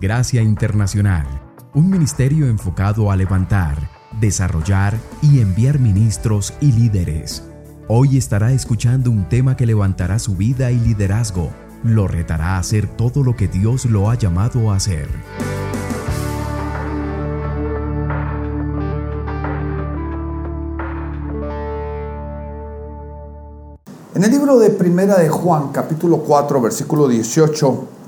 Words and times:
Gracia 0.00 0.42
Internacional, 0.42 1.26
un 1.74 1.90
ministerio 1.90 2.46
enfocado 2.46 3.10
a 3.10 3.16
levantar, 3.16 3.90
desarrollar 4.20 4.96
y 5.22 5.40
enviar 5.40 5.80
ministros 5.80 6.54
y 6.60 6.70
líderes. 6.70 7.42
Hoy 7.88 8.16
estará 8.16 8.52
escuchando 8.52 9.10
un 9.10 9.28
tema 9.28 9.56
que 9.56 9.66
levantará 9.66 10.20
su 10.20 10.36
vida 10.36 10.70
y 10.70 10.78
liderazgo, 10.78 11.50
lo 11.82 12.06
retará 12.06 12.54
a 12.54 12.58
hacer 12.58 12.86
todo 12.86 13.24
lo 13.24 13.34
que 13.34 13.48
Dios 13.48 13.86
lo 13.86 14.08
ha 14.08 14.14
llamado 14.14 14.70
a 14.70 14.76
hacer. 14.76 15.08
En 24.14 24.22
el 24.22 24.30
libro 24.30 24.60
de 24.60 24.70
Primera 24.70 25.18
de 25.18 25.28
Juan, 25.28 25.72
capítulo 25.72 26.18
4, 26.18 26.60
versículo 26.60 27.08
18, 27.08 27.98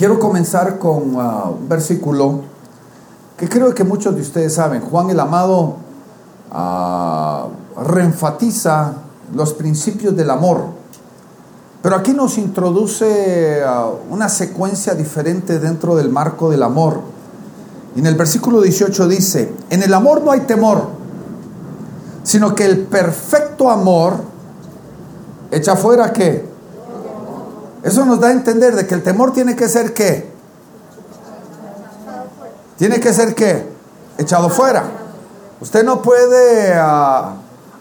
quiero 0.00 0.18
comenzar 0.18 0.78
con 0.78 1.14
uh, 1.14 1.50
un 1.60 1.68
versículo 1.68 2.40
que 3.36 3.46
creo 3.50 3.74
que 3.74 3.84
muchos 3.84 4.14
de 4.14 4.22
ustedes 4.22 4.54
saben. 4.54 4.80
Juan 4.80 5.10
el 5.10 5.20
Amado 5.20 5.76
uh, 6.50 7.82
reenfatiza 7.82 8.94
los 9.34 9.52
principios 9.52 10.16
del 10.16 10.30
amor, 10.30 10.68
pero 11.82 11.96
aquí 11.96 12.14
nos 12.14 12.38
introduce 12.38 13.62
uh, 13.62 14.10
una 14.10 14.30
secuencia 14.30 14.94
diferente 14.94 15.58
dentro 15.58 15.94
del 15.96 16.08
marco 16.08 16.48
del 16.48 16.62
amor. 16.62 17.02
Y 17.94 17.98
en 17.98 18.06
el 18.06 18.14
versículo 18.14 18.62
18 18.62 19.06
dice, 19.06 19.52
en 19.68 19.82
el 19.82 19.92
amor 19.92 20.22
no 20.22 20.30
hay 20.30 20.40
temor, 20.40 20.88
sino 22.22 22.54
que 22.54 22.64
el 22.64 22.86
perfecto 22.86 23.70
amor 23.70 24.14
echa 25.50 25.76
fuera 25.76 26.10
qué? 26.10 26.49
Eso 27.82 28.04
nos 28.04 28.20
da 28.20 28.28
a 28.28 28.32
entender 28.32 28.74
de 28.76 28.86
que 28.86 28.94
el 28.94 29.02
temor 29.02 29.32
tiene 29.32 29.56
que 29.56 29.68
ser 29.68 29.94
qué? 29.94 30.30
Tiene 32.76 33.00
que 33.00 33.12
ser 33.12 33.34
qué? 33.34 33.66
Echado 34.18 34.50
fuera. 34.50 34.84
Usted 35.60 35.84
no 35.84 36.02
puede 36.02 36.78
uh, 36.78 37.36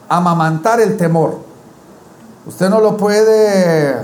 amamantar 0.08 0.80
el 0.80 0.98
temor. 0.98 1.40
Usted 2.46 2.70
no 2.70 2.80
lo 2.80 2.98
puede 2.98 3.96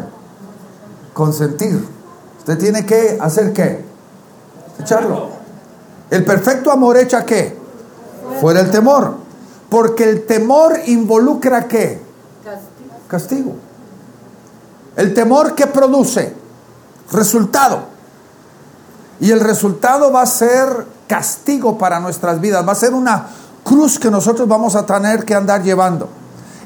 consentir. 1.13 1.87
Usted 2.39 2.57
tiene 2.57 2.85
que 2.85 3.17
hacer 3.19 3.53
qué? 3.53 3.83
Echarlo. 4.79 5.29
El 6.09 6.23
perfecto 6.23 6.71
amor 6.71 6.97
echa 6.97 7.25
qué? 7.25 7.57
Fuera 8.39 8.61
el 8.61 8.71
temor. 8.71 9.15
Porque 9.69 10.03
el 10.03 10.25
temor 10.25 10.77
involucra 10.85 11.67
qué? 11.67 12.01
castigo. 13.07 13.55
El 14.95 15.13
temor 15.13 15.55
que 15.55 15.67
produce 15.67 16.33
resultado. 17.11 17.95
Y 19.19 19.31
el 19.31 19.39
resultado 19.39 20.11
va 20.11 20.21
a 20.21 20.25
ser 20.25 20.85
castigo 21.07 21.77
para 21.77 21.99
nuestras 21.99 22.39
vidas. 22.39 22.67
Va 22.67 22.71
a 22.71 22.75
ser 22.75 22.93
una 22.93 23.27
cruz 23.63 23.99
que 23.99 24.11
nosotros 24.11 24.47
vamos 24.47 24.75
a 24.75 24.85
tener 24.85 25.25
que 25.25 25.35
andar 25.35 25.63
llevando. 25.63 26.09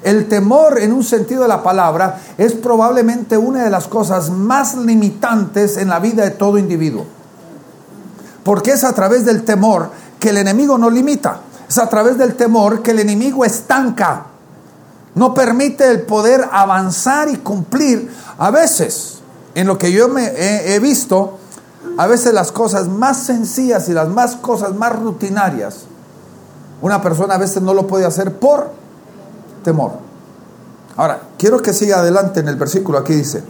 El 0.03 0.27
temor 0.27 0.79
en 0.79 0.93
un 0.93 1.03
sentido 1.03 1.41
de 1.41 1.47
la 1.47 1.61
palabra 1.61 2.19
es 2.37 2.53
probablemente 2.53 3.37
una 3.37 3.63
de 3.63 3.69
las 3.69 3.87
cosas 3.87 4.29
más 4.29 4.75
limitantes 4.75 5.77
en 5.77 5.89
la 5.89 5.99
vida 5.99 6.23
de 6.23 6.31
todo 6.31 6.57
individuo. 6.57 7.05
Porque 8.43 8.71
es 8.71 8.83
a 8.83 8.93
través 8.93 9.25
del 9.25 9.43
temor 9.43 9.91
que 10.19 10.29
el 10.29 10.37
enemigo 10.37 10.77
no 10.77 10.89
limita. 10.89 11.41
Es 11.67 11.77
a 11.77 11.87
través 11.87 12.17
del 12.17 12.35
temor 12.35 12.81
que 12.81 12.91
el 12.91 12.99
enemigo 12.99 13.43
estanca 13.43 14.25
no 15.15 15.33
permite 15.33 15.89
el 15.89 16.01
poder 16.01 16.47
avanzar 16.51 17.29
y 17.29 17.37
cumplir. 17.37 18.11
A 18.37 18.51
veces, 18.51 19.19
en 19.55 19.67
lo 19.67 19.77
que 19.77 19.91
yo 19.91 20.07
me 20.07 20.31
he, 20.35 20.79
visto, 20.79 21.37
a 21.97 22.07
veces 22.07 22.33
las 22.33 22.51
cosas 22.51 22.87
más 22.87 23.17
sencillas 23.23 23.89
y 23.89 23.93
las 23.93 24.07
más 24.07 24.35
cosas 24.35 24.73
más 24.75 24.97
rutinarias, 24.97 25.85
una 26.81 27.01
persona 27.01 27.35
a 27.35 27.37
veces 27.37 27.61
no 27.61 27.73
lo 27.73 27.87
puede 27.87 28.05
hacer 28.05 28.35
por 28.35 28.71
temor. 29.63 29.93
Ahora, 30.95 31.21
quiero 31.37 31.61
que 31.61 31.73
siga 31.73 31.99
adelante 31.99 32.39
en 32.39 32.47
el 32.47 32.55
versículo. 32.55 32.97
Aquí 32.97 33.13
dice, 33.13 33.43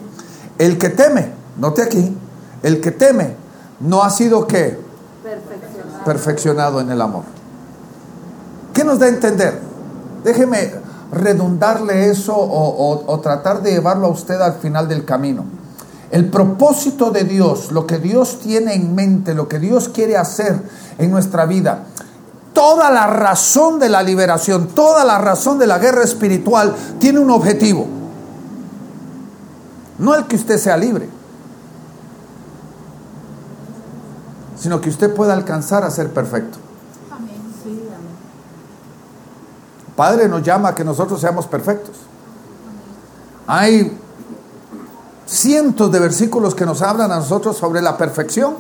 el 0.58 0.78
que 0.78 0.90
teme, 0.90 1.32
note 1.58 1.84
aquí, 1.84 2.16
el 2.64 2.82
que 2.82 2.92
teme 2.92 3.36
no 3.80 4.04
ha 4.04 4.10
sido 4.10 4.48
que 4.48 4.80
perfeccionado. 5.24 6.06
perfeccionado 6.06 6.82
en 6.82 6.92
el 6.92 7.02
amor. 7.02 7.24
¿Qué 8.74 8.84
nos 8.84 9.00
da 9.00 9.08
a 9.08 9.10
entender? 9.10 9.60
Déjeme 10.24 10.89
redundarle 11.12 12.10
eso 12.10 12.36
o, 12.38 13.20
tratar 13.22 13.62
de 13.62 13.72
llevarlo 13.72 14.08
a 14.08 14.12
usted 14.12 14.40
al 14.42 14.54
final 14.56 14.88
del 14.88 15.06
camino. 15.06 15.46
El 16.12 16.30
propósito 16.30 17.12
de 17.12 17.24
Dios, 17.24 17.72
lo 17.72 17.86
que 17.86 18.00
Dios 18.00 18.40
tiene 18.40 18.74
en 18.74 18.96
mente, 18.96 19.34
lo 19.34 19.48
que 19.48 19.60
Dios 19.60 19.90
quiere 19.90 20.18
hacer 20.18 20.60
en 20.98 21.12
nuestra 21.12 21.46
vida, 21.46 21.84
toda 22.54 22.90
la 22.90 23.08
razón 23.08 23.80
de 23.80 23.90
la 23.90 24.02
liberación, 24.02 24.70
toda 24.70 25.06
la 25.06 25.20
razón 25.20 25.60
de 25.60 25.68
la 25.68 25.78
guerra 25.78 26.04
espiritual 26.04 26.76
tiene 27.00 27.20
un 27.20 27.30
objetivo. 27.30 27.88
No 30.00 30.16
el 30.16 30.26
que 30.26 30.36
usted 30.36 30.58
sea 30.58 30.78
libre, 30.78 31.10
sino 34.58 34.82
que 34.82 34.90
usted 34.90 35.14
pueda 35.14 35.34
alcanzar 35.34 35.84
a 35.84 35.92
ser 35.92 36.12
perfecto. 36.12 36.58
Padre 40.00 40.30
nos 40.30 40.42
llama 40.42 40.70
a 40.70 40.76
que 40.76 40.86
nosotros 40.86 41.20
seamos 41.20 41.46
perfectos. 41.46 41.98
Hay 43.48 43.98
cientos 45.26 45.92
de 45.92 46.00
versículos 46.00 46.56
que 46.56 46.66
nos 46.66 46.82
hablan 46.82 47.12
a 47.12 47.18
nosotros 47.18 47.58
sobre 47.58 47.82
la 47.82 47.98
perfección. 47.98 48.56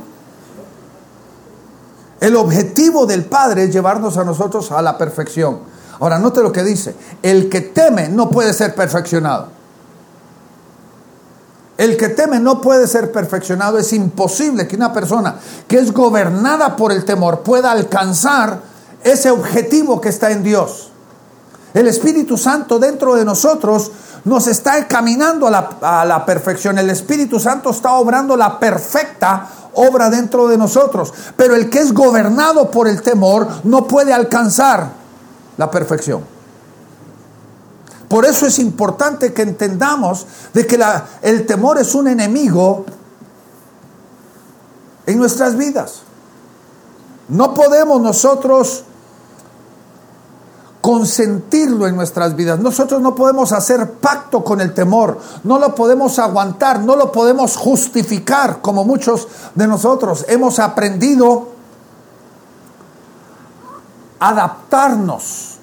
El 2.19 2.35
objetivo 2.35 3.05
del 3.05 3.23
Padre 3.23 3.63
es 3.63 3.73
llevarnos 3.73 4.17
a 4.17 4.25
nosotros 4.25 4.69
a 4.73 4.81
la 4.81 4.97
perfección. 4.97 5.59
Ahora, 6.01 6.19
note 6.19 6.43
lo 6.43 6.51
que 6.51 6.61
dice. 6.61 6.93
El 7.23 7.47
que 7.47 7.61
teme 7.61 8.09
no 8.09 8.29
puede 8.29 8.51
ser 8.51 8.75
perfeccionado. 8.75 9.47
El 11.77 11.95
que 11.95 12.09
teme 12.09 12.41
no 12.41 12.59
puede 12.59 12.85
ser 12.85 13.13
perfeccionado. 13.13 13.77
Es 13.77 13.93
imposible 13.93 14.67
que 14.67 14.75
una 14.75 14.91
persona 14.91 15.35
que 15.69 15.79
es 15.79 15.93
gobernada 15.93 16.75
por 16.75 16.91
el 16.91 17.05
temor 17.05 17.43
pueda 17.43 17.71
alcanzar 17.71 18.59
ese 19.05 19.31
objetivo 19.31 20.01
que 20.01 20.09
está 20.09 20.31
en 20.31 20.43
Dios. 20.43 20.89
El 21.73 21.87
Espíritu 21.87 22.37
Santo 22.37 22.79
dentro 22.79 23.15
de 23.15 23.25
nosotros 23.25 23.91
nos 24.25 24.47
está 24.47 24.77
encaminando 24.77 25.47
a 25.47 26.05
la, 26.05 26.25
perfección. 26.25 26.77
El 26.77 26.89
Espíritu 26.89 27.39
Santo 27.39 27.69
está 27.69 27.93
obrando 27.93 28.35
la 28.35 28.59
perfecta 28.59 29.47
obra 29.75 30.09
dentro 30.09 30.47
de 30.47 30.57
nosotros. 30.57 31.13
Pero 31.37 31.55
el 31.55 31.69
que 31.69 31.79
es 31.79 31.93
gobernado 31.93 32.71
por 32.71 32.87
el 32.87 33.01
temor 33.01 33.47
no 33.63 33.85
puede 33.85 34.13
alcanzar 34.13 34.89
la 35.57 35.69
perfección. 35.69 36.23
Por 38.07 38.25
eso 38.25 38.47
es 38.47 38.57
importante 38.57 39.33
que 39.33 39.43
entendamos 39.43 40.25
de 40.53 40.65
que 40.65 40.83
el 41.21 41.45
temor 41.45 41.77
es 41.77 41.93
un 41.93 42.07
enemigo 42.07 42.85
en 45.05 45.19
nuestras 45.19 45.55
vidas. 45.55 46.01
No 47.27 47.53
podemos 47.53 48.01
nosotros 48.01 48.83
consentirlo 50.89 51.85
en 51.85 51.95
nuestras 51.95 52.35
vidas. 52.35 52.59
Nosotros 52.59 52.99
no 52.99 53.13
podemos 53.13 53.51
hacer 53.51 53.91
pacto 53.91 54.43
con 54.43 54.59
el 54.59 54.73
temor, 54.73 55.19
no 55.43 55.59
lo 55.59 55.75
podemos 55.75 56.17
aguantar, 56.17 56.79
no 56.79 56.95
lo 56.95 57.11
podemos 57.11 57.55
justificar 57.55 58.59
como 58.59 58.83
muchos 58.83 59.27
de 59.53 59.67
nosotros 59.67 60.25
hemos 60.27 60.57
aprendido 60.57 61.49
a 64.19 64.29
adaptarnos 64.29 65.59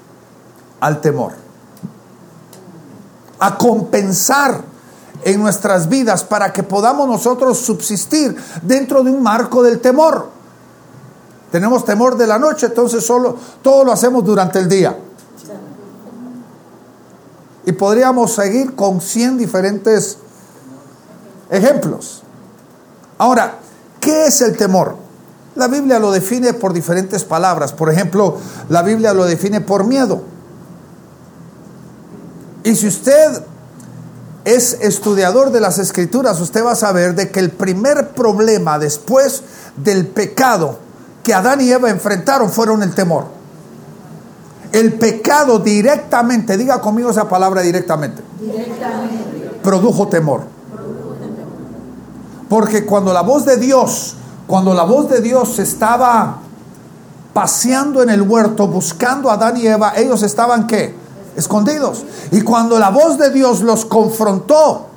al 0.78 1.00
temor, 1.00 1.32
a 3.40 3.58
compensar 3.58 4.62
en 5.24 5.42
nuestras 5.42 5.88
vidas 5.88 6.22
para 6.22 6.52
que 6.52 6.62
podamos 6.62 7.08
nosotros 7.08 7.58
subsistir 7.58 8.36
dentro 8.62 9.02
de 9.02 9.10
un 9.10 9.24
marco 9.24 9.64
del 9.64 9.80
temor. 9.80 10.30
Tenemos 11.50 11.84
temor 11.84 12.16
de 12.16 12.28
la 12.28 12.38
noche, 12.38 12.66
entonces 12.66 13.04
solo 13.04 13.36
todo 13.60 13.82
lo 13.82 13.90
hacemos 13.90 14.24
durante 14.24 14.60
el 14.60 14.68
día. 14.68 14.96
Y 17.66 17.72
podríamos 17.72 18.34
seguir 18.34 18.74
con 18.74 19.00
100 19.00 19.36
diferentes 19.36 20.18
ejemplos. 21.50 22.22
Ahora, 23.18 23.58
¿qué 24.00 24.26
es 24.26 24.40
el 24.40 24.56
temor? 24.56 24.96
La 25.56 25.68
Biblia 25.68 25.98
lo 25.98 26.12
define 26.12 26.54
por 26.54 26.72
diferentes 26.72 27.24
palabras. 27.24 27.72
Por 27.72 27.90
ejemplo, 27.90 28.38
la 28.68 28.82
Biblia 28.82 29.12
lo 29.12 29.24
define 29.24 29.60
por 29.60 29.84
miedo. 29.84 30.22
Y 32.62 32.74
si 32.76 32.86
usted 32.86 33.42
es 34.44 34.74
estudiador 34.80 35.50
de 35.50 35.60
las 35.60 35.78
escrituras, 35.78 36.40
usted 36.40 36.64
va 36.64 36.72
a 36.72 36.76
saber 36.76 37.14
de 37.14 37.30
que 37.30 37.40
el 37.40 37.50
primer 37.50 38.10
problema 38.10 38.78
después 38.78 39.42
del 39.76 40.06
pecado 40.06 40.78
que 41.24 41.34
Adán 41.34 41.60
y 41.60 41.70
Eva 41.72 41.90
enfrentaron 41.90 42.50
fueron 42.50 42.82
el 42.82 42.94
temor. 42.94 43.35
El 44.76 44.92
pecado 44.92 45.58
directamente, 45.58 46.58
diga 46.58 46.82
conmigo 46.82 47.08
esa 47.08 47.26
palabra 47.26 47.62
directamente, 47.62 48.22
produjo 49.62 50.06
temor. 50.08 50.42
Porque 52.46 52.84
cuando 52.84 53.10
la 53.14 53.22
voz 53.22 53.46
de 53.46 53.56
Dios, 53.56 54.16
cuando 54.46 54.74
la 54.74 54.82
voz 54.82 55.08
de 55.08 55.22
Dios 55.22 55.58
estaba 55.60 56.40
paseando 57.32 58.02
en 58.02 58.10
el 58.10 58.20
huerto 58.20 58.68
buscando 58.68 59.30
a 59.30 59.34
Adán 59.34 59.56
y 59.56 59.66
Eva, 59.66 59.94
ellos 59.96 60.22
estaban 60.22 60.66
qué? 60.66 60.94
Escondidos. 61.36 62.04
Y 62.30 62.42
cuando 62.42 62.78
la 62.78 62.90
voz 62.90 63.16
de 63.16 63.30
Dios 63.30 63.62
los 63.62 63.86
confrontó, 63.86 64.88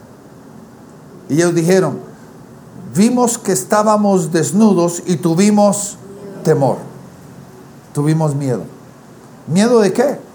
y 1.30 1.36
ellos 1.36 1.56
dijeron, 1.56 2.00
vimos 2.94 3.38
que 3.38 3.54
estábamos 3.54 4.34
desnudos 4.34 5.04
y 5.06 5.16
tuvimos 5.16 5.96
temor, 6.44 6.80
tuvimos 7.94 8.36
miedo. 8.36 8.79
¿Miedo 9.50 9.80
de 9.80 9.92
qué? 9.92 10.30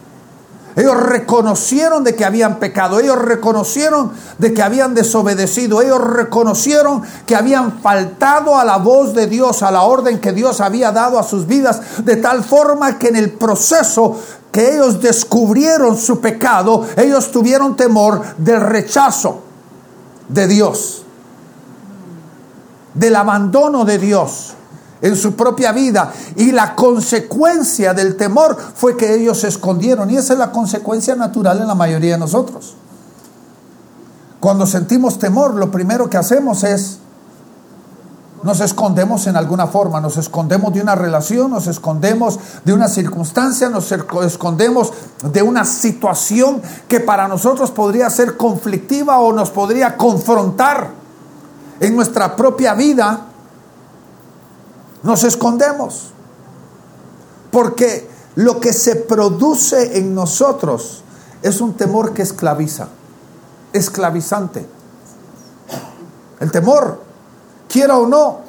Ellos 0.77 0.97
reconocieron 0.97 2.03
de 2.03 2.17
que 2.17 2.25
habían 2.25 2.59
pecado, 2.59 2.99
ellos 2.99 3.17
reconocieron 3.17 4.11
de 4.39 4.53
que 4.53 4.61
habían 4.61 4.93
desobedecido, 4.93 5.81
ellos 5.81 6.01
reconocieron 6.03 7.03
que 7.27 7.37
habían 7.37 7.81
faltado 7.81 8.59
a 8.59 8.65
la 8.65 8.79
voz 8.79 9.15
de 9.15 9.29
Dios, 9.29 9.63
a 9.63 9.71
la 9.71 9.83
orden 9.83 10.19
que 10.19 10.33
Dios 10.33 10.61
había 10.61 10.91
dado 10.91 11.21
a 11.21 11.23
sus 11.23 11.47
vidas, 11.47 12.05
de 12.05 12.17
tal 12.17 12.43
forma 12.43 12.99
que 12.99 13.07
en 13.09 13.17
el 13.17 13.31
proceso 13.31 14.19
que 14.51 14.75
ellos 14.75 15.01
descubrieron 15.01 15.97
su 15.97 16.21
pecado, 16.21 16.85
ellos 16.97 17.31
tuvieron 17.31 17.77
temor 17.77 18.23
del 18.39 18.61
rechazo 18.61 19.43
de 20.29 20.49
Dios, 20.49 21.05
del 22.95 23.15
abandono 23.15 23.85
de 23.85 23.99
Dios 23.99 24.55
en 25.01 25.17
su 25.17 25.35
propia 25.35 25.73
vida. 25.73 26.13
Y 26.37 26.53
la 26.53 26.75
consecuencia 26.75 27.95
del 27.95 28.17
temor 28.17 28.57
fue 28.75 28.97
que 28.97 29.15
ellos 29.15 29.41
se 29.41 29.49
escondieron. 29.49 30.11
Y 30.11 30.17
esa 30.17 30.33
es 30.33 30.39
la 30.39 30.53
consecuencia 30.53 31.15
natural 31.15 31.61
en 31.61 31.67
la 31.67 31.75
mayoría 31.75 32.13
de 32.13 32.19
nosotros. 32.19 32.77
Cuando 34.41 34.67
sentimos 34.67 35.19
temor, 35.19 35.55
lo 35.55 35.71
primero 35.71 36.11
que 36.11 36.17
hacemos 36.17 36.65
es 36.65 36.99
nos 38.45 38.61
escondemos 38.61 39.27
en 39.27 39.37
alguna 39.39 39.67
forma, 39.67 40.03
nos 40.03 40.19
escondemos 40.19 40.75
de 40.75 40.83
una 40.83 40.95
relación, 40.95 41.51
nos 41.51 41.67
escondemos 41.67 42.39
de 42.63 42.75
una 42.75 42.89
circunstancia, 42.89 43.71
nos 43.71 43.91
escondemos 43.91 44.93
de 45.23 45.41
una 45.41 45.65
situación 45.65 46.61
que 46.87 47.01
para 47.01 47.27
nosotros 47.27 47.71
podría 47.71 48.11
ser 48.11 48.37
conflictiva 48.37 49.19
o 49.19 49.33
nos 49.33 49.49
podría 49.49 49.97
confrontar 49.97 50.91
en 51.81 51.97
nuestra 51.97 52.37
propia 52.37 52.75
vida 52.75 53.29
nos 55.05 55.23
escondemos. 55.23 56.11
Porque 57.53 58.09
lo 58.35 58.59
que 58.59 58.73
se 58.73 58.97
produce 58.97 59.99
en 59.99 60.15
nosotros 60.15 61.05
es 61.43 61.61
un 61.61 61.75
temor 61.75 62.13
que 62.13 62.23
esclaviza, 62.23 62.89
esclavizante. 63.73 64.67
El 66.41 66.51
temor, 66.51 67.01
quiera 67.69 67.97
o 67.97 68.09
no, 68.09 68.41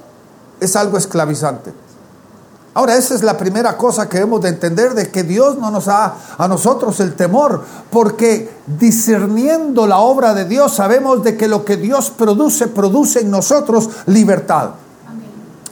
es 0.60 0.75
algo 0.75 0.98
esclavizante. 0.98 1.72
Ahora, 2.74 2.98
esa 2.98 3.16
es 3.16 3.24
la 3.24 3.38
primera 3.38 3.78
cosa 3.78 4.10
que 4.10 4.18
hemos 4.18 4.42
de 4.42 4.50
entender 4.50 4.96
de 4.96 5.10
que 5.10 5.24
Dios 5.24 5.58
no 5.58 5.72
nos 5.72 5.86
da 5.86 6.18
a 6.38 6.48
nosotros 6.48 7.00
el 7.00 7.16
temor, 7.16 7.63
porque 7.90 8.51
discerniendo 8.66 9.88
la 9.88 10.00
obra 10.00 10.34
de 10.34 10.46
Dios 10.46 10.74
sabemos 10.74 11.24
de 11.24 11.38
que 11.38 11.48
lo 11.48 11.63
que 11.63 11.78
Dios 11.78 12.10
produce, 12.10 12.68
produce 12.68 13.22
en 13.22 13.31
nosotros 13.31 13.90
libertad. 14.08 14.72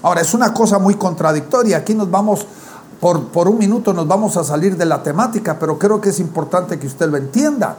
Ahora, 0.03 0.21
es 0.21 0.33
una 0.33 0.53
cosa 0.53 0.79
muy 0.79 0.95
contradictoria. 0.95 1.77
Aquí 1.77 1.95
nos 1.95 2.11
vamos, 2.11 2.45
por, 3.00 3.47
un 3.47 3.57
minuto 3.57 3.94
nos 3.94 4.07
vamos 4.07 4.35
a 4.38 4.44
salir 4.44 4.77
de 4.77 4.85
la 4.85 5.01
temática, 5.01 5.57
pero 5.57 5.79
creo 5.79 6.00
que 6.01 6.09
es 6.09 6.19
importante 6.19 6.77
que 6.77 6.88
usted 6.88 7.09
lo 7.09 7.17
entienda. 7.17 7.77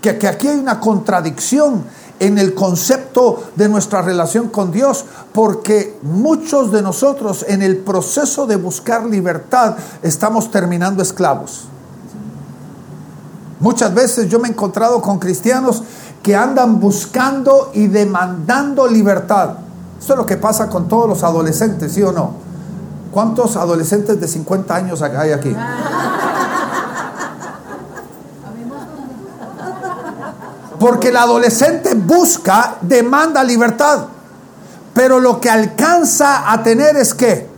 Que, 0.00 0.18
que 0.18 0.26
aquí 0.26 0.48
hay 0.48 0.58
una 0.58 0.80
contradicción 0.80 1.84
en 2.18 2.38
el 2.38 2.54
concepto 2.54 3.44
de 3.56 3.68
nuestra 3.68 4.00
relación 4.00 4.48
con 4.48 4.72
Dios, 4.72 5.04
porque 5.32 5.98
muchos 6.02 6.72
de 6.72 6.80
nosotros 6.80 7.44
en 7.46 7.60
el 7.60 7.76
proceso 7.76 8.46
de 8.46 8.56
buscar 8.56 9.04
libertad 9.04 9.76
estamos 10.02 10.50
terminando 10.50 11.02
esclavos. 11.02 11.68
Muchas 13.60 13.94
veces 13.94 14.28
yo 14.28 14.38
me 14.38 14.48
he 14.48 14.50
encontrado 14.50 15.02
con 15.02 15.18
cristianos 15.18 15.82
que 16.22 16.34
andan 16.34 16.80
buscando 16.80 17.70
y 17.74 17.86
demandando 17.86 18.86
libertad. 18.86 19.63
Eso 20.04 20.12
es 20.12 20.18
lo 20.18 20.26
que 20.26 20.36
pasa 20.36 20.68
con 20.68 20.86
todos 20.86 21.08
los 21.08 21.22
adolescentes, 21.22 21.94
¿sí 21.94 22.02
o 22.02 22.12
no? 22.12 22.34
¿Cuántos 23.10 23.56
adolescentes 23.56 24.20
de 24.20 24.28
50 24.28 24.76
años 24.76 25.00
hay 25.00 25.32
aquí? 25.32 25.56
Porque 30.78 31.08
el 31.08 31.16
adolescente 31.16 31.94
busca, 31.94 32.76
demanda 32.82 33.42
libertad. 33.42 34.04
Pero 34.92 35.20
lo 35.20 35.40
que 35.40 35.48
alcanza 35.48 36.52
a 36.52 36.62
tener 36.62 36.98
es 36.98 37.14
qué? 37.14 37.48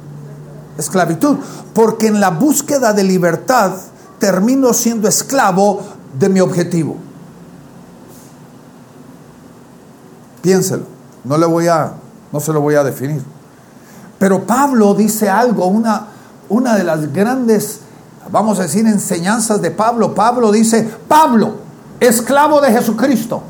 Esclavitud. 0.79 1.39
Porque 1.75 2.07
en 2.07 2.21
la 2.21 2.31
búsqueda 2.31 2.93
de 2.93 3.03
libertad 3.03 3.73
termino 4.21 4.73
siendo 4.73 5.09
esclavo 5.09 5.83
de 6.17 6.29
mi 6.29 6.39
objetivo. 6.39 6.97
Piénselo. 10.43 10.85
No 11.25 11.37
le 11.39 11.47
voy 11.47 11.67
a 11.67 12.06
no 12.33 12.41
se 12.41 12.53
lo 12.53 12.61
voy 12.61 12.75
a 12.75 12.85
definir. 12.85 13.23
Pero 14.19 14.45
Pablo 14.45 14.95
dice 14.95 15.29
algo, 15.29 15.67
una, 15.67 16.07
una 16.49 16.75
de 16.75 16.85
las 16.85 17.13
grandes, 17.13 17.81
vamos 18.31 18.59
a 18.59 18.63
decir, 18.63 18.87
enseñanzas 18.87 19.61
de 19.61 19.71
Pablo. 19.71 20.15
Pablo 20.15 20.51
dice, 20.53 20.89
Pablo, 21.07 21.57
esclavo 22.01 22.61
de 22.61 22.73
Jesucristo. 22.73 23.43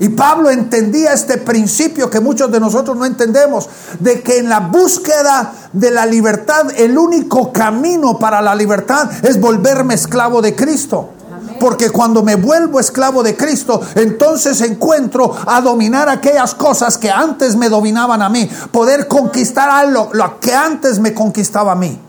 Y 0.00 0.10
Pablo 0.10 0.50
entendía 0.50 1.12
este 1.12 1.38
principio 1.38 2.08
que 2.08 2.20
muchos 2.20 2.52
de 2.52 2.60
nosotros 2.60 2.96
no 2.96 3.04
entendemos, 3.04 3.68
de 3.98 4.22
que 4.22 4.38
en 4.38 4.48
la 4.48 4.60
búsqueda 4.60 5.52
de 5.72 5.90
la 5.90 6.06
libertad, 6.06 6.68
el 6.76 6.96
único 6.96 7.52
camino 7.52 8.18
para 8.18 8.40
la 8.40 8.54
libertad 8.54 9.10
es 9.24 9.40
volverme 9.40 9.94
esclavo 9.94 10.40
de 10.40 10.54
Cristo. 10.54 11.10
Porque 11.58 11.90
cuando 11.90 12.22
me 12.22 12.36
vuelvo 12.36 12.80
esclavo 12.80 13.22
de 13.22 13.36
Cristo, 13.36 13.80
entonces 13.94 14.60
encuentro 14.60 15.34
a 15.46 15.60
dominar 15.60 16.08
aquellas 16.08 16.54
cosas 16.54 16.98
que 16.98 17.10
antes 17.10 17.56
me 17.56 17.68
dominaban 17.68 18.22
a 18.22 18.28
mí. 18.28 18.48
Poder 18.70 19.08
conquistar 19.08 19.68
algo 19.68 20.10
lo 20.12 20.38
que 20.40 20.54
antes 20.54 20.98
me 20.98 21.14
conquistaba 21.14 21.72
a 21.72 21.76
mí. 21.76 22.00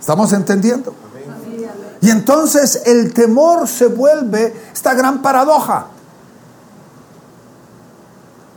¿Estamos 0.00 0.32
entendiendo? 0.32 0.94
Y 2.00 2.10
entonces 2.10 2.82
el 2.86 3.14
temor 3.14 3.68
se 3.68 3.86
vuelve 3.86 4.52
esta 4.72 4.94
gran 4.94 5.22
paradoja. 5.22 5.86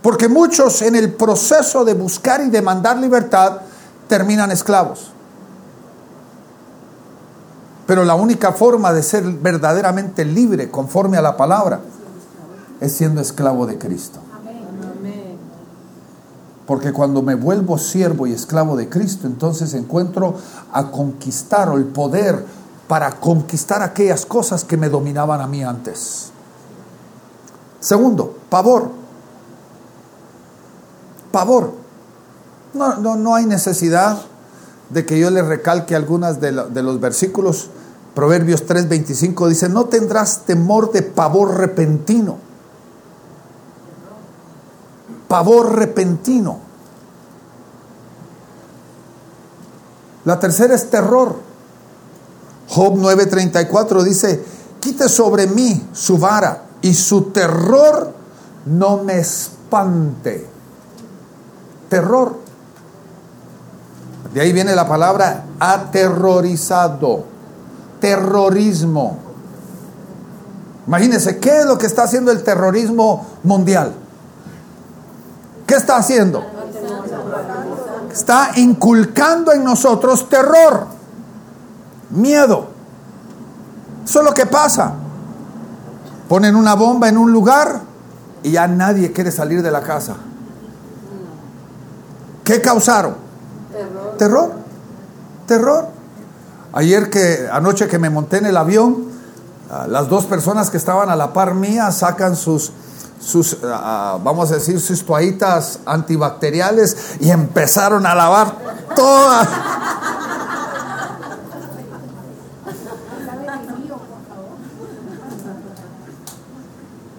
Porque 0.02 0.28
muchos 0.28 0.82
en 0.82 0.96
el 0.96 1.12
proceso 1.14 1.84
de 1.84 1.94
buscar 1.94 2.40
y 2.40 2.48
demandar 2.48 2.96
libertad 2.96 3.60
terminan 4.08 4.50
esclavos. 4.50 5.12
Pero 7.86 8.04
la 8.04 8.14
única 8.14 8.52
forma 8.52 8.92
de 8.92 9.02
ser 9.02 9.24
verdaderamente 9.24 10.24
libre 10.24 10.70
conforme 10.70 11.16
a 11.16 11.22
la 11.22 11.36
palabra 11.36 11.80
es 12.80 12.92
siendo 12.92 13.20
esclavo 13.20 13.66
de 13.66 13.78
Cristo. 13.78 14.20
Porque 16.66 16.92
cuando 16.92 17.22
me 17.22 17.36
vuelvo 17.36 17.78
siervo 17.78 18.26
y 18.26 18.32
esclavo 18.32 18.76
de 18.76 18.88
Cristo, 18.88 19.28
entonces 19.28 19.72
encuentro 19.74 20.34
a 20.72 20.90
conquistar 20.90 21.68
o 21.68 21.76
el 21.76 21.84
poder 21.84 22.44
para 22.88 23.12
conquistar 23.12 23.82
aquellas 23.82 24.26
cosas 24.26 24.64
que 24.64 24.76
me 24.76 24.88
dominaban 24.88 25.40
a 25.40 25.46
mí 25.46 25.62
antes. 25.62 26.30
Segundo, 27.78 28.36
pavor. 28.50 28.90
Pavor. 31.30 31.72
No, 32.74 32.96
no, 32.96 33.14
no 33.14 33.36
hay 33.36 33.46
necesidad 33.46 34.18
de 34.90 35.04
que 35.04 35.18
yo 35.18 35.30
le 35.30 35.42
recalque 35.42 35.94
algunas 35.96 36.40
de, 36.40 36.52
de 36.52 36.82
los 36.82 37.00
versículos. 37.00 37.70
Proverbios 38.14 38.66
3:25 38.66 39.48
dice, 39.48 39.68
no 39.68 39.86
tendrás 39.86 40.44
temor 40.46 40.92
de 40.92 41.02
pavor 41.02 41.56
repentino. 41.58 42.38
Pavor 45.28 45.74
repentino. 45.76 46.60
La 50.24 50.40
tercera 50.40 50.74
es 50.74 50.90
terror. 50.90 51.36
Job 52.68 52.94
9:34 52.94 54.02
dice, 54.02 54.44
quite 54.80 55.08
sobre 55.08 55.46
mí 55.46 55.88
su 55.92 56.18
vara 56.18 56.64
y 56.82 56.94
su 56.94 57.30
terror 57.30 58.12
no 58.66 59.02
me 59.04 59.18
espante. 59.18 60.46
Terror. 61.88 62.45
De 64.32 64.40
ahí 64.40 64.52
viene 64.52 64.74
la 64.74 64.88
palabra 64.88 65.44
aterrorizado, 65.58 67.24
terrorismo. 68.00 69.18
Imagínense, 70.86 71.38
¿qué 71.38 71.60
es 71.60 71.66
lo 71.66 71.78
que 71.78 71.86
está 71.86 72.04
haciendo 72.04 72.30
el 72.30 72.42
terrorismo 72.42 73.26
mundial? 73.42 73.92
¿Qué 75.66 75.74
está 75.74 75.96
haciendo? 75.96 76.44
Está 78.12 78.52
inculcando 78.56 79.52
en 79.52 79.64
nosotros 79.64 80.28
terror, 80.28 80.86
miedo. 82.10 82.68
Eso 84.04 84.20
es 84.20 84.24
lo 84.24 84.32
que 84.32 84.46
pasa. 84.46 84.92
Ponen 86.28 86.54
una 86.54 86.74
bomba 86.74 87.08
en 87.08 87.18
un 87.18 87.32
lugar 87.32 87.80
y 88.42 88.52
ya 88.52 88.68
nadie 88.68 89.12
quiere 89.12 89.32
salir 89.32 89.62
de 89.62 89.70
la 89.70 89.82
casa. 89.82 90.14
¿Qué 92.44 92.62
causaron? 92.62 93.25
Terror. 94.18 94.52
Terror. 95.46 95.88
Ayer 96.72 97.10
que, 97.10 97.48
anoche 97.50 97.88
que 97.88 97.98
me 97.98 98.10
monté 98.10 98.38
en 98.38 98.46
el 98.46 98.56
avión, 98.56 99.08
ah, 99.70 99.86
las 99.88 100.08
dos 100.08 100.26
personas 100.26 100.70
que 100.70 100.76
estaban 100.76 101.10
a 101.10 101.16
la 101.16 101.32
par 101.32 101.54
mía 101.54 101.90
sacan 101.90 102.36
sus, 102.36 102.72
sus 103.20 103.58
ah, 103.64 104.18
vamos 104.22 104.50
a 104.50 104.54
decir, 104.54 104.80
sus 104.80 105.04
toallitas 105.04 105.80
antibacteriales 105.86 107.16
y 107.20 107.30
empezaron 107.30 108.06
a 108.06 108.14
lavar 108.14 108.54
todas. 108.94 109.48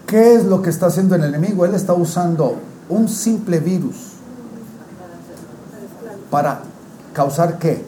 ¿Qué 0.06 0.34
es 0.34 0.44
lo 0.44 0.62
que 0.62 0.70
está 0.70 0.86
haciendo 0.86 1.16
el 1.16 1.24
enemigo? 1.24 1.66
Él 1.66 1.74
está 1.74 1.92
usando 1.92 2.56
un 2.88 3.08
simple 3.08 3.60
virus 3.60 4.17
para 6.30 6.60
causar 7.12 7.58
qué? 7.58 7.84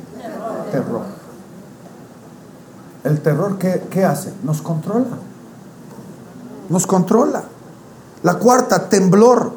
Terror. 0.71 1.03
El 3.05 3.21
terror, 3.21 3.59
¿qué, 3.59 3.83
qué 3.91 4.05
hace? 4.05 4.33
Nos 4.43 4.61
controla. 4.63 5.19
Nos 6.69 6.87
controla. 6.87 7.45
La 8.23 8.35
cuarta, 8.35 8.89
temblor. 8.89 9.53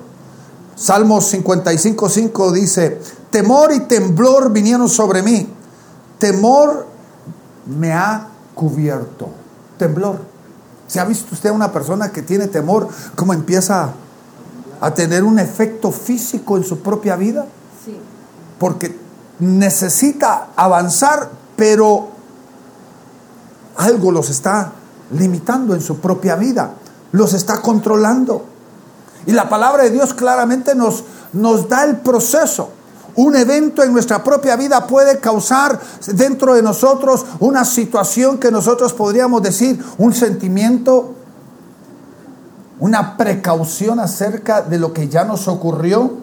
Salmos 0.75 1.32
55.5 1.34 2.52
dice, 2.52 3.00
temor 3.30 3.74
y 3.74 3.82
temblor 3.82 4.52
vinieron 4.52 4.90
sobre 4.90 5.22
mí. 5.22 5.48
Temor 6.18 6.88
me 7.66 7.94
ha 7.94 8.28
cubierto. 8.56 9.30
Temblor. 9.78 10.18
¿Se 10.88 11.00
ha 11.00 11.06
visto 11.06 11.34
usted 11.34 11.50
a 11.50 11.54
una 11.54 11.72
persona 11.72 12.12
que 12.12 12.22
tiene 12.22 12.48
temor, 12.48 12.88
cómo 13.16 13.34
empieza 13.34 13.94
a 14.80 14.94
tener 14.94 15.24
un 15.24 15.40
efecto 15.40 15.92
físico 15.92 16.58
en 16.58 16.63
su 16.63 16.80
propia 16.80 17.16
vida? 17.16 17.46
Porque 18.63 18.98
necesita 19.39 20.51
avanzar, 20.55 21.29
pero 21.58 22.08
algo 23.75 24.10
los 24.10 24.29
está 24.29 24.72
limitando 25.12 25.75
en 25.75 25.82
su 25.82 26.00
propia 26.00 26.38
vida, 26.38 26.72
los 27.12 27.34
está 27.34 27.62
controlando. 27.62 28.46
Y 29.25 29.34
la 29.34 29.50
palabra 29.50 29.84
de 29.84 29.89
Dios 29.89 30.13
claramente 30.13 30.75
nos, 30.75 31.03
nos 31.34 31.67
da 31.67 31.84
el 31.84 31.98
proceso. 31.98 32.70
Un 33.17 33.36
evento 33.36 33.84
en 33.84 33.91
nuestra 33.91 34.24
propia 34.24 34.55
vida 34.55 34.88
puede 34.88 35.20
causar 35.20 35.77
dentro 36.13 36.53
de 36.53 36.63
nosotros 36.63 37.25
una 37.41 37.65
situación 37.65 38.38
que 38.38 38.50
nosotros 38.50 38.93
podríamos 38.93 39.43
decir 39.43 39.84
un 39.98 40.13
sentimiento, 40.13 41.15
una 42.79 43.17
precaución 43.17 44.00
acerca 44.00 44.62
de 44.62 44.79
lo 44.79 44.93
que 44.93 45.10
ya 45.10 45.25
nos 45.25 45.50
ocurrió, 45.50 46.23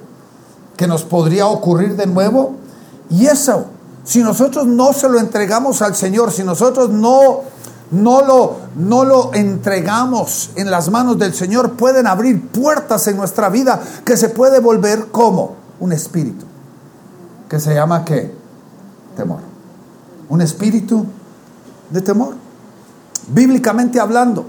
que 0.81 0.87
nos 0.87 1.03
podría 1.03 1.47
ocurrir 1.47 1.95
de 1.95 2.07
nuevo. 2.07 2.55
Y 3.11 3.27
eso, 3.27 3.67
si 4.03 4.23
nosotros 4.23 4.67
no 4.67 4.95
se 4.95 5.11
lo 5.11 5.21
entregamos 5.21 5.83
al 5.83 5.95
Señor, 5.95 6.33
si 6.33 6.43
nosotros 6.43 6.89
no 6.89 7.43
no 7.91 8.25
lo, 8.25 8.57
no 8.77 9.05
lo 9.05 9.35
entregamos 9.35 10.53
en 10.55 10.71
las 10.71 10.89
manos 10.89 11.19
del 11.19 11.35
Señor, 11.35 11.73
pueden 11.73 12.07
abrir 12.07 12.49
puertas 12.49 13.07
en 13.09 13.19
nuestra 13.19 13.51
vida 13.51 13.79
que 14.07 14.17
se 14.17 14.31
puede 14.31 14.59
volver 14.59 15.09
como 15.09 15.57
un 15.81 15.93
espíritu, 15.93 16.47
que 17.47 17.61
se 17.61 17.75
llama 17.75 18.03
qué? 18.03 18.35
Temor. 19.19 19.41
Un 20.31 20.41
espíritu 20.41 21.05
de 21.91 22.01
temor. 22.01 22.37
Bíblicamente 23.29 24.01
hablando, 24.01 24.47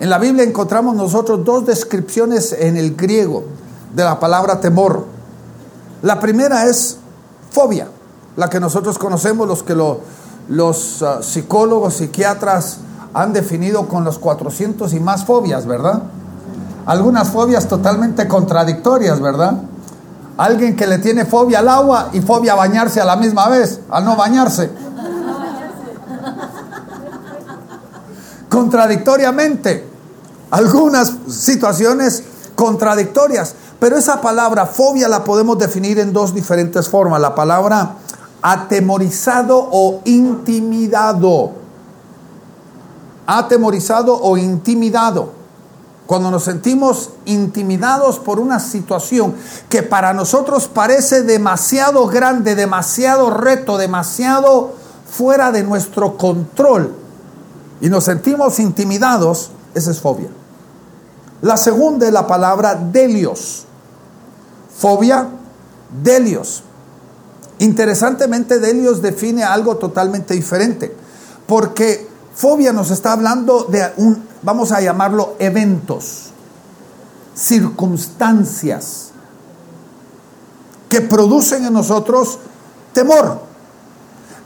en 0.00 0.10
la 0.10 0.18
Biblia 0.18 0.42
encontramos 0.42 0.96
nosotros 0.96 1.44
dos 1.44 1.66
descripciones 1.66 2.52
en 2.52 2.76
el 2.76 2.96
griego 2.96 3.44
de 3.94 4.02
la 4.02 4.18
palabra 4.18 4.60
temor. 4.60 5.21
La 6.02 6.18
primera 6.18 6.64
es 6.66 6.98
fobia, 7.50 7.88
la 8.36 8.50
que 8.50 8.58
nosotros 8.58 8.98
conocemos, 8.98 9.46
los 9.46 9.62
que 9.62 9.74
lo, 9.74 10.00
los 10.48 11.00
uh, 11.02 11.22
psicólogos, 11.22 11.94
psiquiatras 11.94 12.78
han 13.14 13.32
definido 13.32 13.86
con 13.88 14.04
los 14.04 14.18
400 14.18 14.92
y 14.94 15.00
más 15.00 15.24
fobias, 15.24 15.66
¿verdad? 15.66 16.02
Algunas 16.86 17.30
fobias 17.30 17.68
totalmente 17.68 18.26
contradictorias, 18.26 19.20
¿verdad? 19.20 19.62
Alguien 20.36 20.74
que 20.74 20.86
le 20.86 20.98
tiene 20.98 21.24
fobia 21.24 21.60
al 21.60 21.68
agua 21.68 22.08
y 22.12 22.20
fobia 22.20 22.54
a 22.54 22.56
bañarse 22.56 23.00
a 23.00 23.04
la 23.04 23.16
misma 23.16 23.48
vez, 23.48 23.80
al 23.90 24.04
no 24.04 24.16
bañarse. 24.16 24.70
Contradictoriamente, 28.48 29.86
algunas 30.50 31.12
situaciones 31.28 32.24
contradictorias, 32.56 33.54
pero 33.82 33.98
esa 33.98 34.20
palabra 34.20 34.64
fobia 34.64 35.08
la 35.08 35.24
podemos 35.24 35.58
definir 35.58 35.98
en 35.98 36.12
dos 36.12 36.32
diferentes 36.32 36.88
formas. 36.88 37.20
La 37.20 37.34
palabra 37.34 37.96
atemorizado 38.40 39.58
o 39.72 40.00
intimidado. 40.04 41.50
Atemorizado 43.26 44.16
o 44.22 44.36
intimidado. 44.38 45.30
Cuando 46.06 46.30
nos 46.30 46.44
sentimos 46.44 47.10
intimidados 47.24 48.20
por 48.20 48.38
una 48.38 48.60
situación 48.60 49.34
que 49.68 49.82
para 49.82 50.14
nosotros 50.14 50.68
parece 50.68 51.24
demasiado 51.24 52.06
grande, 52.06 52.54
demasiado 52.54 53.30
reto, 53.30 53.78
demasiado 53.78 54.74
fuera 55.10 55.50
de 55.50 55.64
nuestro 55.64 56.16
control 56.16 56.94
y 57.80 57.88
nos 57.88 58.04
sentimos 58.04 58.60
intimidados, 58.60 59.50
esa 59.74 59.90
es 59.90 59.98
fobia. 59.98 60.28
La 61.40 61.56
segunda 61.56 62.06
es 62.06 62.12
la 62.12 62.28
palabra 62.28 62.76
delios. 62.76 63.66
Fobia, 64.82 65.28
delios. 66.02 66.64
Interesantemente, 67.60 68.58
Delios 68.58 69.00
define 69.00 69.44
algo 69.44 69.76
totalmente 69.76 70.34
diferente, 70.34 70.92
porque 71.46 72.08
fobia 72.34 72.72
nos 72.72 72.90
está 72.90 73.12
hablando 73.12 73.62
de 73.62 73.92
un, 73.98 74.24
vamos 74.42 74.72
a 74.72 74.80
llamarlo, 74.80 75.36
eventos, 75.38 76.30
circunstancias 77.32 79.12
que 80.88 81.00
producen 81.00 81.64
en 81.64 81.74
nosotros 81.74 82.40
temor. 82.92 83.40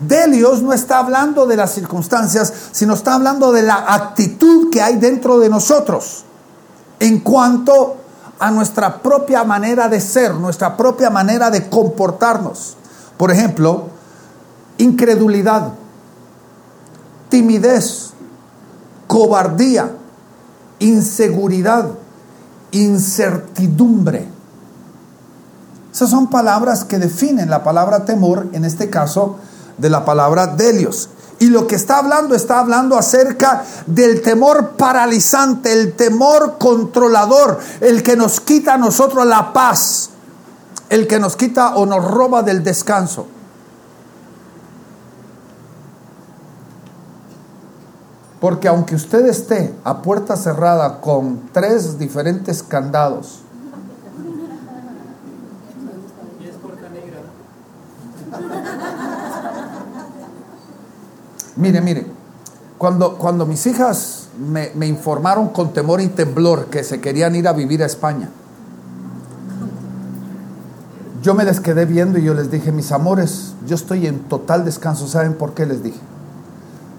Delios 0.01 0.61
no 0.61 0.75
está 0.75 0.99
hablando 0.99 1.47
de 1.47 1.57
las 1.57 1.73
circunstancias, 1.73 2.53
sino 2.73 2.93
está 2.93 3.15
hablando 3.15 3.53
de 3.53 3.63
la 3.63 3.87
actitud 3.89 4.69
que 4.71 4.83
hay 4.83 4.99
dentro 4.99 5.39
de 5.39 5.49
nosotros 5.49 6.25
en 7.01 7.21
cuanto 7.21 8.05
a 8.39 8.51
nuestra 8.51 9.03
propia 9.03 9.45
manera 9.45 9.89
de 9.89 10.01
ser, 10.01 10.35
nuestra 10.35 10.77
propia 10.77 11.11
manera 11.11 11.51
de 11.51 11.69
comportarnos. 11.69 12.77
Por 13.17 13.31
ejemplo, 13.31 13.87
incredulidad, 14.79 15.73
timidez, 17.29 18.13
cobardía, 19.07 19.91
inseguridad, 20.79 21.89
incertidumbre. 22.73 24.29
Esas 25.93 26.11
son 26.11 26.29
palabras 26.29 26.85
que 26.85 26.99
definen 26.99 27.49
la 27.49 27.65
palabra 27.65 28.05
temor, 28.05 28.49
en 28.53 28.67
este 28.67 28.91
caso 28.91 29.37
de 29.79 29.89
la 29.89 30.05
palabra 30.05 30.47
delios. 30.47 31.09
Y 31.39 31.49
lo 31.49 31.67
que 31.67 31.75
está 31.75 31.99
hablando, 31.99 32.35
está 32.35 32.61
hablando 32.61 32.97
acerca 32.97 33.65
del 33.87 34.23
temor 34.23 34.71
paralizante, 34.71 35.73
el 35.73 35.93
temor 35.93 36.57
controlador, 36.59 37.59
el 37.81 38.03
que 38.03 38.17
nos 38.17 38.41
quita 38.41 38.75
a 38.75 38.79
nosotros 38.79 39.27
la 39.27 39.53
paz, 39.53 40.11
el 40.89 41.07
que 41.07 41.19
nos 41.19 41.37
quita 41.37 41.77
o 41.77 41.85
nos 41.85 42.05
roba 42.05 42.43
del 42.43 42.65
descanso. 42.65 43.27
Porque 48.41 48.69
aunque 48.69 48.95
usted 48.95 49.27
esté 49.27 49.75
a 49.85 50.03
puerta 50.03 50.37
cerrada 50.37 51.01
con 51.01 51.51
tres 51.53 51.99
diferentes 51.99 52.63
candados, 52.63 53.46
mire, 61.57 61.81
mire, 61.81 62.07
cuando, 62.79 63.17
cuando 63.17 63.47
mis 63.47 63.67
hijas 63.67 64.29
me, 64.39 64.87
informaron 64.87 65.49
con 65.49 65.73
temor 65.73 66.01
y 66.01 66.09
temblor 66.09 66.67
que 66.67 66.85
se 66.85 67.01
querían 67.01 67.35
ir 67.35 67.49
a 67.49 67.53
vivir 67.53 67.83
a 67.83 67.87
España, 67.87 68.29
yo 71.23 71.35
me 71.35 71.45
les 71.45 71.61
quedé 71.61 71.87
viendo 71.87 72.19
y 72.19 72.23
yo 72.23 72.35
les 72.35 72.51
dije, 72.51 72.71
mis 72.71 72.93
amores, 72.93 73.55
yo 73.67 73.75
estoy 73.75 74.07
en 74.07 74.21
total 74.21 74.65
descanso. 74.65 75.09
¿Saben 75.09 75.35
por 75.35 75.55
qué 75.55 75.67
les 75.67 75.83
dije? 75.83 75.99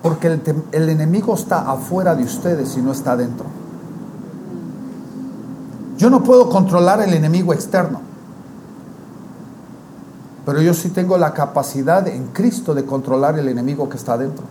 Porque 0.02 0.28
el, 0.28 0.42
el 0.74 0.90
enemigo 0.90 1.34
está 1.34 1.72
afuera 1.72 2.14
de 2.16 2.24
ustedes 2.24 2.76
y 2.76 2.82
no 2.82 2.92
está 2.92 3.14
adentro. 3.14 3.46
Yo 5.98 6.10
no 6.10 6.24
puedo 6.24 6.50
controlar 6.50 7.02
el 7.02 7.14
enemigo 7.14 7.54
externo. 7.54 8.02
Pero 10.48 10.62
yo 10.62 10.74
sí 10.74 10.92
tengo 10.92 11.18
la 11.18 11.34
capacidad 11.34 12.08
en 12.08 12.28
Cristo 12.28 12.74
de 12.74 12.86
controlar 12.86 13.38
el 13.38 13.50
enemigo 13.50 13.90
que 13.90 13.98
está 13.98 14.14
adentro. 14.14 14.46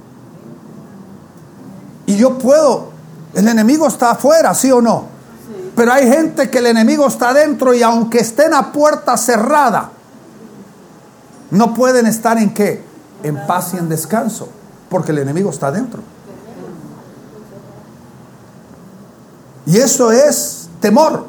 Y 2.05 2.19
yo 2.19 2.37
puedo 2.37 2.91
El 3.33 3.49
enemigo 3.49 3.87
está 3.87 4.11
afuera, 4.11 4.55
¿sí 4.55 4.71
o 4.71 4.83
no? 4.83 5.05
Pero 5.75 5.93
hay 5.93 6.07
gente 6.07 6.51
que 6.51 6.59
el 6.59 6.67
enemigo 6.67 7.07
está 7.07 7.31
adentro 7.31 7.73
y 7.73 7.83
aunque 7.83 8.19
esté 8.19 8.45
en 8.45 8.51
la 8.51 8.73
puerta 8.73 9.17
cerrada, 9.17 9.91
no 11.51 11.73
pueden 11.73 12.07
estar 12.07 12.37
en 12.37 12.53
qué? 12.53 12.83
En 13.23 13.47
paz 13.47 13.73
y 13.73 13.79
en 13.79 13.89
descanso, 13.89 14.49
porque 14.91 15.13
el 15.13 15.19
enemigo 15.19 15.49
está 15.49 15.69
adentro. 15.69 16.03
Y 19.65 19.79
eso 19.79 20.13
es 20.13 20.69
temor 20.81 21.25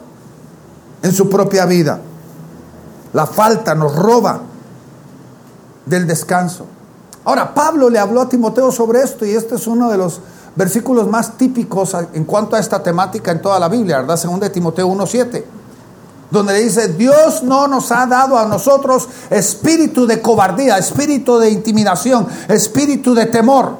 en 1.01 1.13
su 1.13 1.29
propia 1.29 1.65
vida. 1.65 2.01
La 3.13 3.25
falta 3.25 3.73
nos 3.73 3.95
roba 3.95 4.41
del 5.87 6.07
descanso. 6.07 6.65
Ahora, 7.25 7.53
Pablo 7.53 7.89
le 7.89 7.99
habló 7.99 8.21
a 8.21 8.29
Timoteo 8.29 8.71
sobre 8.71 9.01
esto 9.01 9.25
y 9.25 9.31
este 9.31 9.55
es 9.55 9.67
uno 9.67 9.89
de 9.89 9.97
los 9.97 10.21
versículos 10.55 11.07
más 11.07 11.37
típicos 11.37 11.95
en 12.13 12.23
cuanto 12.23 12.55
a 12.55 12.59
esta 12.59 12.81
temática 12.81 13.31
en 13.31 13.41
toda 13.41 13.59
la 13.59 13.69
Biblia, 13.69 13.99
¿verdad? 13.99 14.17
Según 14.17 14.39
de 14.39 14.49
Timoteo 14.49 14.87
1.7, 14.87 15.43
donde 16.31 16.53
dice, 16.55 16.89
Dios 16.89 17.43
no 17.43 17.67
nos 17.67 17.91
ha 17.91 18.05
dado 18.05 18.37
a 18.37 18.45
nosotros 18.45 19.07
espíritu 19.29 20.07
de 20.07 20.21
cobardía, 20.21 20.77
espíritu 20.77 21.37
de 21.37 21.49
intimidación, 21.49 22.27
espíritu 22.47 23.13
de 23.13 23.27
temor. 23.27 23.77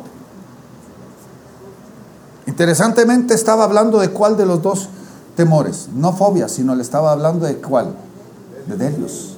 Interesantemente 2.46 3.34
estaba 3.34 3.64
hablando 3.64 4.00
de 4.00 4.10
cuál 4.10 4.38
de 4.38 4.46
los 4.46 4.62
dos 4.62 4.90
temores, 5.36 5.90
no 5.94 6.14
fobia, 6.14 6.48
sino 6.48 6.76
le 6.76 6.82
estaba 6.82 7.12
hablando 7.12 7.46
de 7.46 7.58
cuál, 7.58 7.96
de 8.68 8.90
Dios. 8.92 9.38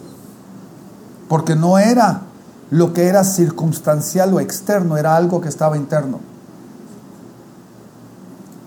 Porque 1.28 1.56
no 1.56 1.78
era 1.78 2.24
lo 2.72 2.94
que 2.94 3.08
era 3.08 3.24
circunstancial 3.24 4.34
o 4.34 4.40
externo, 4.40 4.98
era 4.98 5.16
algo 5.16 5.42
que 5.42 5.50
estaba 5.50 5.78
interno. 5.78 6.20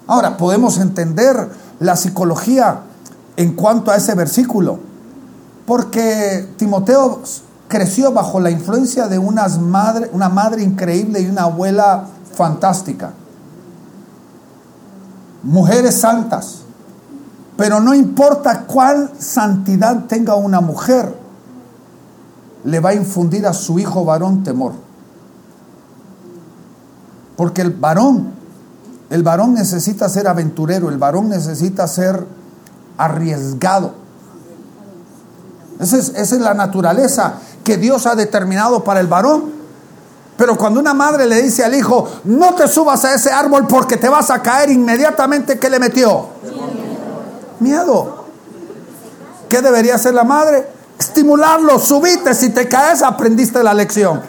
Ahora, 0.07 0.37
podemos 0.37 0.79
entender 0.79 1.49
la 1.79 1.97
psicología 1.97 2.81
en 3.37 3.55
cuanto 3.55 3.91
a 3.91 3.97
ese 3.97 4.15
versículo, 4.15 4.79
porque 5.67 6.49
Timoteo 6.57 7.23
creció 7.69 8.13
bajo 8.13 8.41
la 8.41 8.51
influencia 8.51 9.09
de 9.09 9.19
unas 9.19 9.59
madre, 9.59 10.11
una 10.13 10.29
madre 10.29 10.63
increíble 10.63 11.21
y 11.21 11.29
una 11.29 11.45
abuela 11.45 12.05
fantástica. 12.35 13.13
Mujeres 15.43 15.99
santas. 15.99 16.59
Pero 17.57 17.81
no 17.81 17.95
importa 17.95 18.65
cuál 18.67 19.13
santidad 19.19 20.05
tenga 20.07 20.35
una 20.35 20.61
mujer, 20.61 21.15
le 22.65 22.81
va 22.81 22.91
a 22.91 22.95
infundir 22.95 23.47
a 23.47 23.53
su 23.53 23.79
hijo 23.79 24.05
varón 24.05 24.43
temor. 24.45 24.73
Porque 27.37 27.63
el 27.63 27.71
varón, 27.71 28.33
el 29.11 29.23
varón 29.23 29.55
necesita 29.55 30.09
ser 30.09 30.29
aventurero, 30.29 30.89
el 30.89 30.99
varón 30.99 31.29
necesita 31.29 31.89
ser 31.89 32.25
arriesgado. 32.99 33.95
Esa 35.81 35.99
es, 35.99 36.11
esa 36.11 36.37
es 36.37 36.41
la 36.41 36.55
naturaleza 36.55 37.35
que 37.65 37.77
Dios 37.77 38.07
ha 38.07 38.15
determinado 38.15 38.85
para 38.85 39.01
el 39.01 39.07
varón. 39.07 39.63
Pero 40.37 40.57
cuando 40.57 40.81
una 40.81 40.95
madre 40.95 41.27
le 41.27 41.43
dice 41.43 41.65
al 41.65 41.75
hijo, 41.75 42.09
no 42.25 42.55
te 42.55 42.67
subas 42.69 43.05
a 43.05 43.15
ese 43.15 43.31
árbol 43.31 43.67
porque 43.67 43.97
te 43.97 44.09
vas 44.09 44.31
a 44.31 44.41
caer 44.43 44.71
inmediatamente, 44.71 45.59
¿qué 45.59 45.69
le 45.69 45.79
metió? 45.79 46.27
Miedo. 47.61 48.25
¿Qué 49.49 49.61
debería 49.61 49.97
hacer 49.97 50.15
la 50.15 50.25
madre? 50.25 50.67
Estimularlo, 51.03 51.79
subite, 51.79 52.33
si 52.35 52.51
te 52.51 52.69
caes 52.69 53.03
aprendiste 53.03 53.63
la 53.63 53.75
lección. 53.75 54.21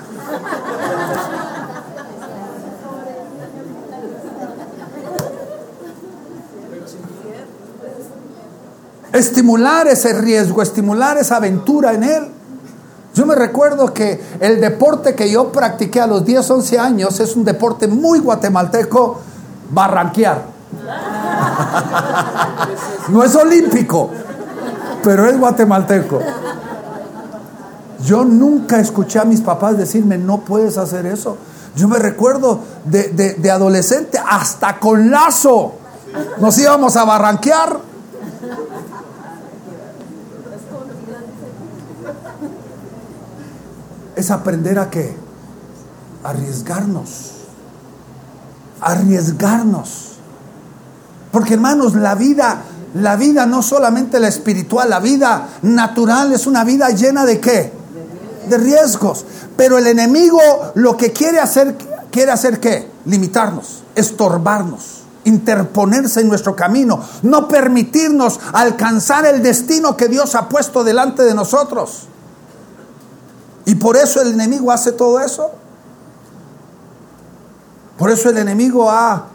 Estimular 9.12 9.88
ese 9.88 10.14
riesgo, 10.14 10.64
estimular 10.64 11.18
esa 11.18 11.36
aventura 11.36 11.94
en 11.94 12.04
él. 12.04 12.28
Yo 13.14 13.28
me 13.28 13.36
recuerdo 13.36 13.94
que 13.94 14.20
el 14.40 14.60
deporte 14.60 15.14
que 15.14 15.30
yo 15.30 15.52
practiqué 15.52 16.02
a 16.02 16.08
los 16.08 16.26
10, 16.26 16.50
11 16.50 16.80
años 16.80 17.20
es 17.20 17.36
un 17.36 17.46
deporte 17.46 17.88
muy 17.88 18.18
guatemalteco, 18.20 19.22
barranquear. 19.70 20.44
No 23.10 23.22
es 23.22 23.36
olímpico, 23.36 24.10
pero 25.04 25.28
es 25.28 25.38
guatemalteco. 25.38 26.22
Yo 28.06 28.26
nunca 28.26 28.80
escuché 28.80 29.20
a 29.20 29.26
mis 29.26 29.42
papás 29.42 29.78
decirme, 29.78 30.18
no 30.18 30.42
puedes 30.42 30.78
hacer 30.78 31.06
eso. 31.06 31.38
Yo 31.76 31.88
me 31.88 31.98
recuerdo 31.98 32.60
de, 32.86 33.52
adolescente, 33.52 34.20
hasta 34.20 34.80
con 34.80 35.10
lazo, 35.10 35.76
nos 36.40 36.58
íbamos 36.58 36.96
a 36.98 37.06
barranquear. 37.06 37.80
Es 44.16 44.30
aprender 44.30 44.78
a 44.78 44.90
qué? 44.90 45.16
Arriesgarnos. 46.24 47.32
Arriesgarnos. 48.82 50.10
Porque 51.32 51.56
hermanos, 51.56 51.96
la 51.96 52.14
vida, 52.14 52.62
la 52.94 53.16
vida 53.16 53.46
no 53.46 53.64
solamente 53.64 54.20
la 54.20 54.28
espiritual, 54.28 54.90
la 54.90 55.00
vida 55.00 55.48
natural 55.64 56.34
es 56.34 56.46
una 56.46 56.64
vida 56.64 56.90
llena 56.90 57.26
de 57.26 57.40
qué? 57.40 57.83
De 58.50 58.58
riesgos. 58.58 59.26
Pero 59.58 59.78
el 59.78 59.88
enemigo 59.88 60.40
lo 60.76 60.98
que 60.98 61.12
quiere 61.12 61.40
hacer, 61.40 61.78
quiere 62.12 62.32
hacer 62.32 62.60
qué? 62.60 62.90
Limitarnos, 63.06 63.84
estorbarnos, 63.96 65.04
interponerse 65.26 66.22
en 66.22 66.30
nuestro 66.30 66.56
camino, 66.56 67.04
no 67.22 67.48
permitirnos 67.48 68.40
alcanzar 68.54 69.26
el 69.26 69.42
destino 69.42 69.96
que 69.98 70.08
Dios 70.08 70.36
ha 70.36 70.50
puesto 70.50 70.84
delante 70.84 71.24
de 71.24 71.34
nosotros. 71.34 72.08
Y 73.66 73.76
por 73.76 73.96
eso 73.96 74.22
el 74.22 74.34
enemigo 74.34 74.72
hace 74.72 74.92
todo 74.92 75.20
eso. 75.20 75.52
Por 77.98 78.10
eso 78.12 78.30
el 78.30 78.38
enemigo 78.38 78.90
ha 78.90 79.28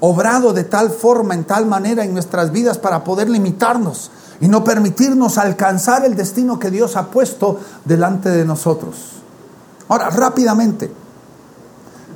obrado 0.00 0.52
de 0.52 0.64
tal 0.64 0.90
forma, 0.90 1.34
en 1.34 1.44
tal 1.44 1.66
manera 1.66 2.04
en 2.04 2.12
nuestras 2.12 2.52
vidas 2.52 2.78
para 2.78 3.04
poder 3.04 3.28
limitarnos, 3.28 4.10
y 4.40 4.48
no 4.48 4.64
permitirnos 4.64 5.38
alcanzar 5.38 6.04
el 6.04 6.14
destino 6.14 6.58
que 6.58 6.70
Dios 6.70 6.96
ha 6.96 7.06
puesto 7.06 7.58
delante 7.84 8.28
de 8.30 8.44
nosotros. 8.44 9.14
Ahora, 9.88 10.10
rápidamente, 10.10 10.90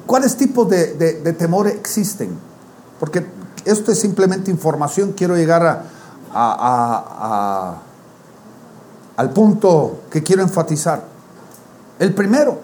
¿cuáles 0.06 0.36
tipos 0.36 0.68
de, 0.68 0.94
de, 0.94 1.32
temor 1.32 1.66
existen? 1.66 2.30
Porque 3.00 3.26
esto 3.64 3.90
es 3.92 3.98
simplemente 3.98 4.50
información, 4.50 5.12
quiero 5.12 5.36
llegar 5.36 5.84
a, 6.32 7.78
al 9.16 9.30
punto 9.30 10.02
que 10.10 10.22
quiero 10.22 10.42
enfatizar. 10.42 11.04
El 11.98 12.14
primero, 12.14 12.60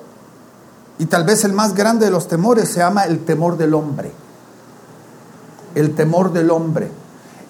y 0.98 1.06
tal 1.06 1.24
vez 1.24 1.44
el 1.44 1.52
más 1.52 1.74
grande 1.74 2.06
de 2.06 2.10
los 2.10 2.28
temores, 2.28 2.68
se 2.68 2.80
llama 2.80 3.04
el 3.04 3.24
temor 3.24 3.56
del 3.56 3.74
hombre. 3.74 4.12
El 5.74 5.94
temor 5.94 6.32
del 6.32 6.50
hombre, 6.50 6.90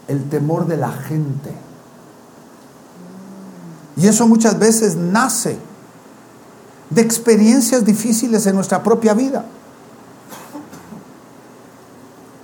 el 0.07 0.29
temor 0.29 0.67
de 0.67 0.77
la 0.77 0.93
gente. 0.93 1.68
Y 3.99 4.07
eso 4.07 4.27
muchas 4.29 4.59
veces 4.59 4.95
nace 4.95 5.59
de 6.89 7.03
experiencias 7.03 7.85
difíciles 7.85 8.47
en 8.47 8.55
nuestra 8.55 8.83
propia 8.83 9.13
vida. 9.13 9.45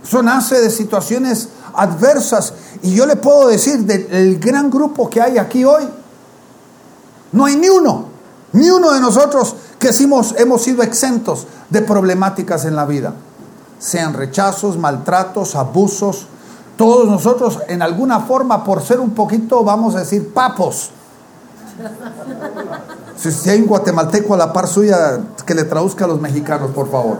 Eso 0.02 0.22
nace 0.22 0.60
de 0.60 0.68
situaciones 0.68 1.48
adversas. 1.72 2.52
Y 2.82 2.92
yo 2.92 3.06
le 3.06 3.16
puedo 3.16 3.48
decir, 3.48 3.84
del 3.84 4.38
gran 4.40 4.68
grupo 4.68 5.08
que 5.08 5.22
hay 5.22 5.38
aquí 5.38 5.64
hoy, 5.64 5.88
no 7.32 7.44
hay 7.46 7.56
ni 7.56 7.68
uno, 7.68 8.06
ni 8.52 8.68
uno 8.68 8.92
de 8.92 9.00
nosotros 9.00 9.54
que 9.78 9.90
hemos, 10.00 10.34
hemos 10.36 10.62
sido 10.62 10.82
exentos 10.82 11.46
de 11.70 11.82
problemáticas 11.82 12.64
en 12.64 12.74
la 12.74 12.84
vida. 12.84 13.14
Sean 13.78 14.12
rechazos, 14.12 14.76
maltratos, 14.76 15.54
abusos. 15.54 16.26
Todos 16.76 17.08
nosotros 17.08 17.60
en 17.68 17.80
alguna 17.80 18.20
forma, 18.20 18.64
por 18.64 18.82
ser 18.82 18.98
un 18.98 19.10
poquito, 19.10 19.62
vamos 19.62 19.94
a 19.94 20.00
decir, 20.00 20.32
papos, 20.34 20.90
si, 23.16 23.50
hay 23.50 23.60
un 23.60 23.66
guatemalteco 23.66 24.34
a 24.34 24.36
la 24.36 24.52
par 24.52 24.66
suya, 24.66 25.20
que 25.46 25.54
le 25.54 25.64
traduzca 25.64 26.04
a 26.04 26.08
los 26.08 26.20
mexicanos, 26.20 26.70
por 26.70 26.90
favor. 26.90 27.18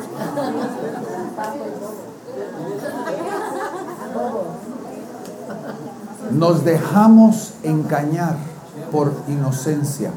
Nos 6.30 6.64
dejamos 6.64 7.52
engañar 7.62 8.36
por 8.90 9.12
inocencia. 9.28 10.10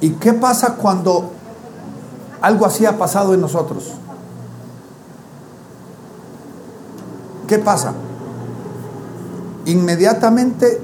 ¿Y 0.00 0.10
qué 0.12 0.32
pasa 0.32 0.74
cuando 0.76 1.30
algo 2.40 2.66
así 2.66 2.86
ha 2.86 2.96
pasado 2.96 3.34
en 3.34 3.40
nosotros? 3.40 3.92
¿Qué 7.46 7.58
pasa? 7.58 7.92
Inmediatamente 9.66 10.80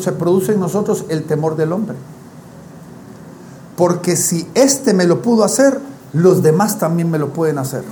se 0.00 0.12
produce 0.12 0.52
en 0.52 0.60
nosotros 0.60 1.04
el 1.08 1.24
temor 1.24 1.56
del 1.56 1.72
hombre. 1.72 1.96
Porque 3.78 4.16
si 4.16 4.50
este 4.54 4.92
me 4.92 5.04
lo 5.04 5.22
pudo 5.22 5.44
hacer, 5.44 5.80
los 6.12 6.42
demás 6.42 6.80
también 6.80 7.12
me 7.12 7.18
lo 7.18 7.32
pueden 7.32 7.58
hacer. 7.58 7.84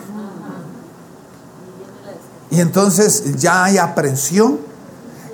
Y 2.50 2.60
entonces 2.60 3.36
ya 3.36 3.62
hay 3.62 3.78
aprensión, 3.78 4.58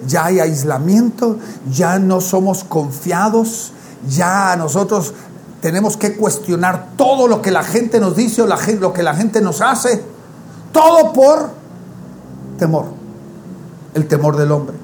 ya 0.07 0.27
hay 0.27 0.41
aislamiento, 0.41 1.39
ya 1.71 1.99
no 1.99 2.21
somos 2.21 2.65
confiados, 2.65 3.73
ya 4.07 4.55
nosotros 4.57 5.15
tenemos 5.63 5.97
que 5.97 6.19
cuestionar 6.19 6.89
todo 6.99 7.29
lo 7.29 7.41
que 7.41 7.51
la 7.51 7.65
gente 7.65 7.99
nos 7.99 8.15
dice 8.15 8.43
o 8.43 8.47
lo 8.47 8.93
que 8.93 9.03
la 9.03 9.15
gente 9.15 9.41
nos 9.41 9.63
hace, 9.63 10.05
todo 10.71 11.15
por 11.15 11.49
temor, 12.59 12.89
el 13.95 14.07
temor 14.07 14.37
del 14.37 14.53
hombre. 14.53 14.82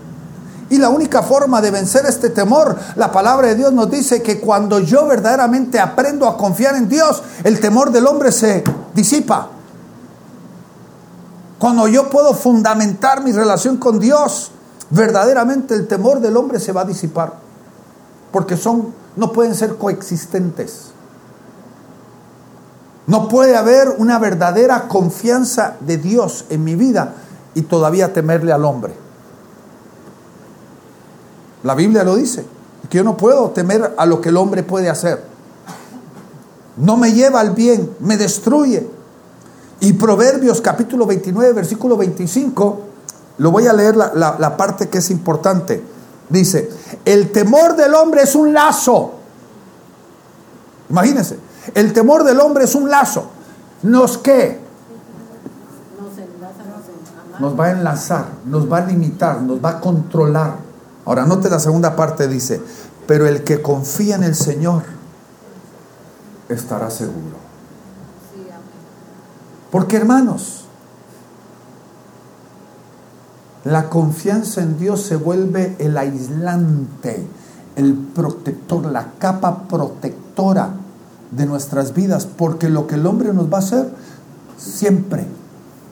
Y 0.70 0.78
la 0.78 0.90
única 0.90 1.22
forma 1.22 1.61
de 1.61 1.70
vencer 1.70 2.04
este 2.07 2.31
temor, 2.31 2.76
la 2.96 3.11
palabra 3.11 3.48
de 3.48 3.54
Dios 3.54 3.72
nos 3.72 3.90
dice 3.90 4.22
que 4.22 4.38
cuando 4.38 4.81
yo 4.81 5.07
verdaderamente 5.07 5.81
aprendo 5.81 6.28
a 6.28 6.37
confiar 6.37 6.74
en 6.74 6.88
Dios, 6.88 7.22
el 7.44 7.59
temor 7.59 7.90
del 7.90 8.07
hombre 8.07 8.33
se 8.33 8.62
disipa. 8.94 9.48
Cuando 11.59 11.88
yo 11.88 12.11
puedo 12.11 12.35
fundamentar 12.35 13.24
mi 13.24 13.33
relación 13.33 13.78
con 13.78 13.98
Dios, 13.98 14.52
verdaderamente 14.90 15.74
el 15.74 15.88
temor 15.88 16.20
del 16.20 16.37
hombre 16.37 16.61
se 16.61 16.72
va 16.72 16.83
a 16.83 16.85
disipar. 16.85 17.33
Porque 18.31 18.57
son, 18.59 18.92
no 19.16 19.33
pueden 19.33 19.54
ser 19.54 19.76
coexistentes. 19.76 20.90
No 23.07 23.26
puede 23.28 23.57
haber 23.57 23.88
una 23.96 24.18
verdadera 24.18 24.87
confianza 24.87 25.76
de 25.81 25.96
Dios 25.96 26.44
en 26.50 26.62
mi 26.62 26.74
vida 26.74 27.14
y 27.54 27.62
todavía 27.62 28.12
temerle 28.12 28.52
al 28.52 28.66
hombre. 28.66 29.08
La 31.62 31.75
Biblia 31.75 32.05
lo 32.05 32.16
dice, 32.16 32.44
que 32.88 32.99
yo 32.99 33.05
no 33.05 33.16
puedo 33.16 33.51
temer 33.51 33.94
a 33.97 34.07
lo 34.07 34.21
que 34.21 34.29
el 34.29 34.37
hombre 34.37 34.62
puede 34.62 34.88
hacer. 34.88 35.23
No 36.77 36.97
me 36.97 37.12
lleva 37.12 37.40
al 37.40 37.51
bien, 37.51 37.90
me 38.01 38.16
destruye. 38.16 38.88
Y 39.81 39.92
Proverbios 39.94 40.61
capítulo 40.61 41.07
29, 41.07 41.53
versículo 41.53 41.97
25, 41.97 42.81
lo 43.38 43.51
voy 43.51 43.66
a 43.66 43.73
leer 43.73 43.97
la, 43.97 44.37
la 44.38 44.57
parte 44.57 44.88
que 44.88 44.99
es 44.99 45.11
importante. 45.11 45.83
Dice, 46.29 46.71
el 47.05 47.33
temor 47.33 47.77
del 47.77 47.94
hombre 47.94 48.23
es 48.23 48.35
un 48.35 48.53
lazo. 48.53 49.12
Imagínense, 50.90 51.38
el 51.75 51.92
temor 51.92 52.25
del 52.25 52.40
hombre 52.40 52.64
es 52.64 52.75
un 52.75 52.90
lazo. 52.90 53.27
¿Nos 53.83 54.18
qué? 54.18 54.61
Nos 57.38 57.59
va 57.59 57.66
a 57.66 57.71
enlazar, 57.71 58.27
nos 58.47 58.71
va 58.71 58.79
a 58.79 58.87
limitar, 58.87 59.40
nos 59.42 59.64
va 59.64 59.71
a 59.71 59.81
controlar. 59.81 60.67
Ahora, 61.09 61.25
note 61.25 61.49
la 61.49 61.59
segunda 61.59 61.97
parte, 61.97 62.29
dice, 62.29 62.61
pero 63.07 63.27
el 63.27 63.42
que 63.42 63.62
confía 63.62 64.16
en 64.16 64.25
el 64.25 64.35
Señor 64.35 64.83
estará 66.51 66.90
seguro. 66.90 67.38
Porque 69.71 69.97
hermanos, 69.97 70.66
la 73.64 73.88
confianza 73.88 74.61
en 74.61 74.79
Dios 74.79 75.01
se 75.01 75.16
vuelve 75.16 75.77
el 75.79 75.97
aislante, 75.97 77.27
el 77.77 77.94
protector, 77.94 78.85
la 78.85 79.12
capa 79.18 79.62
protectora 79.66 80.75
de 81.31 81.47
nuestras 81.47 81.94
vidas, 81.94 82.27
porque 82.27 82.68
lo 82.68 82.87
que 82.87 82.97
el 82.97 83.07
hombre 83.07 83.33
nos 83.33 83.51
va 83.51 83.57
a 83.57 83.61
hacer, 83.61 83.94
siempre 84.59 85.27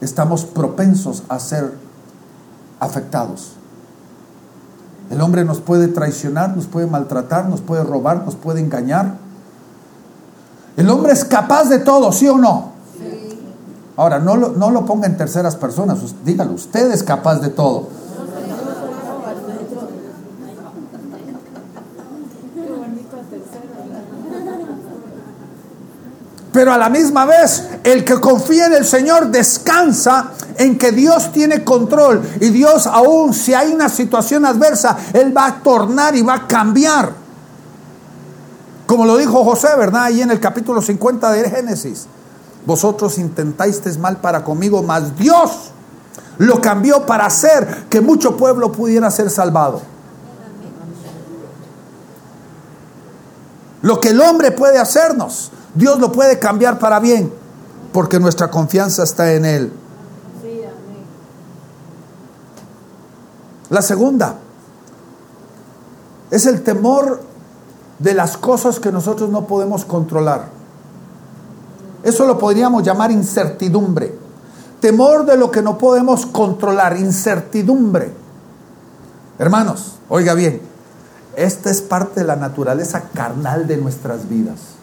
estamos 0.02 0.44
propensos 0.44 1.22
a 1.30 1.40
ser 1.40 1.72
afectados. 2.80 3.56
El 5.10 5.20
hombre 5.20 5.44
nos 5.44 5.60
puede 5.60 5.88
traicionar, 5.88 6.56
nos 6.56 6.66
puede 6.66 6.86
maltratar, 6.86 7.48
nos 7.48 7.60
puede 7.60 7.84
robar, 7.84 8.24
nos 8.24 8.34
puede 8.34 8.60
engañar. 8.60 9.14
El 10.76 10.90
hombre 10.90 11.12
es 11.12 11.24
capaz 11.24 11.68
de 11.68 11.78
todo, 11.78 12.12
¿sí 12.12 12.28
o 12.28 12.36
no? 12.36 12.72
Ahora, 13.96 14.18
no 14.18 14.36
lo, 14.36 14.50
no 14.50 14.70
lo 14.70 14.84
ponga 14.84 15.06
en 15.06 15.16
terceras 15.16 15.56
personas, 15.56 15.98
dígalo, 16.24 16.52
usted 16.52 16.90
es 16.92 17.02
capaz 17.02 17.40
de 17.40 17.48
todo. 17.48 17.88
Pero 26.56 26.72
a 26.72 26.78
la 26.78 26.88
misma 26.88 27.26
vez, 27.26 27.68
el 27.84 28.02
que 28.02 28.18
confía 28.18 28.64
en 28.64 28.72
el 28.72 28.86
Señor 28.86 29.26
descansa 29.26 30.30
en 30.56 30.78
que 30.78 30.90
Dios 30.90 31.30
tiene 31.30 31.62
control 31.62 32.22
y 32.40 32.48
Dios 32.48 32.86
aún 32.86 33.34
si 33.34 33.52
hay 33.52 33.74
una 33.74 33.90
situación 33.90 34.46
adversa, 34.46 34.96
Él 35.12 35.36
va 35.36 35.44
a 35.44 35.62
tornar 35.62 36.16
y 36.16 36.22
va 36.22 36.32
a 36.32 36.46
cambiar. 36.46 37.12
Como 38.86 39.04
lo 39.04 39.18
dijo 39.18 39.44
José, 39.44 39.68
¿verdad? 39.76 40.04
Ahí 40.04 40.22
en 40.22 40.30
el 40.30 40.40
capítulo 40.40 40.80
50 40.80 41.30
de 41.30 41.50
Génesis. 41.50 42.06
Vosotros 42.64 43.18
intentáis 43.18 43.98
mal 43.98 44.16
para 44.16 44.42
conmigo, 44.42 44.82
mas 44.82 45.14
Dios 45.14 45.72
lo 46.38 46.62
cambió 46.62 47.04
para 47.04 47.26
hacer 47.26 47.84
que 47.90 48.00
mucho 48.00 48.34
pueblo 48.38 48.72
pudiera 48.72 49.10
ser 49.10 49.28
salvado. 49.28 49.82
Lo 53.82 54.00
que 54.00 54.08
el 54.08 54.20
hombre 54.22 54.52
puede 54.52 54.78
hacernos, 54.78 55.50
Dios 55.76 56.00
lo 56.00 56.10
puede 56.10 56.38
cambiar 56.38 56.78
para 56.78 56.98
bien, 57.00 57.30
porque 57.92 58.18
nuestra 58.18 58.50
confianza 58.50 59.04
está 59.04 59.32
en 59.34 59.44
Él. 59.44 59.72
La 63.68 63.82
segunda 63.82 64.36
es 66.30 66.46
el 66.46 66.62
temor 66.62 67.20
de 67.98 68.14
las 68.14 68.36
cosas 68.36 68.80
que 68.80 68.90
nosotros 68.90 69.28
no 69.28 69.46
podemos 69.46 69.84
controlar. 69.84 70.48
Eso 72.02 72.26
lo 72.26 72.38
podríamos 72.38 72.82
llamar 72.82 73.10
incertidumbre. 73.10 74.14
Temor 74.80 75.26
de 75.26 75.36
lo 75.36 75.50
que 75.50 75.62
no 75.62 75.76
podemos 75.76 76.24
controlar, 76.24 76.96
incertidumbre. 76.96 78.12
Hermanos, 79.38 79.96
oiga 80.08 80.34
bien, 80.34 80.60
esta 81.34 81.70
es 81.70 81.82
parte 81.82 82.20
de 82.20 82.26
la 82.26 82.36
naturaleza 82.36 83.10
carnal 83.12 83.66
de 83.66 83.76
nuestras 83.76 84.28
vidas. 84.28 84.75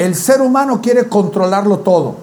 El 0.00 0.14
ser 0.14 0.40
humano 0.40 0.80
quiere 0.80 1.10
controlarlo 1.10 1.80
todo. 1.80 2.14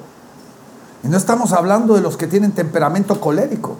Y 1.04 1.10
no 1.10 1.16
estamos 1.16 1.54
hablando 1.54 1.94
de 1.94 2.02
los 2.02 2.18
que 2.18 2.26
tienen 2.26 2.52
temperamento 2.52 3.22
colérico. 3.22 3.76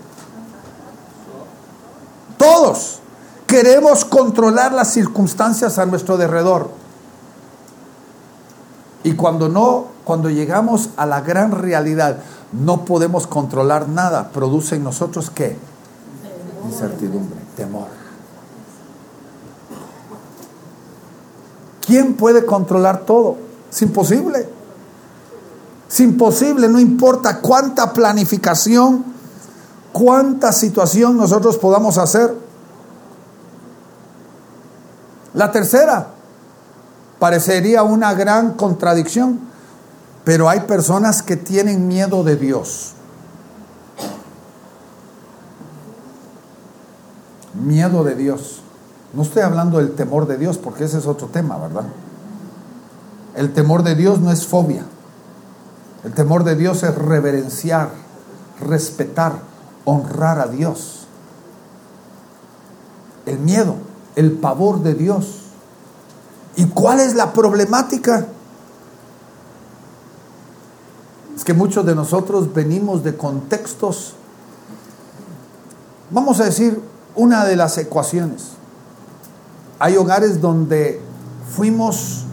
Todos 2.38 3.00
queremos 3.48 4.06
controlar 4.06 4.72
las 4.72 4.94
circunstancias 4.94 5.80
a 5.80 5.88
nuestro 5.88 6.16
derredor. 6.16 6.70
Y 9.04 9.14
cuando 9.14 9.50
no, 9.50 9.88
cuando 10.04 10.30
llegamos 10.30 10.90
a 10.96 11.08
la 11.08 11.22
gran 11.22 11.52
realidad, 11.52 12.20
no 12.52 12.86
podemos 12.86 13.26
controlar 13.26 13.90
nada, 13.90 14.30
produce 14.30 14.76
en 14.76 14.84
nosotros 14.84 15.32
qué? 15.32 15.58
Incertidumbre, 16.68 17.40
temor. 17.56 17.88
¿Quién 21.84 22.14
puede 22.14 22.46
controlar 22.46 23.00
todo? 23.00 23.47
Es 23.78 23.82
imposible. 23.84 24.50
Es 25.88 26.00
imposible, 26.00 26.68
no 26.68 26.80
importa 26.80 27.40
cuánta 27.42 27.94
planificación, 27.94 29.06
cuánta 29.94 30.52
situación 30.52 31.16
nosotros 31.16 31.58
podamos 31.58 32.00
hacer. 32.00 32.34
La 35.36 35.52
tercera, 35.52 36.08
Parecería 37.20 37.82
una 37.82 38.14
gran 38.14 38.54
contradicción, 38.54 39.40
pero 40.24 40.50
hay 40.50 40.62
personas 40.62 41.24
que 41.24 41.36
tienen 41.36 41.88
miedo 41.88 42.24
de 42.24 42.36
Dios. 42.36 42.94
Miedo 47.56 48.04
de 48.04 48.14
Dios. 48.14 48.62
No 49.14 49.24
estoy 49.24 49.42
hablando 49.42 49.80
del 49.80 49.96
temor 49.96 50.28
de 50.28 50.38
Dios 50.38 50.60
porque 50.60 50.84
ese 50.84 51.00
es 51.00 51.08
otro 51.08 51.28
tema, 51.28 51.58
¿verdad? 51.58 51.86
El 53.38 53.54
temor 53.54 53.84
de 53.84 53.96
Dios 53.96 54.20
no 54.20 54.34
es 54.34 54.46
fobia. 54.46 54.86
El 56.04 56.14
temor 56.14 56.44
de 56.44 56.58
Dios 56.58 56.84
es 56.84 56.94
reverenciar, 56.94 57.92
respetar, 58.60 59.40
honrar 59.86 60.42
a 60.42 60.48
Dios. 60.48 61.08
El 63.26 63.40
miedo, 63.40 63.76
el 64.18 64.34
pavor 64.34 64.82
de 64.84 64.94
Dios 64.94 65.48
¿Y 66.58 66.66
cuál 66.66 67.00
es 67.00 67.14
la 67.14 67.34
problemática? 67.34 68.26
Es 71.36 71.44
que 71.44 71.54
muchos 71.54 71.86
de 71.86 71.94
nosotros 71.94 72.52
venimos 72.52 73.04
de 73.04 73.16
contextos, 73.16 74.16
vamos 76.10 76.40
a 76.40 76.46
decir, 76.46 76.82
una 77.16 77.46
de 77.46 77.56
las 77.56 77.78
ecuaciones. 77.78 78.54
Hay 79.78 79.98
hogares 79.98 80.42
donde 80.42 81.00
fuimos 81.56 82.26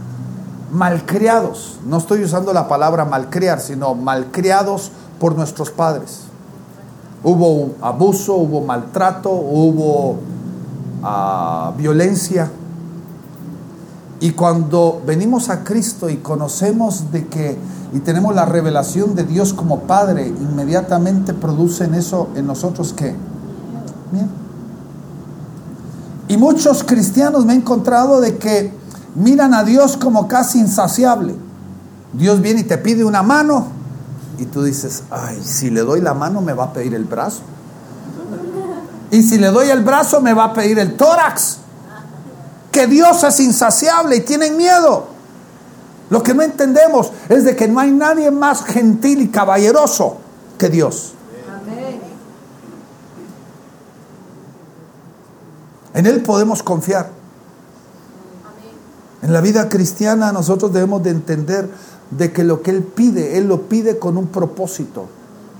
malcriados, 0.74 1.78
no 1.86 1.98
estoy 1.98 2.24
usando 2.24 2.52
la 2.52 2.66
palabra 2.66 3.04
malcriar, 3.04 3.60
sino 3.60 3.94
malcriados 3.94 4.90
por 5.20 5.36
nuestros 5.36 5.70
padres. 5.70 6.22
Hubo 7.22 7.76
abuso, 7.80 8.34
hubo 8.34 8.60
maltrato, 8.60 9.30
hubo 9.30 10.16
ah, 11.02 11.72
violencia. 11.78 12.50
Y 14.18 14.32
cuando 14.32 15.00
venimos 15.06 15.48
a 15.48 15.62
Cristo 15.62 16.10
y 16.10 16.16
conocemos 16.16 17.12
de 17.12 17.26
que 17.28 17.56
y 17.92 18.00
tenemos 18.00 18.34
la 18.34 18.44
revelación 18.44 19.14
de 19.14 19.22
Dios 19.22 19.54
como 19.54 19.82
Padre, 19.82 20.26
inmediatamente 20.26 21.32
producen 21.32 21.94
eso 21.94 22.28
en 22.34 22.48
nosotros 22.48 22.92
que 22.92 23.14
Y 26.26 26.36
muchos 26.36 26.82
cristianos 26.82 27.44
me 27.46 27.52
he 27.52 27.56
encontrado 27.56 28.20
de 28.20 28.36
que 28.38 28.72
miran 29.14 29.54
a 29.54 29.64
Dios 29.64 29.96
como 29.96 30.28
casi 30.28 30.58
insaciable. 30.58 31.34
Dios 32.12 32.40
viene 32.40 32.60
y 32.60 32.64
te 32.64 32.78
pide 32.78 33.04
una 33.04 33.22
mano 33.22 33.68
y 34.38 34.46
tú 34.46 34.62
dices, 34.62 35.04
ay, 35.10 35.40
si 35.44 35.70
le 35.70 35.80
doy 35.80 36.00
la 36.00 36.14
mano 36.14 36.40
me 36.40 36.52
va 36.52 36.64
a 36.64 36.72
pedir 36.72 36.94
el 36.94 37.04
brazo. 37.04 37.42
Y 39.10 39.22
si 39.22 39.38
le 39.38 39.48
doy 39.48 39.70
el 39.70 39.82
brazo 39.82 40.20
me 40.20 40.34
va 40.34 40.44
a 40.44 40.52
pedir 40.52 40.78
el 40.78 40.96
tórax. 40.96 41.58
Que 42.72 42.86
Dios 42.88 43.22
es 43.22 43.38
insaciable 43.38 44.16
y 44.16 44.20
tienen 44.20 44.56
miedo. 44.56 45.06
Lo 46.10 46.22
que 46.22 46.34
no 46.34 46.42
entendemos 46.42 47.12
es 47.28 47.44
de 47.44 47.56
que 47.56 47.68
no 47.68 47.80
hay 47.80 47.92
nadie 47.92 48.30
más 48.30 48.64
gentil 48.64 49.22
y 49.22 49.28
caballeroso 49.28 50.18
que 50.58 50.68
Dios. 50.68 51.14
En 55.94 56.06
Él 56.06 56.22
podemos 56.22 56.62
confiar. 56.62 57.23
En 59.24 59.32
la 59.32 59.40
vida 59.40 59.70
cristiana 59.70 60.32
nosotros 60.32 60.70
debemos 60.70 61.02
de 61.02 61.08
entender 61.08 61.70
de 62.10 62.30
que 62.30 62.44
lo 62.44 62.60
que 62.60 62.70
Él 62.70 62.82
pide, 62.82 63.38
Él 63.38 63.48
lo 63.48 63.62
pide 63.70 63.98
con 63.98 64.18
un 64.18 64.26
propósito, 64.26 65.06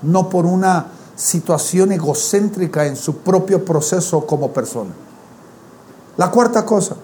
no 0.02 0.28
por 0.28 0.44
una 0.44 0.88
situación 1.16 1.90
egocéntrica 1.90 2.84
en 2.84 2.94
su 2.94 3.16
propio 3.20 3.64
proceso 3.64 4.26
como 4.26 4.52
persona. 4.52 4.90
La 6.18 6.30
cuarta 6.30 6.66
cosa, 6.66 6.96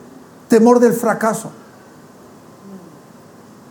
temor 0.48 0.80
del 0.80 0.92
fracaso. 0.92 1.50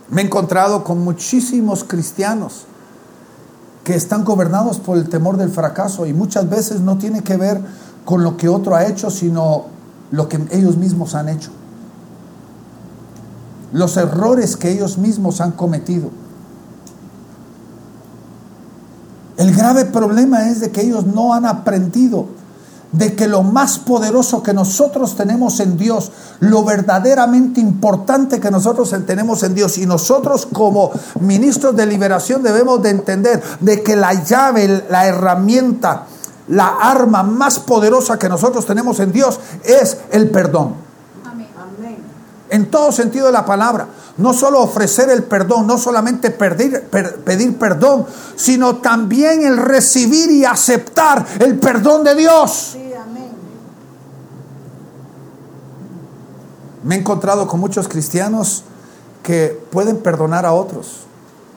Me 0.08 0.22
he 0.22 0.24
encontrado 0.24 0.82
con 0.82 0.98
muchísimos 0.98 1.84
cristianos 1.84 2.64
que 3.84 3.94
están 3.94 4.24
gobernados 4.24 4.80
por 4.80 4.98
el 4.98 5.08
temor 5.08 5.36
del 5.36 5.50
fracaso 5.50 6.06
y 6.06 6.12
muchas 6.12 6.50
veces 6.50 6.80
no 6.80 6.98
tiene 6.98 7.22
que 7.22 7.36
ver 7.36 7.60
con 8.04 8.24
lo 8.24 8.36
que 8.36 8.48
otro 8.48 8.74
ha 8.74 8.86
hecho, 8.86 9.12
sino 9.12 9.66
lo 10.10 10.28
que 10.28 10.44
ellos 10.50 10.76
mismos 10.76 11.14
han 11.14 11.28
hecho 11.28 11.52
los 13.72 13.96
errores 13.96 14.56
que 14.56 14.70
ellos 14.70 14.98
mismos 14.98 15.40
han 15.40 15.52
cometido. 15.52 16.10
El 19.36 19.54
grave 19.54 19.86
problema 19.86 20.48
es 20.48 20.60
de 20.60 20.70
que 20.70 20.82
ellos 20.82 21.06
no 21.06 21.32
han 21.32 21.46
aprendido 21.46 22.26
de 22.92 23.14
que 23.14 23.28
lo 23.28 23.42
más 23.42 23.78
poderoso 23.78 24.42
que 24.42 24.52
nosotros 24.52 25.16
tenemos 25.16 25.60
en 25.60 25.76
Dios, 25.76 26.10
lo 26.40 26.64
verdaderamente 26.64 27.60
importante 27.60 28.40
que 28.40 28.50
nosotros 28.50 28.94
tenemos 29.06 29.42
en 29.44 29.54
Dios 29.54 29.78
y 29.78 29.86
nosotros 29.86 30.46
como 30.52 30.90
ministros 31.20 31.76
de 31.76 31.86
liberación 31.86 32.42
debemos 32.42 32.82
de 32.82 32.90
entender 32.90 33.40
de 33.60 33.82
que 33.82 33.94
la 33.94 34.12
llave, 34.24 34.84
la 34.90 35.06
herramienta, 35.06 36.06
la 36.48 36.66
arma 36.82 37.22
más 37.22 37.60
poderosa 37.60 38.18
que 38.18 38.28
nosotros 38.28 38.66
tenemos 38.66 38.98
en 38.98 39.12
Dios 39.12 39.38
es 39.64 39.98
el 40.10 40.30
perdón 40.30 40.89
en 42.50 42.70
todo 42.70 42.92
sentido 42.92 43.26
de 43.26 43.32
la 43.32 43.44
palabra. 43.44 43.88
No 44.16 44.34
solo 44.34 44.60
ofrecer 44.60 45.08
el 45.10 45.22
perdón, 45.22 45.66
no 45.66 45.78
solamente 45.78 46.30
pedir, 46.30 46.82
pedir 47.24 47.58
perdón, 47.58 48.06
sino 48.36 48.76
también 48.76 49.42
el 49.42 49.56
recibir 49.56 50.30
y 50.30 50.44
aceptar 50.44 51.24
el 51.38 51.58
perdón 51.58 52.04
de 52.04 52.14
Dios. 52.14 52.76
Me 56.82 56.96
he 56.96 56.98
encontrado 56.98 57.46
con 57.46 57.60
muchos 57.60 57.88
cristianos 57.88 58.64
que 59.22 59.58
pueden 59.70 59.98
perdonar 59.98 60.46
a 60.46 60.52
otros 60.52 61.00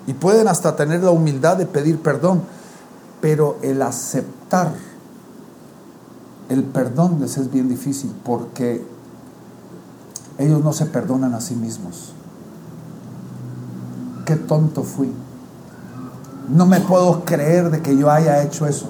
y 0.06 0.14
pueden 0.14 0.48
hasta 0.48 0.76
tener 0.76 1.02
la 1.02 1.12
humildad 1.12 1.58
de 1.58 1.66
pedir 1.66 2.00
perdón, 2.00 2.44
pero 3.22 3.58
el 3.62 3.82
aceptar 3.82 4.74
el 6.50 6.64
perdón 6.64 7.18
les 7.22 7.38
es 7.38 7.52
bien 7.52 7.70
difícil 7.70 8.14
porque 8.24 8.86
ellos 10.38 10.64
no 10.64 10.74
se 10.74 10.86
perdonan 10.86 11.34
a 11.34 11.42
sí 11.42 11.56
mismos. 11.56 12.14
Qué 14.26 14.36
tonto 14.36 14.84
fui. 14.84 15.12
No 16.50 16.66
me 16.66 16.80
puedo 16.82 17.24
creer 17.26 17.72
de 17.72 17.82
que 17.82 17.96
yo 17.96 18.10
haya 18.10 18.44
hecho 18.44 18.68
eso. 18.68 18.90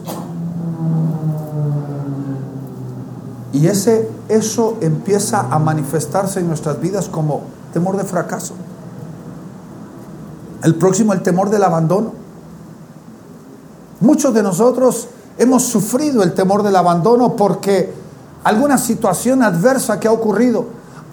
Y 3.52 3.68
ese, 3.68 4.10
eso 4.30 4.78
empieza 4.82 5.42
a 5.42 5.60
manifestarse 5.60 6.40
en 6.40 6.48
nuestras 6.48 6.82
vidas 6.82 7.08
como 7.08 7.42
temor 7.72 7.98
de 7.98 8.04
fracaso. 8.04 8.56
El 10.64 10.76
próximo, 10.76 11.14
el 11.14 11.22
temor 11.22 11.50
del 11.50 11.64
abandono. 11.64 12.14
Muchos 14.00 14.34
de 14.34 14.42
nosotros 14.42 15.08
hemos 15.38 15.64
sufrido 15.64 16.24
el 16.24 16.34
temor 16.34 16.64
del 16.64 16.76
abandono 16.76 17.36
porque 17.36 17.94
alguna 18.44 18.78
situación 18.78 19.44
adversa 19.44 20.00
que 20.00 20.08
ha 20.08 20.12
ocurrido 20.12 20.66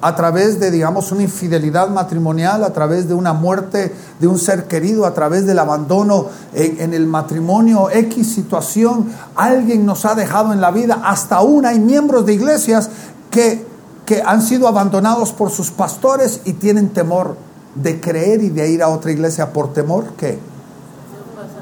a 0.02 0.16
través 0.16 0.58
de, 0.58 0.70
digamos, 0.70 1.12
una 1.12 1.22
infidelidad 1.22 1.90
matrimonial, 1.90 2.64
a 2.64 2.72
través 2.72 3.06
de 3.06 3.14
una 3.14 3.32
muerte 3.32 3.94
de 4.18 4.26
un 4.26 4.38
ser 4.38 4.64
querido, 4.64 5.04
a 5.04 5.12
través 5.12 5.46
del 5.46 5.58
abandono 5.58 6.26
en, 6.54 6.94
el 6.94 7.06
matrimonio, 7.06 7.90
X 7.90 8.32
situación, 8.32 9.10
alguien 9.36 9.84
nos 9.84 10.06
ha 10.06 10.14
dejado 10.14 10.52
en 10.52 10.60
la 10.60 10.70
vida, 10.70 11.02
hasta 11.04 11.36
aún 11.36 11.66
hay 11.66 11.78
miembros 11.78 12.24
de 12.24 12.32
iglesias 12.32 12.88
que, 13.30 13.66
que 14.06 14.22
han 14.22 14.40
sido 14.42 14.68
abandonados 14.68 15.32
por 15.32 15.50
sus 15.50 15.70
pastores 15.70 16.40
y 16.44 16.54
tienen 16.54 16.88
temor 16.88 17.36
de 17.74 18.00
creer 18.00 18.42
y 18.42 18.48
de 18.48 18.70
ir 18.70 18.82
a 18.82 18.88
otra 18.88 19.12
iglesia 19.12 19.52
por 19.52 19.72
temor 19.72 20.14
que 20.14 20.38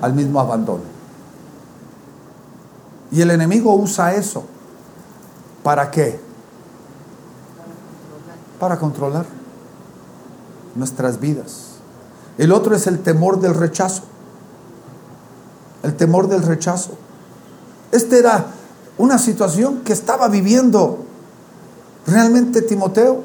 al 0.01 0.14
mismo 0.14 0.38
abandono. 0.38 0.83
Y 3.11 3.20
el 3.20 3.31
enemigo 3.31 3.74
usa 3.74 4.14
eso. 4.14 4.44
¿Para 5.62 5.90
qué? 5.90 6.27
Para 8.59 8.79
controlar 8.79 9.27
nuestras 10.75 11.21
vidas. 11.21 11.79
El 12.37 12.53
otro 12.53 12.75
es 12.75 12.87
el 12.87 13.01
temor 13.01 13.40
del 13.40 13.55
rechazo. 13.55 14.03
El 15.83 15.94
temor 15.94 16.29
del 16.29 16.42
rechazo. 16.42 16.92
Esta 17.92 18.16
era 18.16 18.47
una 18.97 19.18
situación 19.18 19.81
que 19.85 19.92
estaba 19.92 20.29
viviendo 20.29 21.05
realmente 22.07 22.62
Timoteo. 22.62 23.23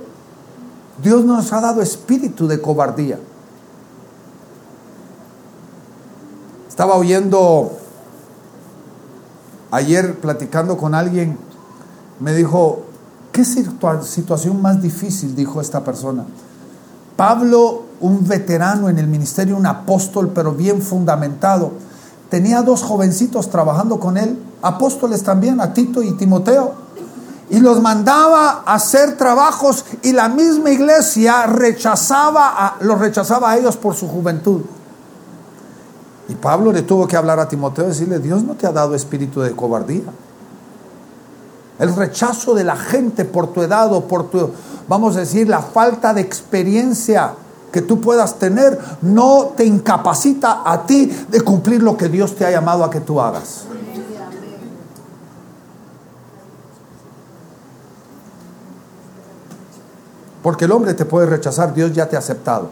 Dios 1.01 1.25
no 1.25 1.37
nos 1.37 1.51
ha 1.53 1.61
dado 1.61 1.81
espíritu 1.81 2.47
de 2.47 2.61
cobardía. 2.61 3.19
Estaba 6.69 6.95
oyendo 6.95 7.71
ayer 9.71 10.19
platicando 10.19 10.77
con 10.77 10.95
alguien, 10.95 11.37
me 12.19 12.33
dijo, 12.33 12.83
¿Qué 13.33 13.43
situación 13.43 14.61
más 14.61 14.79
difícil? 14.79 15.35
dijo 15.35 15.59
esta 15.59 15.83
persona. 15.83 16.23
Pablo, 17.17 17.81
un 17.99 18.27
veterano 18.27 18.89
en 18.89 18.99
el 18.99 19.07
ministerio, 19.07 19.57
un 19.57 19.65
apóstol, 19.65 20.31
pero 20.35 20.51
bien 20.51 20.83
fundamentado, 20.83 21.71
tenía 22.29 22.61
dos 22.61 22.83
jovencitos 22.83 23.49
trabajando 23.49 23.99
con 23.99 24.17
él, 24.17 24.37
apóstoles 24.61 25.23
también, 25.23 25.59
a 25.61 25.73
Tito 25.73 26.03
y 26.03 26.11
Timoteo, 26.11 26.75
y 27.49 27.59
los 27.59 27.81
mandaba 27.81 28.63
a 28.67 28.75
hacer 28.75 29.17
trabajos 29.17 29.83
y 30.03 30.11
la 30.11 30.29
misma 30.29 30.69
iglesia 30.69 31.47
rechazaba 31.47 32.77
los 32.81 32.99
rechazaba 32.99 33.49
a 33.49 33.57
ellos 33.57 33.77
por 33.77 33.95
su 33.95 34.07
juventud. 34.07 34.61
Y 36.29 36.35
Pablo 36.35 36.71
le 36.71 36.83
tuvo 36.83 37.07
que 37.07 37.17
hablar 37.17 37.39
a 37.39 37.47
Timoteo 37.47 37.85
y 37.85 37.89
decirle, 37.89 38.19
Dios 38.19 38.43
no 38.43 38.53
te 38.53 38.67
ha 38.67 38.71
dado 38.71 38.93
espíritu 38.93 39.41
de 39.41 39.55
cobardía 39.55 40.03
el 41.83 41.93
rechazo 41.93 42.53
de 42.53 42.63
la 42.63 42.77
gente 42.77 43.25
por 43.25 43.51
tu 43.51 43.61
edad 43.61 43.91
o 43.91 44.07
por 44.07 44.29
tu, 44.29 44.51
vamos 44.87 45.17
a 45.17 45.19
decir, 45.19 45.49
la 45.49 45.59
falta 45.59 46.13
de 46.13 46.21
experiencia 46.21 47.33
que 47.73 47.81
tú 47.81 47.99
puedas 47.99 48.39
tener, 48.39 48.79
no 49.01 49.51
te 49.57 49.65
incapacita 49.65 50.61
a 50.65 50.85
ti 50.85 51.07
de 51.27 51.41
cumplir 51.41 51.83
lo 51.83 51.97
que 51.97 52.07
Dios 52.07 52.35
te 52.35 52.45
ha 52.45 52.51
llamado 52.51 52.85
a 52.85 52.89
que 52.89 53.01
tú 53.01 53.19
hagas. 53.19 53.65
Porque 60.41 60.65
el 60.65 60.71
hombre 60.71 60.93
te 60.93 61.03
puede 61.03 61.25
rechazar, 61.25 61.73
Dios 61.73 61.91
ya 61.91 62.07
te 62.07 62.15
ha 62.15 62.19
aceptado. 62.19 62.69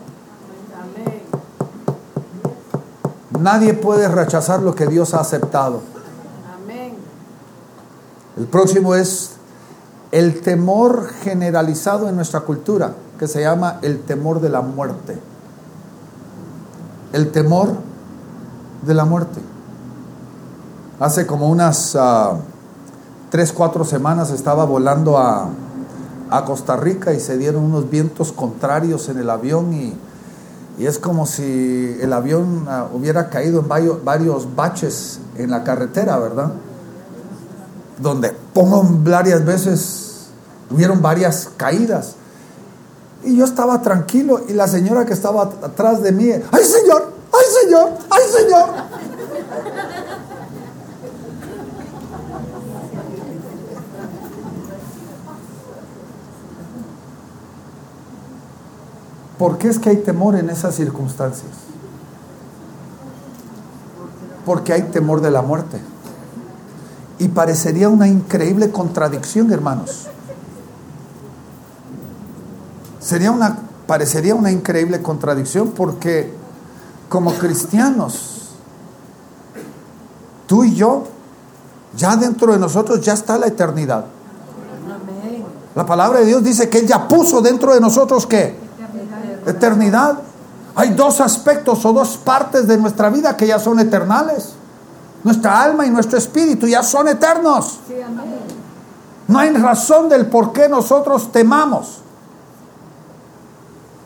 Nadie 3.37 3.73
puede 3.73 4.07
rechazar 4.07 4.61
lo 4.61 4.73
que 4.73 4.87
Dios 4.87 5.13
ha 5.13 5.19
aceptado. 5.19 5.81
El 8.37 8.45
próximo 8.45 8.95
es 8.95 9.31
el 10.11 10.41
temor 10.41 11.07
generalizado 11.21 12.09
en 12.09 12.15
nuestra 12.15 12.41
cultura, 12.41 12.93
que 13.19 13.27
se 13.27 13.41
llama 13.41 13.79
el 13.81 14.01
temor 14.01 14.41
de 14.41 14.49
la 14.49 14.61
muerte. 14.61 15.17
El 17.13 17.31
temor 17.31 17.73
de 18.85 18.93
la 18.93 19.05
muerte. 19.05 19.41
Hace 20.99 21.25
como 21.25 21.49
unas 21.49 21.95
uh, 21.95 22.37
tres, 23.29 23.51
cuatro 23.51 23.83
semanas 23.85 24.31
estaba 24.31 24.65
volando 24.65 25.17
a, 25.17 25.49
a 26.29 26.45
Costa 26.45 26.75
Rica 26.75 27.13
y 27.13 27.19
se 27.19 27.37
dieron 27.37 27.63
unos 27.63 27.89
vientos 27.89 28.31
contrarios 28.31 29.09
en 29.09 29.17
el 29.17 29.29
avión 29.29 29.73
y, 29.73 29.93
y 30.77 30.85
es 30.85 30.99
como 30.99 31.25
si 31.25 31.97
el 32.01 32.13
avión 32.13 32.65
ah, 32.67 32.87
hubiera 32.93 33.29
caído 33.29 33.59
en 33.59 33.67
varios, 33.67 34.03
varios 34.03 34.55
baches 34.55 35.19
en 35.37 35.51
la 35.51 35.63
carretera, 35.63 36.17
¿verdad? 36.17 36.51
Donde 38.01 38.31
pongo 38.53 38.83
varias 39.03 39.45
veces, 39.45 40.27
hubieron 40.69 41.01
varias 41.01 41.49
caídas. 41.55 42.15
Y 43.23 43.37
yo 43.37 43.45
estaba 43.45 43.81
tranquilo 43.81 44.41
y 44.47 44.53
la 44.53 44.67
señora 44.67 45.05
que 45.05 45.13
estaba 45.13 45.43
atrás 45.43 46.01
de 46.01 46.11
mí, 46.11 46.31
¡ay 46.51 46.63
señor! 46.63 47.13
¡ay 47.31 47.45
señor! 47.63 47.89
¡ay 48.09 48.23
señor! 48.31 48.69
¿Por 59.37 59.57
qué 59.57 59.69
es 59.69 59.79
que 59.79 59.89
hay 59.89 59.97
temor 59.97 60.35
en 60.35 60.51
esas 60.51 60.75
circunstancias? 60.75 61.49
Porque 64.45 64.71
hay 64.71 64.83
temor 64.83 65.21
de 65.21 65.31
la 65.31 65.41
muerte. 65.41 65.79
Y 67.21 67.27
parecería 67.27 67.87
una 67.87 68.07
increíble 68.07 68.71
contradicción, 68.71 69.51
hermanos. 69.53 70.07
Sería 72.99 73.29
una, 73.29 73.59
parecería 73.85 74.33
una 74.33 74.49
increíble 74.49 75.03
contradicción 75.03 75.69
porque 75.69 76.33
como 77.09 77.31
cristianos, 77.35 78.55
tú 80.47 80.63
y 80.63 80.73
yo, 80.73 81.03
ya 81.95 82.15
dentro 82.15 82.53
de 82.53 82.57
nosotros 82.57 82.99
ya 83.01 83.13
está 83.13 83.37
la 83.37 83.45
eternidad. 83.45 84.05
La 85.75 85.85
palabra 85.85 86.21
de 86.21 86.25
Dios 86.25 86.43
dice 86.43 86.69
que 86.69 86.79
Él 86.79 86.87
ya 86.87 87.07
puso 87.07 87.39
dentro 87.39 87.75
de 87.75 87.81
nosotros 87.81 88.25
qué? 88.25 88.55
eternidad. 89.45 90.17
Hay 90.73 90.95
dos 90.95 91.21
aspectos 91.21 91.85
o 91.85 91.93
dos 91.93 92.17
partes 92.17 92.65
de 92.65 92.79
nuestra 92.79 93.11
vida 93.11 93.37
que 93.37 93.45
ya 93.45 93.59
son 93.59 93.79
eternales. 93.79 94.55
Nuestra 95.23 95.61
alma 95.61 95.85
y 95.85 95.89
nuestro 95.89 96.17
espíritu 96.17 96.67
ya 96.67 96.83
son 96.83 97.07
eternos. 97.07 97.79
No 99.27 99.39
hay 99.39 99.51
razón 99.51 100.09
del 100.09 100.25
por 100.25 100.51
qué 100.51 100.67
nosotros 100.67 101.31
temamos 101.31 102.01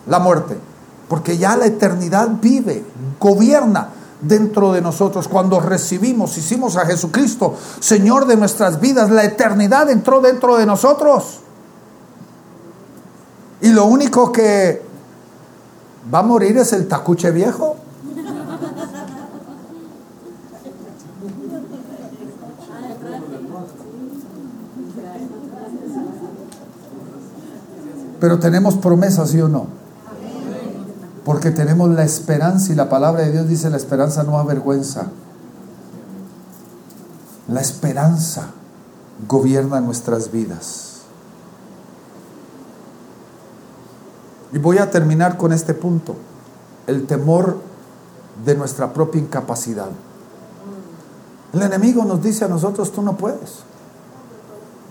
la 0.08 0.20
muerte. 0.20 0.58
Porque 1.08 1.38
ya 1.38 1.56
la 1.56 1.68
eternidad 1.68 2.30
vive, 2.42 2.84
gobierna 3.20 3.90
dentro 4.22 4.72
de 4.74 4.82
nosotros. 4.82 5.28
Cuando 5.28 5.60
recibimos, 5.60 6.38
hicimos 6.38 6.78
a 6.78 6.86
Jesucristo 6.86 7.56
Señor 7.80 8.26
de 8.26 8.36
nuestras 8.36 8.80
vidas, 8.80 9.10
la 9.12 9.24
eternidad 9.24 9.90
entró 9.90 10.22
dentro 10.22 10.58
de 10.58 10.66
nosotros. 10.66 11.42
Y 13.62 13.70
lo 13.70 13.86
único 13.86 14.32
que 14.32 14.84
va 16.14 16.20
a 16.20 16.24
morir 16.24 16.58
es 16.58 16.74
el 16.74 16.88
tacuche 16.88 17.32
viejo. 17.32 17.78
Pero 28.20 28.40
tenemos 28.40 28.76
promesas, 28.76 29.30
¿sí 29.30 29.42
o 29.42 29.48
no? 29.48 29.68
Porque 31.24 31.52
tenemos 31.52 31.90
la 31.90 32.04
esperanza 32.04 32.72
y 32.72 32.76
la 32.76 32.90
palabra 32.90 33.24
de 33.24 33.32
Dios 33.32 33.48
dice 33.48 33.70
la 33.70 33.78
esperanza 33.78 34.24
no 34.24 34.40
avergüenza. 34.40 35.08
La 37.48 37.62
esperanza 37.62 38.48
gobierna 39.28 39.82
nuestras 39.82 40.32
vidas. 40.32 41.02
Y 44.54 44.58
voy 44.58 44.78
a 44.78 44.90
terminar 44.90 45.38
con 45.38 45.52
este 45.52 45.74
punto, 45.74 46.16
el 46.88 47.08
temor 47.08 47.58
de 48.46 48.56
nuestra 48.56 48.94
propia 48.94 49.20
incapacidad. 49.20 49.90
El 51.56 51.62
enemigo 51.62 52.04
nos 52.04 52.22
dice 52.22 52.44
a 52.44 52.50
nosotros, 52.50 52.92
tú 52.92 53.02
no 53.02 53.16
puedes, 53.16 53.60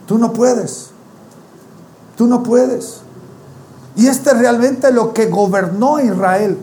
tú 0.06 0.16
no 0.16 0.32
puedes, 0.32 0.92
tú 2.16 2.26
no 2.26 2.42
puedes. 2.42 3.00
Y 3.96 4.06
este 4.06 4.30
es 4.30 4.38
realmente 4.38 4.90
lo 4.90 5.12
que 5.12 5.26
gobernó 5.26 6.00
Israel. 6.00 6.56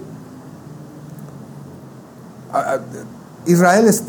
Israel 3.46 3.88
es, 3.88 4.04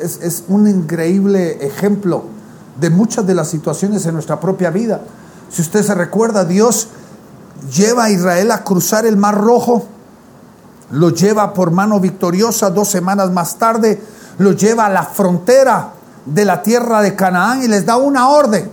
es, 0.00 0.44
un 0.48 0.68
increíble 0.68 1.66
ejemplo 1.66 2.24
de 2.80 2.88
muchas 2.88 3.26
de 3.26 3.34
las 3.34 3.48
situaciones 3.48 4.06
en 4.06 4.14
nuestra 4.14 4.40
propia 4.40 4.70
vida. 4.70 5.02
Si 5.50 5.60
usted 5.60 5.82
se 5.82 5.94
recuerda, 5.94 6.46
Dios 6.46 6.88
lleva 7.74 8.04
a 8.04 8.10
Israel 8.10 8.52
a 8.52 8.64
cruzar 8.64 9.04
el 9.04 9.18
Mar 9.18 9.38
Rojo, 9.38 9.84
lo 10.92 11.10
lleva 11.10 11.52
por 11.52 11.72
mano 11.72 12.00
victoriosa 12.00 12.70
dos 12.70 12.88
semanas 12.88 13.30
más 13.32 13.58
tarde, 13.58 14.00
lo 14.38 14.52
lleva 14.52 14.86
a 14.86 14.90
la 14.90 15.04
frontera 15.04 15.92
de 16.24 16.44
la 16.44 16.62
tierra 16.62 17.00
de 17.02 17.14
Canaán 17.14 17.62
y 17.62 17.68
les 17.68 17.86
da 17.86 17.96
una 17.96 18.28
orden. 18.28 18.70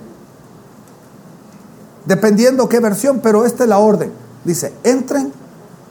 Dependiendo 2.06 2.68
qué 2.68 2.80
versión, 2.80 3.20
pero 3.22 3.46
esta 3.46 3.64
es 3.64 3.70
la 3.70 3.78
orden. 3.78 4.12
Dice, 4.44 4.74
entren 4.84 5.32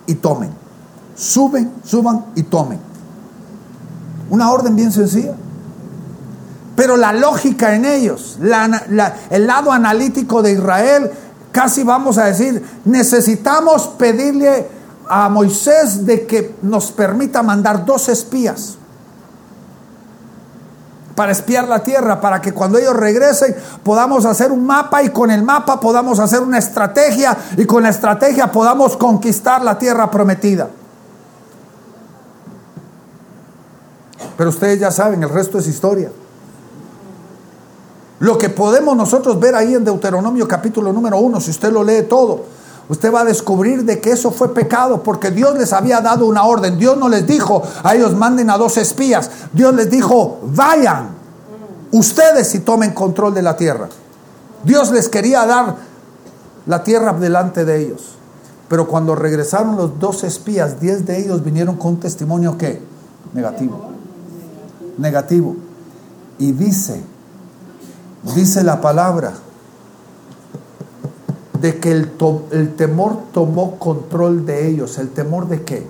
y 0.07 0.17
tomen. 0.17 0.51
Suben, 1.15 1.73
suban 1.85 2.27
y 2.35 2.43
tomen. 2.43 2.81
Una 4.31 4.51
orden 4.51 4.77
bien 4.77 4.93
sencilla. 4.93 5.35
Pero 6.77 6.97
la 6.97 7.13
lógica 7.13 7.75
en 7.75 7.85
ellos, 7.85 8.39
el 9.31 9.47
lado 9.47 9.73
analítico 9.73 10.43
de 10.43 10.53
Israel 10.53 11.11
casi 11.53 11.85
vamos 11.85 12.19
a 12.19 12.25
decir, 12.25 12.65
necesitamos 12.87 13.87
pedirle 13.89 14.67
a 15.09 15.29
Moisés 15.29 16.05
de 16.07 16.27
que 16.27 16.57
nos 16.63 16.91
permita 16.91 17.43
mandar 17.43 17.85
dos 17.85 18.09
espías 18.09 18.79
para 21.15 21.33
espiar 21.33 21.69
la 21.69 21.83
tierra, 21.83 22.21
para 22.21 22.41
que 22.41 22.53
cuando 22.53 22.79
ellos 22.79 22.97
regresen 22.97 23.55
podamos 23.83 24.25
hacer 24.25 24.53
un 24.53 24.67
mapa 24.67 25.03
y 25.03 25.11
con 25.11 25.31
el 25.31 25.43
mapa 25.43 25.81
podamos 25.81 26.19
hacer 26.19 26.41
una 26.41 26.59
estrategia 26.59 27.37
y 27.57 27.65
con 27.65 27.83
la 27.83 27.91
estrategia 27.91 28.51
podamos 28.51 28.97
conquistar 28.97 29.63
la 29.63 29.79
tierra 29.79 30.11
prometida. 30.11 30.69
Pero 34.37 34.51
ustedes 34.51 34.81
ya 34.81 34.91
saben, 34.91 35.23
el 35.23 35.29
resto 35.29 35.59
es 35.59 35.67
historia. 35.67 36.11
Lo 38.21 38.39
que 38.39 38.49
podemos 38.49 38.97
nosotros 38.97 39.39
ver 39.41 39.55
ahí 39.55 39.75
en 39.75 39.85
Deuteronomio 39.85 40.47
capítulo 40.47 40.93
número 40.93 41.19
uno, 41.19 41.41
si 41.41 41.51
usted 41.51 41.73
lo 41.73 41.83
lee 41.83 42.03
todo, 42.09 42.45
usted 42.89 43.13
va 43.13 43.21
a 43.21 43.25
descubrir 43.25 43.85
de 43.85 44.01
que 44.01 44.11
eso 44.11 44.31
fue 44.31 44.53
pecado 44.55 45.03
porque 45.03 45.31
Dios 45.31 45.57
les 45.59 45.73
había 45.73 46.01
dado 46.01 46.27
una 46.27 46.45
orden. 46.45 46.79
Dios 46.79 46.97
no 46.97 47.09
les 47.09 47.27
dijo 47.27 47.63
a 47.83 47.95
ellos 47.95 48.15
manden 48.15 48.51
a 48.51 48.59
dos 48.59 48.77
espías. 48.77 49.31
Dios 49.53 49.75
les 49.75 49.91
dijo 49.91 50.41
vayan 50.45 51.11
ustedes 51.93 52.55
y 52.55 52.61
tomen 52.61 52.93
control 52.93 53.35
de 53.35 53.43
la 53.43 53.57
tierra. 53.57 53.89
Dios 54.65 54.91
les 54.93 55.09
quería 55.09 55.47
dar 55.47 55.77
la 56.67 56.83
tierra 56.83 57.13
delante 57.13 57.65
de 57.65 57.83
ellos. 57.83 58.17
Pero 58.69 58.89
cuando 58.89 59.15
regresaron 59.15 59.77
los 59.77 59.99
dos 59.99 60.25
espías, 60.25 60.81
diez 60.81 61.05
de 61.05 61.19
ellos 61.19 61.45
vinieron 61.45 61.77
con 61.77 61.93
un 61.93 62.01
testimonio 62.01 62.57
que 62.57 62.81
negativo. 63.35 63.91
Negativo. 64.99 65.57
Y 66.39 66.53
dice 66.53 67.03
dice 68.35 68.63
la 68.63 68.81
palabra 68.81 69.33
de 71.63 71.79
que 71.79 71.93
el, 71.93 72.11
el, 72.51 72.75
temor 72.75 73.19
tomó 73.33 73.79
control 73.79 74.45
de 74.45 74.69
ellos. 74.69 74.99
¿El 74.99 75.11
temor 75.11 75.47
de 75.49 75.63
qué? 75.63 75.87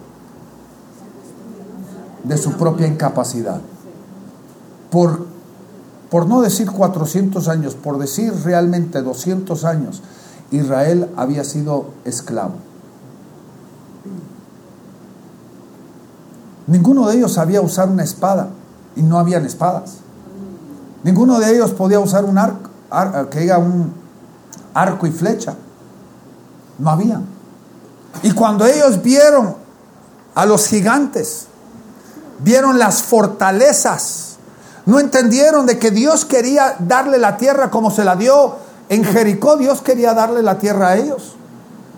De 2.25 2.37
su 2.37 2.53
propia 2.53 2.87
incapacidad. 2.87 3.63
Por, 4.91 5.27
por 6.11 6.27
no 6.27 6.43
decir 6.43 6.71
400 6.71 7.49
años, 7.49 7.75
por 7.75 7.99
decir 7.99 8.35
realmente 8.45 9.01
200 9.01 9.65
años, 9.65 10.03
Israel 10.51 11.09
había 11.17 11.43
sido 11.43 11.87
esclavo. 12.05 12.57
Ninguno 16.67 17.09
de 17.09 17.17
ellos 17.17 17.33
sabía 17.33 17.63
usar 17.63 17.89
una 17.89 18.05
espada 18.05 18.51
y 18.95 19.01
no 19.01 19.19
habían 19.19 19.47
espadas. 19.47 19.97
Ninguno 21.03 21.41
de 21.41 21.55
ellos 21.55 21.71
podía 21.71 21.99
usar 21.99 22.27
un 22.27 22.37
arco, 22.37 22.69
que 23.31 23.41
diga 23.41 23.57
un 23.57 24.02
arco 24.75 25.07
y 25.07 25.11
flecha. 25.11 25.55
No 26.79 26.91
había. 26.91 27.21
Y 28.23 28.33
cuando 28.33 28.67
ellos 28.67 29.03
vieron 29.03 29.55
a 30.35 30.47
los 30.47 30.67
gigantes, 30.67 31.47
vieron 32.41 32.79
las 32.79 33.03
fortalezas, 33.03 34.37
no 34.87 34.99
entendieron 34.99 35.67
de 35.67 35.79
que 35.79 35.91
Dios 35.91 36.25
quería 36.25 36.77
darle 36.79 37.19
la 37.19 37.37
tierra 37.37 37.71
como 37.71 37.91
se 37.91 38.05
la 38.05 38.17
dio 38.17 38.57
en 38.89 39.05
Jericó, 39.05 39.57
Dios 39.57 39.81
quería 39.81 40.13
darle 40.13 40.43
la 40.43 40.59
tierra 40.59 40.89
a 40.89 40.97
ellos, 40.97 41.35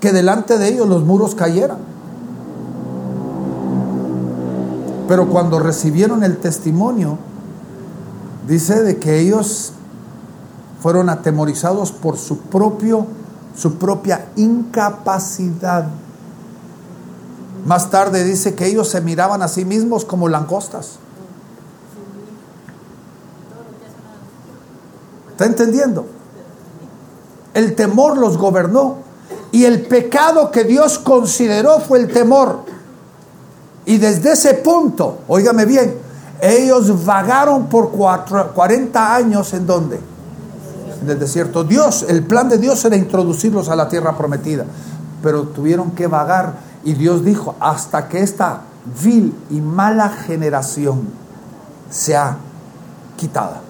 que 0.01 0.13
delante 0.13 0.59
de 0.59 0.69
ellos 0.69 0.89
los 0.89 1.03
muros 1.03 1.35
cayeran. 1.35 1.79
Pero 5.09 5.29
cuando 5.29 5.59
recibieron 5.59 6.23
el 6.25 6.39
testimonio, 6.39 7.19
dice 8.47 8.83
de 8.83 8.99
que 8.99 9.19
ellos 9.19 9.73
fueron 10.85 11.09
atemorizados 11.09 11.93
por 11.93 12.19
su 12.19 12.41
propio 12.41 13.07
su 13.57 13.77
propia 13.77 14.27
incapacidad. 14.37 15.87
Más 17.65 17.89
tarde 17.89 18.23
dice 18.23 18.55
que 18.55 18.67
ellos 18.67 18.91
se 18.91 19.01
miraban 19.01 19.41
a 19.41 19.49
sí 19.49 19.65
mismos 19.65 20.05
como 20.05 20.29
langostas. 20.29 20.99
¿Está 25.31 25.47
entendiendo? 25.47 26.05
El 27.55 27.75
temor 27.75 28.19
los 28.19 28.37
gobernó. 28.37 28.97
Y 29.53 29.65
el 29.65 29.87
pecado 29.87 30.51
que 30.51 30.65
Dios 30.65 30.99
consideró 30.99 31.81
fue 31.81 32.01
el 32.01 32.13
temor. 32.13 32.59
Y 33.87 33.97
desde 33.97 34.33
ese 34.33 34.53
punto, 34.53 35.21
óigame 35.29 35.65
bien, 35.65 35.97
ellos 36.43 37.07
vagaron 37.07 37.71
por 37.71 37.91
40 37.91 39.15
años 39.15 39.55
en 39.55 39.67
donde? 39.67 40.14
En 41.05 41.11
el 41.11 41.19
desierto. 41.19 41.65
Dios, 41.65 42.07
el 42.09 42.23
plan 42.23 42.49
de 42.49 42.57
Dios 42.57 42.83
era 42.87 42.97
introducirlos 42.97 43.69
a 43.69 43.77
la 43.77 43.89
tierra 43.89 44.17
prometida. 44.17 44.65
Pero 45.23 45.43
tuvieron 45.43 45.91
que 45.91 46.07
vagar. 46.07 46.55
Y 46.83 46.95
Dios 46.95 47.25
dijo, 47.25 47.57
hasta 47.61 48.09
que 48.09 48.23
esta 48.23 48.63
vil 49.03 49.35
y 49.51 49.61
mala 49.61 50.09
generación 50.09 51.09
sea 51.91 52.39
quitada. 53.19 53.61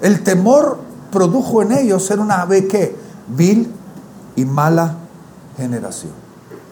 El 0.00 0.22
temor 0.22 0.78
produjo 1.10 1.62
en 1.62 1.72
ellos 1.72 2.04
ser 2.04 2.18
una 2.18 2.44
vez 2.46 2.66
que 2.68 2.96
vil 3.28 3.70
y 4.34 4.44
mala 4.46 4.96
generación. 5.56 6.12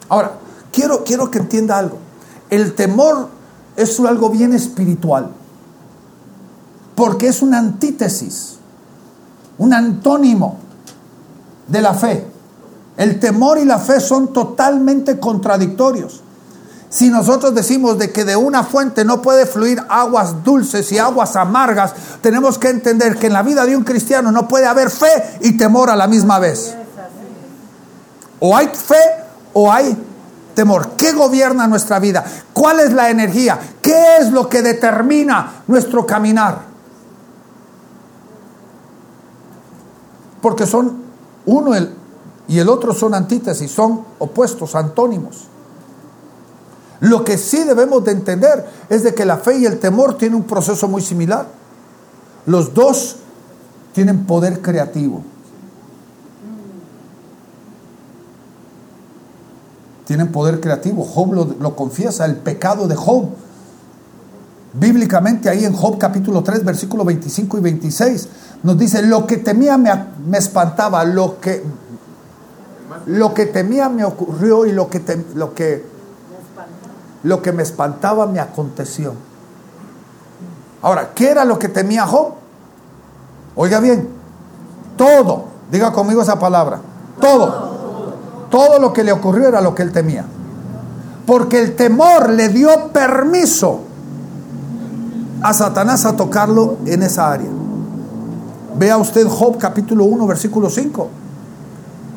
Ahora, 0.08 0.32
quiero, 0.72 1.04
quiero 1.04 1.30
que 1.30 1.38
entienda 1.38 1.78
algo. 1.78 1.98
El 2.48 2.74
temor 2.74 3.28
es 3.76 4.00
algo 4.00 4.30
bien 4.30 4.52
espiritual, 4.54 5.30
porque 6.94 7.28
es 7.28 7.42
una 7.42 7.58
antítesis, 7.58 8.56
un 9.58 9.72
antónimo 9.72 10.58
de 11.66 11.82
la 11.82 11.94
fe. 11.94 12.26
El 12.96 13.18
temor 13.18 13.58
y 13.58 13.64
la 13.64 13.78
fe 13.78 14.00
son 14.00 14.32
totalmente 14.32 15.18
contradictorios. 15.18 16.22
Si 16.90 17.08
nosotros 17.08 17.54
decimos 17.54 17.98
de 17.98 18.10
que 18.10 18.24
de 18.24 18.34
una 18.34 18.64
fuente 18.64 19.04
no 19.04 19.22
puede 19.22 19.46
fluir 19.46 19.80
aguas 19.88 20.42
dulces 20.42 20.90
y 20.90 20.98
aguas 20.98 21.36
amargas, 21.36 21.94
tenemos 22.20 22.58
que 22.58 22.68
entender 22.68 23.16
que 23.16 23.28
en 23.28 23.32
la 23.32 23.42
vida 23.42 23.64
de 23.64 23.76
un 23.76 23.84
cristiano 23.84 24.32
no 24.32 24.48
puede 24.48 24.66
haber 24.66 24.90
fe 24.90 25.38
y 25.40 25.56
temor 25.56 25.88
a 25.88 25.96
la 25.96 26.08
misma 26.08 26.40
vez. 26.40 26.74
O 28.40 28.56
hay 28.56 28.66
fe 28.68 28.96
o 29.52 29.72
hay 29.72 29.96
temor. 30.54 30.90
¿Qué 30.96 31.12
gobierna 31.12 31.68
nuestra 31.68 32.00
vida? 32.00 32.24
¿Cuál 32.52 32.80
es 32.80 32.92
la 32.92 33.08
energía? 33.08 33.58
¿Qué 33.80 34.16
es 34.20 34.32
lo 34.32 34.48
que 34.48 34.60
determina 34.60 35.62
nuestro 35.68 36.04
caminar? 36.04 36.69
Porque 40.40 40.66
son 40.66 41.02
uno 41.46 41.72
y 42.48 42.58
el 42.58 42.68
otro 42.68 42.94
son 42.94 43.14
antítesis, 43.14 43.70
son 43.70 44.02
opuestos, 44.18 44.74
antónimos. 44.74 45.46
Lo 47.00 47.24
que 47.24 47.38
sí 47.38 47.64
debemos 47.64 48.04
de 48.04 48.12
entender 48.12 48.66
es 48.88 49.02
de 49.02 49.14
que 49.14 49.24
la 49.24 49.38
fe 49.38 49.58
y 49.58 49.66
el 49.66 49.78
temor 49.78 50.18
tienen 50.18 50.36
un 50.36 50.44
proceso 50.44 50.86
muy 50.86 51.00
similar. 51.00 51.46
Los 52.46 52.74
dos 52.74 53.16
tienen 53.94 54.26
poder 54.26 54.60
creativo. 54.60 55.22
Tienen 60.06 60.30
poder 60.32 60.60
creativo. 60.60 61.04
Job 61.04 61.32
lo, 61.32 61.44
lo, 61.58 61.76
confiesa, 61.76 62.26
el 62.26 62.36
pecado 62.36 62.86
de 62.86 62.96
Job. 62.96 63.30
Bíblicamente 64.72 65.48
ahí 65.48 65.64
en 65.64 65.72
Job 65.72 65.98
capítulo 65.98 66.42
3, 66.42 66.64
versículo 66.64 67.04
25 67.04 67.58
y 67.58 67.60
26, 67.60 68.28
nos 68.62 68.78
dice, 68.78 69.02
lo 69.02 69.26
que 69.26 69.38
temía 69.38 69.76
me, 69.76 69.90
me 70.26 70.38
espantaba, 70.38 71.04
lo 71.04 71.40
que, 71.40 71.64
lo 73.06 73.34
que 73.34 73.46
temía 73.46 73.88
me 73.88 74.04
ocurrió 74.04 74.66
y 74.66 74.72
lo 74.72 74.88
que, 74.88 75.02
lo 75.34 75.54
que 75.54 75.90
lo 77.22 77.42
que 77.42 77.52
me 77.52 77.62
espantaba 77.62 78.26
me 78.26 78.40
aconteció. 78.40 79.14
Ahora, 80.82 81.10
¿qué 81.14 81.30
era 81.30 81.44
lo 81.44 81.58
que 81.58 81.68
temía 81.68 82.06
Job? 82.06 82.34
Oiga 83.56 83.80
bien, 83.80 84.08
todo, 84.96 85.44
diga 85.70 85.92
conmigo 85.92 86.22
esa 86.22 86.38
palabra, 86.38 86.80
todo, 87.20 88.14
todo 88.50 88.78
lo 88.78 88.92
que 88.92 89.04
le 89.04 89.12
ocurrió 89.12 89.48
era 89.48 89.60
lo 89.60 89.74
que 89.74 89.82
él 89.82 89.92
temía. 89.92 90.24
Porque 91.26 91.60
el 91.60 91.76
temor 91.76 92.30
le 92.30 92.48
dio 92.48 92.88
permiso 92.88 93.82
a 95.42 95.54
Satanás 95.54 96.04
a 96.04 96.16
tocarlo 96.16 96.76
en 96.86 97.02
esa 97.02 97.30
área. 97.30 97.50
Vea 98.76 98.96
usted 98.96 99.26
Job 99.26 99.58
capítulo 99.58 100.04
1, 100.04 100.26
versículo 100.26 100.70
5. 100.70 101.08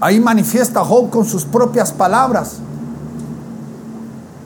Ahí 0.01 0.19
manifiesta 0.19 0.83
Job 0.83 1.09
con 1.09 1.25
sus 1.25 1.45
propias 1.45 1.91
palabras 1.91 2.57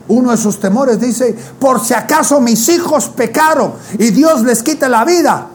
uno 0.08 0.30
de 0.30 0.36
sus 0.38 0.58
temores 0.58 0.98
dice, 0.98 1.36
por 1.60 1.80
si 1.80 1.94
acaso 1.94 2.40
mis 2.40 2.68
hijos 2.70 3.08
pecaron 3.08 3.74
y 3.98 4.10
Dios 4.10 4.42
les 4.42 4.62
quite 4.62 4.88
la 4.88 5.04
vida, 5.04 5.46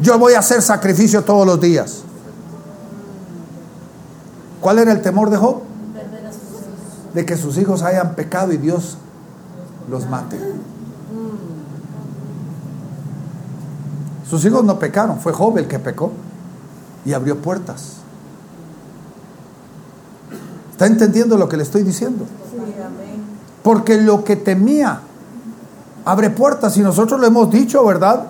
yo 0.00 0.18
voy 0.18 0.34
a 0.34 0.40
hacer 0.40 0.62
sacrificio 0.62 1.22
todos 1.22 1.46
los 1.46 1.60
días. 1.60 2.02
¿Cuál 4.60 4.78
era 4.78 4.92
el 4.92 5.02
temor 5.02 5.28
de 5.30 5.36
Job? 5.36 5.60
De 7.12 7.26
que 7.26 7.36
sus 7.36 7.58
hijos 7.58 7.82
hayan 7.82 8.14
pecado 8.14 8.52
y 8.52 8.56
Dios 8.56 8.96
los 9.88 10.08
mate. 10.08 10.40
Sus 14.28 14.44
hijos 14.44 14.64
no 14.64 14.78
pecaron, 14.78 15.20
fue 15.20 15.32
Job 15.32 15.58
el 15.58 15.68
que 15.68 15.78
pecó 15.78 16.12
y 17.04 17.12
abrió 17.12 17.38
puertas. 17.38 17.98
¿Está 20.72 20.86
entendiendo 20.86 21.36
lo 21.36 21.48
que 21.48 21.56
le 21.56 21.62
estoy 21.62 21.82
diciendo? 21.82 22.24
Porque 23.62 24.00
lo 24.00 24.24
que 24.24 24.36
temía 24.36 25.00
abre 26.04 26.30
puertas 26.30 26.76
y 26.76 26.80
nosotros 26.80 27.20
lo 27.20 27.26
hemos 27.26 27.50
dicho, 27.50 27.84
¿verdad? 27.84 28.26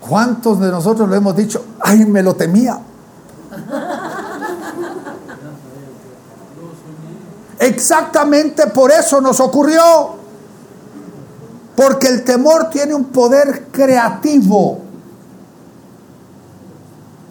¿Cuántos 0.00 0.60
de 0.60 0.70
nosotros 0.70 1.08
lo 1.08 1.14
hemos 1.16 1.34
dicho? 1.36 1.64
Ay, 1.80 2.04
me 2.04 2.22
lo 2.22 2.34
temía. 2.34 2.78
Exactamente 7.58 8.68
por 8.68 8.92
eso 8.92 9.20
nos 9.20 9.40
ocurrió. 9.40 10.15
Porque 11.76 12.08
el 12.08 12.24
temor 12.24 12.70
tiene 12.70 12.94
un 12.94 13.04
poder 13.06 13.68
creativo. 13.70 14.80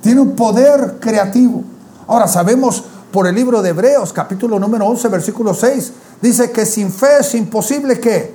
Tiene 0.01 0.21
un 0.21 0.35
poder 0.35 0.97
creativo. 0.99 1.63
Ahora 2.07 2.27
sabemos 2.27 2.83
por 3.11 3.27
el 3.27 3.35
libro 3.35 3.61
de 3.61 3.69
Hebreos, 3.69 4.13
capítulo 4.13 4.59
número 4.59 4.85
11, 4.85 5.07
versículo 5.07 5.53
6, 5.53 5.93
Dice 6.21 6.51
que 6.51 6.65
sin 6.65 6.91
fe 6.91 7.19
es 7.19 7.35
imposible 7.35 7.99
que 7.99 8.33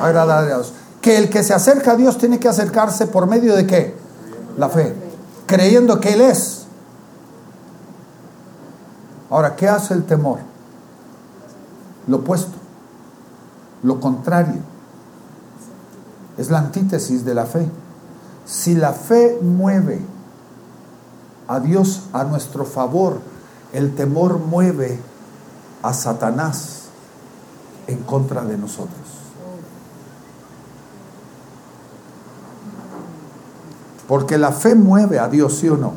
agradar 0.00 0.44
a 0.44 0.46
Dios. 0.46 0.72
Que 1.00 1.18
el 1.18 1.30
que 1.30 1.42
se 1.42 1.54
acerca 1.54 1.92
a 1.92 1.96
Dios 1.96 2.18
tiene 2.18 2.38
que 2.38 2.48
acercarse 2.48 3.06
por 3.06 3.26
medio 3.26 3.54
de 3.54 3.66
qué? 3.66 3.94
La 4.58 4.68
fe. 4.68 4.94
Creyendo 5.46 6.00
que 6.00 6.12
Él 6.12 6.20
es. 6.20 6.66
Ahora, 9.30 9.56
¿qué 9.56 9.68
hace 9.68 9.94
el 9.94 10.04
temor? 10.04 10.38
Lo 12.06 12.18
opuesto. 12.18 12.56
Lo 13.82 14.00
contrario. 14.00 14.75
Es 16.36 16.50
la 16.50 16.58
antítesis 16.58 17.24
de 17.24 17.34
la 17.34 17.46
fe. 17.46 17.68
Si 18.44 18.74
la 18.74 18.92
fe 18.92 19.38
mueve 19.42 20.00
a 21.48 21.60
Dios 21.60 22.02
a 22.12 22.24
nuestro 22.24 22.64
favor, 22.64 23.20
el 23.72 23.94
temor 23.94 24.38
mueve 24.38 24.98
a 25.82 25.92
Satanás 25.92 26.82
en 27.86 27.98
contra 28.02 28.44
de 28.44 28.56
nosotros. 28.56 28.96
Porque 34.08 34.38
la 34.38 34.52
fe 34.52 34.74
mueve 34.74 35.18
a 35.18 35.28
Dios, 35.28 35.58
¿sí 35.58 35.68
o 35.68 35.76
no? 35.76 35.92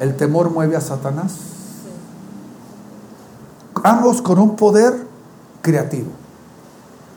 El 0.00 0.16
temor 0.16 0.50
mueve 0.50 0.76
a 0.76 0.80
Satanás. 0.80 1.32
Ambos 3.82 4.20
con 4.20 4.38
un 4.38 4.56
poder 4.56 5.06
creativo. 5.62 6.10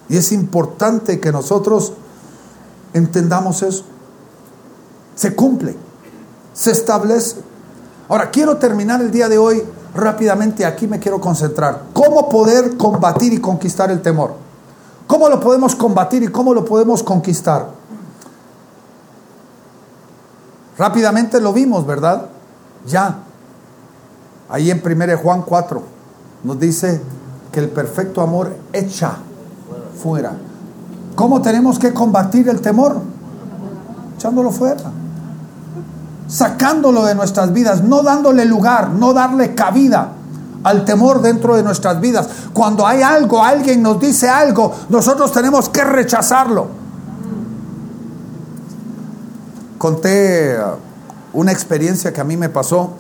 Y 0.10 0.18
es 0.18 0.32
importante 0.32 1.20
que 1.20 1.32
nosotros 1.32 1.94
entendamos 2.98 3.62
eso. 3.64 3.86
Se 5.16 5.36
cumple, 5.36 5.76
se 6.54 6.72
establece. 6.72 7.38
Ahora, 8.10 8.30
quiero 8.30 8.58
terminar 8.58 9.02
el 9.02 9.12
día 9.12 9.28
de 9.30 9.38
hoy 9.38 9.64
rápidamente 9.94 10.66
aquí 10.66 10.88
me 10.88 11.00
quiero 11.00 11.20
concentrar. 11.20 11.82
¿Cómo 11.94 12.30
poder 12.30 12.78
combatir 12.78 13.34
y 13.34 13.42
conquistar 13.42 13.92
el 13.92 14.02
temor? 14.02 14.36
¿Cómo 15.08 15.30
lo 15.30 15.40
podemos 15.40 15.76
combatir 15.76 16.24
y 16.24 16.28
cómo 16.28 16.54
lo 16.54 16.64
podemos 16.64 17.02
conquistar? 17.04 17.70
Rápidamente 20.78 21.42
lo 21.42 21.54
vimos, 21.54 21.86
¿verdad? 21.86 22.28
Ya. 22.86 23.20
Ahí 24.50 24.70
en 24.70 24.82
1 24.86 25.18
Juan 25.18 25.42
4 25.42 25.82
nos 26.44 26.60
dice 26.60 27.02
que 27.52 27.60
el 27.60 27.70
perfecto 27.70 28.22
amor 28.22 28.56
echa 28.72 29.18
fuera. 30.02 30.38
¿Cómo 31.18 31.42
tenemos 31.42 31.80
que 31.80 31.96
combatir 31.96 32.48
el 32.48 32.62
temor? 32.62 33.02
Echándolo 34.16 34.52
fuera. 34.52 34.92
sacándolo 36.28 37.06
de 37.06 37.16
nuestras 37.16 37.52
vidas, 37.54 37.84
no 37.84 38.04
dándole 38.04 38.46
lugar, 38.46 38.92
no 38.92 39.14
darle 39.14 39.56
cabida 39.56 40.12
al 40.64 40.86
temor 40.86 41.24
dentro 41.24 41.56
de 41.56 41.64
nuestras 41.64 42.00
vidas. 42.00 42.30
Cuando 42.54 42.86
hay 42.86 43.02
algo, 43.02 43.44
alguien 43.44 43.82
nos 43.82 44.00
dice 44.00 44.30
algo, 44.30 44.72
nosotros 44.90 45.32
tenemos 45.32 45.70
que 45.70 45.84
rechazarlo. 45.84 46.68
Conté 49.80 50.56
uh, 50.56 50.76
una 51.34 51.52
experiencia 51.52 52.14
que 52.14 52.22
a 52.22 52.26
mí 52.26 52.38
me 52.38 52.50
pasó. 52.50 52.92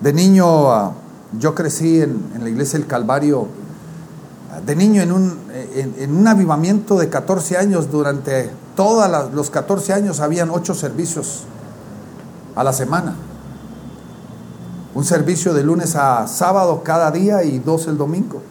De 0.00 0.12
niño, 0.12 0.70
uh, 0.70 0.92
yo 1.38 1.54
crecí 1.54 2.00
en, 2.00 2.30
la 2.40 2.48
iglesia 2.48 2.80
del 2.80 2.88
Calvario. 2.88 3.42
Uh, 3.42 4.66
de 4.66 4.74
niño 4.74 5.02
en 5.02 5.12
un, 5.12 5.49
en, 5.74 6.16
un 6.16 6.26
avivamiento 6.26 6.98
de 6.98 7.08
14 7.08 7.56
años, 7.56 7.90
durante 7.90 8.50
todos 8.76 9.32
los 9.32 9.50
14 9.50 9.92
años 9.92 10.20
habían 10.20 10.50
ocho 10.50 10.74
servicios 10.74 11.44
a 12.54 12.64
la 12.64 12.72
semana. 12.72 13.14
Un 14.94 15.04
servicio 15.04 15.54
de 15.54 15.62
lunes 15.62 15.96
a 15.96 16.26
sábado 16.26 16.82
cada 16.82 17.10
día 17.10 17.42
y 17.42 17.58
dos 17.58 17.86
el 17.86 17.96
domingo. 17.96 18.42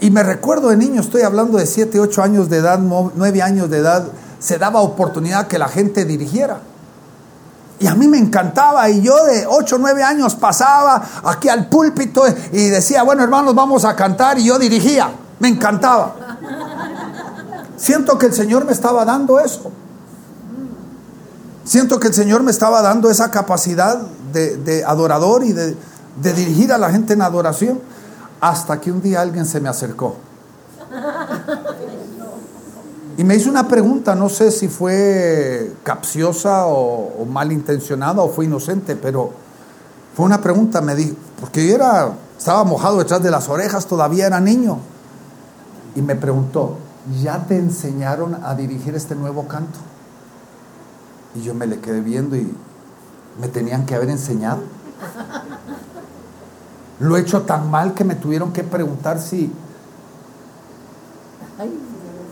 Y 0.00 0.10
me 0.10 0.22
recuerdo 0.22 0.68
de 0.68 0.76
niño, 0.76 1.00
estoy 1.00 1.22
hablando 1.22 1.58
de 1.58 1.66
7, 1.66 2.00
8 2.00 2.22
años 2.22 2.50
de 2.50 2.58
edad, 2.58 2.78
9 2.78 3.42
años 3.42 3.70
de 3.70 3.78
edad, 3.78 4.06
se 4.38 4.58
daba 4.58 4.80
oportunidad 4.80 5.46
que 5.46 5.58
la 5.58 5.68
gente 5.68 6.04
dirigiera. 6.04 6.60
Y 7.80 7.86
a 7.86 7.94
mí 7.94 8.06
me 8.06 8.18
encantaba 8.18 8.88
y 8.88 9.02
yo 9.02 9.24
de 9.24 9.46
8 9.46 9.76
o 9.76 9.78
9 9.78 10.02
años 10.02 10.36
pasaba 10.36 11.02
aquí 11.24 11.48
al 11.48 11.68
púlpito 11.68 12.24
y 12.52 12.68
decía, 12.68 13.02
bueno 13.02 13.22
hermanos, 13.22 13.54
vamos 13.54 13.84
a 13.84 13.96
cantar 13.96 14.38
y 14.38 14.44
yo 14.44 14.58
dirigía. 14.58 15.10
Me 15.38 15.48
encantaba. 15.48 16.14
Siento 17.76 18.18
que 18.18 18.26
el 18.26 18.34
Señor 18.34 18.64
me 18.64 18.72
estaba 18.72 19.04
dando 19.04 19.38
eso. 19.40 19.70
Siento 21.64 21.98
que 21.98 22.08
el 22.08 22.14
Señor 22.14 22.42
me 22.42 22.50
estaba 22.50 22.82
dando 22.82 23.10
esa 23.10 23.30
capacidad 23.30 23.98
de, 24.32 24.84
adorador 24.86 25.44
y 25.44 25.52
de, 25.52 25.76
dirigir 26.22 26.72
a 26.72 26.78
la 26.78 26.90
gente 26.90 27.14
en 27.14 27.22
adoración. 27.22 27.80
Hasta 28.40 28.80
que 28.80 28.92
un 28.92 29.00
día 29.00 29.22
alguien 29.22 29.46
se 29.46 29.60
me 29.60 29.68
acercó. 29.68 30.16
Y 33.16 33.24
me 33.24 33.36
hizo 33.36 33.48
una 33.48 33.68
pregunta, 33.68 34.14
no 34.14 34.28
sé 34.28 34.50
si 34.50 34.68
fue 34.68 35.72
capciosa 35.84 36.66
o, 36.66 37.24
malintencionada 37.24 38.22
o 38.22 38.28
fue 38.28 38.44
inocente, 38.44 38.96
pero 38.96 39.30
fue 40.16 40.26
una 40.26 40.40
pregunta, 40.40 40.80
me 40.80 40.94
dijo, 40.94 41.14
porque 41.40 41.66
yo 41.66 41.74
era, 41.76 42.12
estaba 42.36 42.64
mojado 42.64 42.98
detrás 42.98 43.22
de 43.22 43.30
las 43.30 43.48
orejas, 43.48 43.86
todavía 43.86 44.26
era 44.26 44.40
niño. 44.40 44.78
Y 45.94 46.02
me 46.02 46.16
preguntó, 46.16 46.76
¿ya 47.22 47.46
te 47.46 47.56
enseñaron 47.56 48.34
a 48.42 48.54
dirigir 48.54 48.94
este 48.94 49.14
nuevo 49.14 49.46
canto? 49.46 49.78
Y 51.34 51.42
yo 51.42 51.54
me 51.54 51.66
le 51.66 51.80
quedé 51.80 52.00
viendo 52.00 52.36
y 52.36 52.52
me 53.40 53.48
tenían 53.48 53.86
que 53.86 53.94
haber 53.94 54.10
enseñado. 54.10 54.60
Lo 57.00 57.16
he 57.16 57.20
hecho 57.20 57.42
tan 57.42 57.70
mal 57.70 57.94
que 57.94 58.04
me 58.04 58.14
tuvieron 58.14 58.52
que 58.52 58.62
preguntar 58.62 59.20
si 59.20 59.52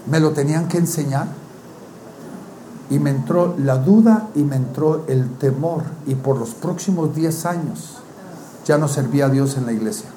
me 0.07 0.21
lo 0.21 0.33
tenían 0.33 0.69
que 0.69 0.79
enseñar. 0.79 1.27
Y 2.91 2.99
me 2.99 3.11
entró 3.11 3.55
la 3.59 3.79
duda 3.79 4.29
y 4.35 4.43
me 4.43 4.57
entró 4.57 5.05
el 5.09 5.31
temor. 5.37 5.85
Y 6.07 6.15
por 6.15 6.37
los 6.37 6.51
próximos 6.51 7.15
10 7.15 7.47
años 7.47 7.99
ya 8.65 8.79
no 8.79 8.87
servía 8.87 9.27
a 9.27 9.29
Dios 9.31 9.57
en 9.57 9.67
la 9.67 9.73
iglesia. 9.73 10.11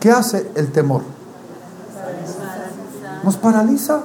¿Qué 0.00 0.10
hace 0.10 0.50
el 0.54 0.72
temor? 0.72 1.02
Nos 3.22 3.36
paraliza. 3.36 4.00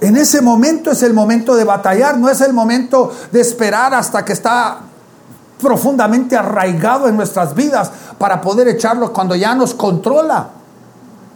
En 0.00 0.16
ese 0.16 0.42
momento 0.42 0.90
es 0.90 1.02
el 1.04 1.14
momento 1.14 1.54
de 1.54 1.62
batallar, 1.62 2.18
no 2.18 2.28
es 2.28 2.40
el 2.40 2.52
momento 2.52 3.12
de 3.30 3.40
esperar 3.40 3.94
hasta 3.94 4.24
que 4.24 4.32
está 4.32 4.80
profundamente 5.62 6.36
arraigado 6.36 7.06
en 7.06 7.16
nuestras 7.16 7.54
vidas 7.54 7.90
para 8.18 8.40
poder 8.40 8.66
echarlo 8.66 9.12
cuando 9.12 9.36
ya 9.36 9.54
nos 9.54 9.74
controla. 9.74 10.48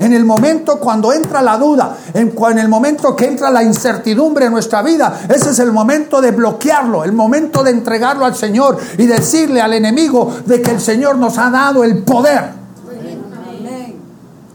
En 0.01 0.13
el 0.13 0.25
momento 0.25 0.81
cuando 0.81 1.13
entra 1.13 1.41
la 1.41 1.57
duda, 1.57 1.97
en, 2.15 2.35
en, 2.37 2.59
el 2.59 2.69
momento 2.69 3.15
que 3.15 3.27
entra 3.27 3.51
la 3.51 3.63
incertidumbre 3.63 4.47
en 4.47 4.53
nuestra 4.53 4.83
vida, 4.83 5.21
ese 5.29 5.51
es 5.51 5.59
el 5.61 5.73
momento 5.73 6.21
de 6.21 6.33
bloquearlo, 6.33 7.05
el 7.05 7.13
momento 7.13 7.63
de 7.63 7.71
entregarlo 7.71 8.25
al 8.25 8.35
Señor 8.35 8.79
y 8.99 9.07
decirle 9.07 9.61
al 9.61 9.75
enemigo 9.75 10.33
de 10.45 10.61
que 10.61 10.73
el 10.73 10.81
Señor 10.81 11.17
nos 11.19 11.39
ha 11.39 11.51
dado 11.51 11.85
el 11.85 12.03
poder 12.03 12.59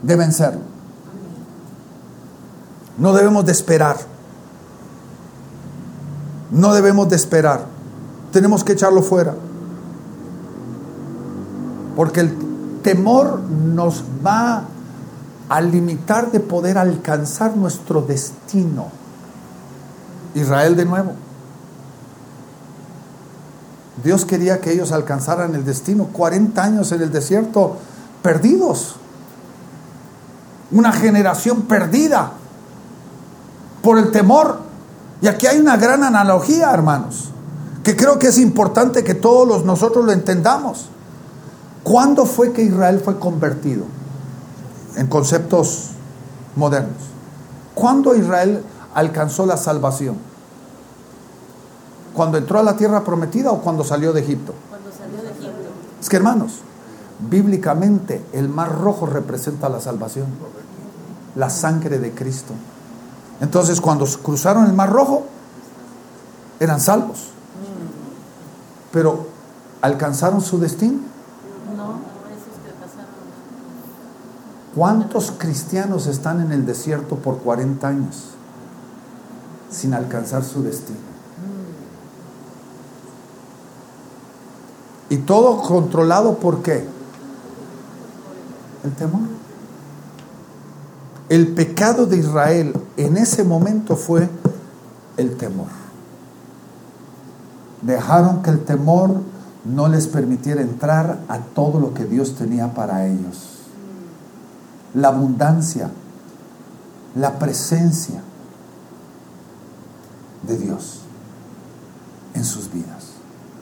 de 0.06 0.16
vencerlo. 0.16 0.60
No 2.98 3.12
debemos 3.12 3.44
de 3.44 3.52
esperar. 3.52 3.96
No 6.50 6.74
debemos 6.74 7.08
de 7.08 7.16
esperar. 7.16 7.66
Tenemos 8.32 8.62
que 8.62 8.72
echarlo 8.72 9.02
fuera. 9.02 9.34
Porque 11.96 12.20
el 12.20 12.36
temor 12.82 13.40
nos 13.40 14.04
va 14.24 14.64
a 15.48 15.60
limitar 15.60 16.30
de 16.30 16.40
poder 16.40 16.78
alcanzar 16.78 17.56
nuestro 17.56 18.02
destino. 18.02 18.88
Israel 20.34 20.76
de 20.76 20.84
nuevo. 20.84 21.12
Dios 24.02 24.24
quería 24.24 24.60
que 24.60 24.72
ellos 24.72 24.92
alcanzaran 24.92 25.54
el 25.54 25.64
destino. 25.64 26.08
40 26.12 26.62
años 26.62 26.92
en 26.92 27.02
el 27.02 27.10
desierto 27.10 27.76
perdidos. 28.22 28.96
Una 30.74 30.92
generación 30.92 31.62
perdida 31.62 32.32
por 33.80 33.98
el 33.98 34.10
temor. 34.10 34.58
Y 35.22 35.28
aquí 35.28 35.46
hay 35.46 35.58
una 35.58 35.76
gran 35.76 36.02
analogía, 36.02 36.70
hermanos, 36.72 37.30
que 37.84 37.94
creo 37.94 38.18
que 38.18 38.26
es 38.26 38.38
importante 38.38 39.04
que 39.04 39.14
todos 39.14 39.64
nosotros 39.64 40.04
lo 40.04 40.12
entendamos. 40.12 40.88
¿Cuándo 41.84 42.26
fue 42.26 42.52
que 42.52 42.62
Israel 42.62 43.00
fue 43.02 43.18
convertido? 43.18 43.84
En 44.96 45.06
conceptos 45.06 45.90
modernos. 46.56 46.96
¿Cuándo 47.74 48.14
Israel 48.14 48.64
alcanzó 48.94 49.46
la 49.46 49.56
salvación? 49.56 50.16
¿Cuando 52.14 52.38
entró 52.38 52.58
a 52.58 52.62
la 52.62 52.76
tierra 52.76 53.04
prometida 53.04 53.50
o 53.50 53.60
cuando 53.60 53.84
salió 53.84 54.12
de 54.12 54.20
Egipto? 54.20 54.54
Cuando 54.68 54.90
salió 54.92 55.22
de 55.22 55.30
Egipto. 55.30 55.50
Es 56.00 56.08
que 56.08 56.16
hermanos, 56.16 56.60
bíblicamente 57.30 58.24
el 58.32 58.48
mar 58.48 58.76
rojo 58.80 59.06
representa 59.06 59.68
la 59.68 59.80
salvación, 59.80 60.26
la 61.36 61.50
sangre 61.50 61.98
de 61.98 62.12
Cristo. 62.12 62.54
Entonces 63.40 63.80
cuando 63.80 64.06
cruzaron 64.22 64.66
el 64.66 64.72
mar 64.72 64.90
rojo, 64.90 65.24
eran 66.60 66.80
salvos. 66.80 67.30
Pero 68.92 69.26
alcanzaron 69.80 70.40
su 70.40 70.58
destino. 70.58 70.98
¿Cuántos 74.74 75.32
cristianos 75.38 76.06
están 76.06 76.40
en 76.40 76.50
el 76.50 76.66
desierto 76.66 77.16
por 77.16 77.38
40 77.38 77.86
años 77.86 78.24
sin 79.70 79.94
alcanzar 79.94 80.42
su 80.42 80.62
destino? 80.62 80.98
Y 85.10 85.18
todo 85.18 85.62
controlado 85.62 86.38
por 86.38 86.62
qué? 86.62 86.88
El 88.82 88.92
temor. 88.94 89.43
El 91.28 91.48
pecado 91.48 92.06
de 92.06 92.18
Israel 92.18 92.74
en 92.96 93.16
ese 93.16 93.44
momento 93.44 93.96
fue 93.96 94.28
el 95.16 95.36
temor. 95.36 95.68
Dejaron 97.82 98.42
que 98.42 98.50
el 98.50 98.64
temor 98.64 99.20
no 99.64 99.88
les 99.88 100.06
permitiera 100.06 100.60
entrar 100.60 101.20
a 101.28 101.38
todo 101.38 101.80
lo 101.80 101.94
que 101.94 102.04
Dios 102.04 102.36
tenía 102.36 102.74
para 102.74 103.06
ellos 103.06 103.54
la 104.94 105.08
abundancia, 105.08 105.90
la 107.16 107.38
presencia 107.38 108.22
de 110.46 110.56
Dios 110.56 111.00
en 112.34 112.44
sus 112.44 112.72
vidas. 112.72 113.10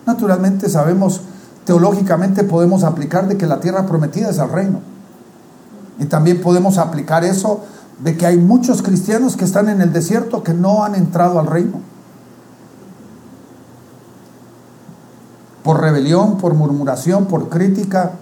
Naturalmente 0.07 0.69
sabemos, 0.69 1.23
teológicamente 1.65 2.45
podemos 2.45 2.85
aplicar 2.85 3.29
de 3.29 3.37
que 3.37 3.47
la 3.47 3.61
tierra 3.61 3.87
prometida 3.87 4.31
es 4.31 4.39
el 4.39 4.49
reino. 4.49 4.81
Y 6.03 6.07
también 6.07 6.41
podemos 6.41 6.79
aplicar 6.79 7.25
eso 7.25 7.61
de 8.01 8.17
que 8.17 8.27
hay 8.27 8.37
muchos 8.37 8.83
cristianos 8.83 9.37
que 9.37 9.45
están 9.45 9.69
en 9.69 9.81
el 9.81 9.93
desierto 9.93 10.43
que 10.43 10.53
no 10.53 10.83
han 10.83 10.97
entrado 10.97 11.39
al 11.39 11.47
reino. 11.47 11.81
Por 15.63 15.81
rebelión, 15.81 16.39
por 16.39 16.55
murmuración, 16.55 17.27
por 17.27 17.49
crítica, 17.49 18.15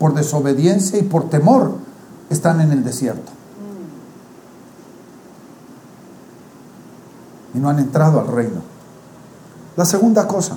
por 0.00 0.14
desobediencia 0.14 0.98
y 0.98 1.02
por 1.02 1.30
temor 1.30 1.76
están 2.28 2.60
en 2.60 2.72
el 2.72 2.82
desierto. 2.82 3.30
Y 7.54 7.58
no 7.58 7.68
han 7.68 7.78
entrado 7.78 8.18
al 8.18 8.26
reino. 8.26 8.62
La 9.76 9.84
segunda 9.84 10.26
cosa, 10.26 10.56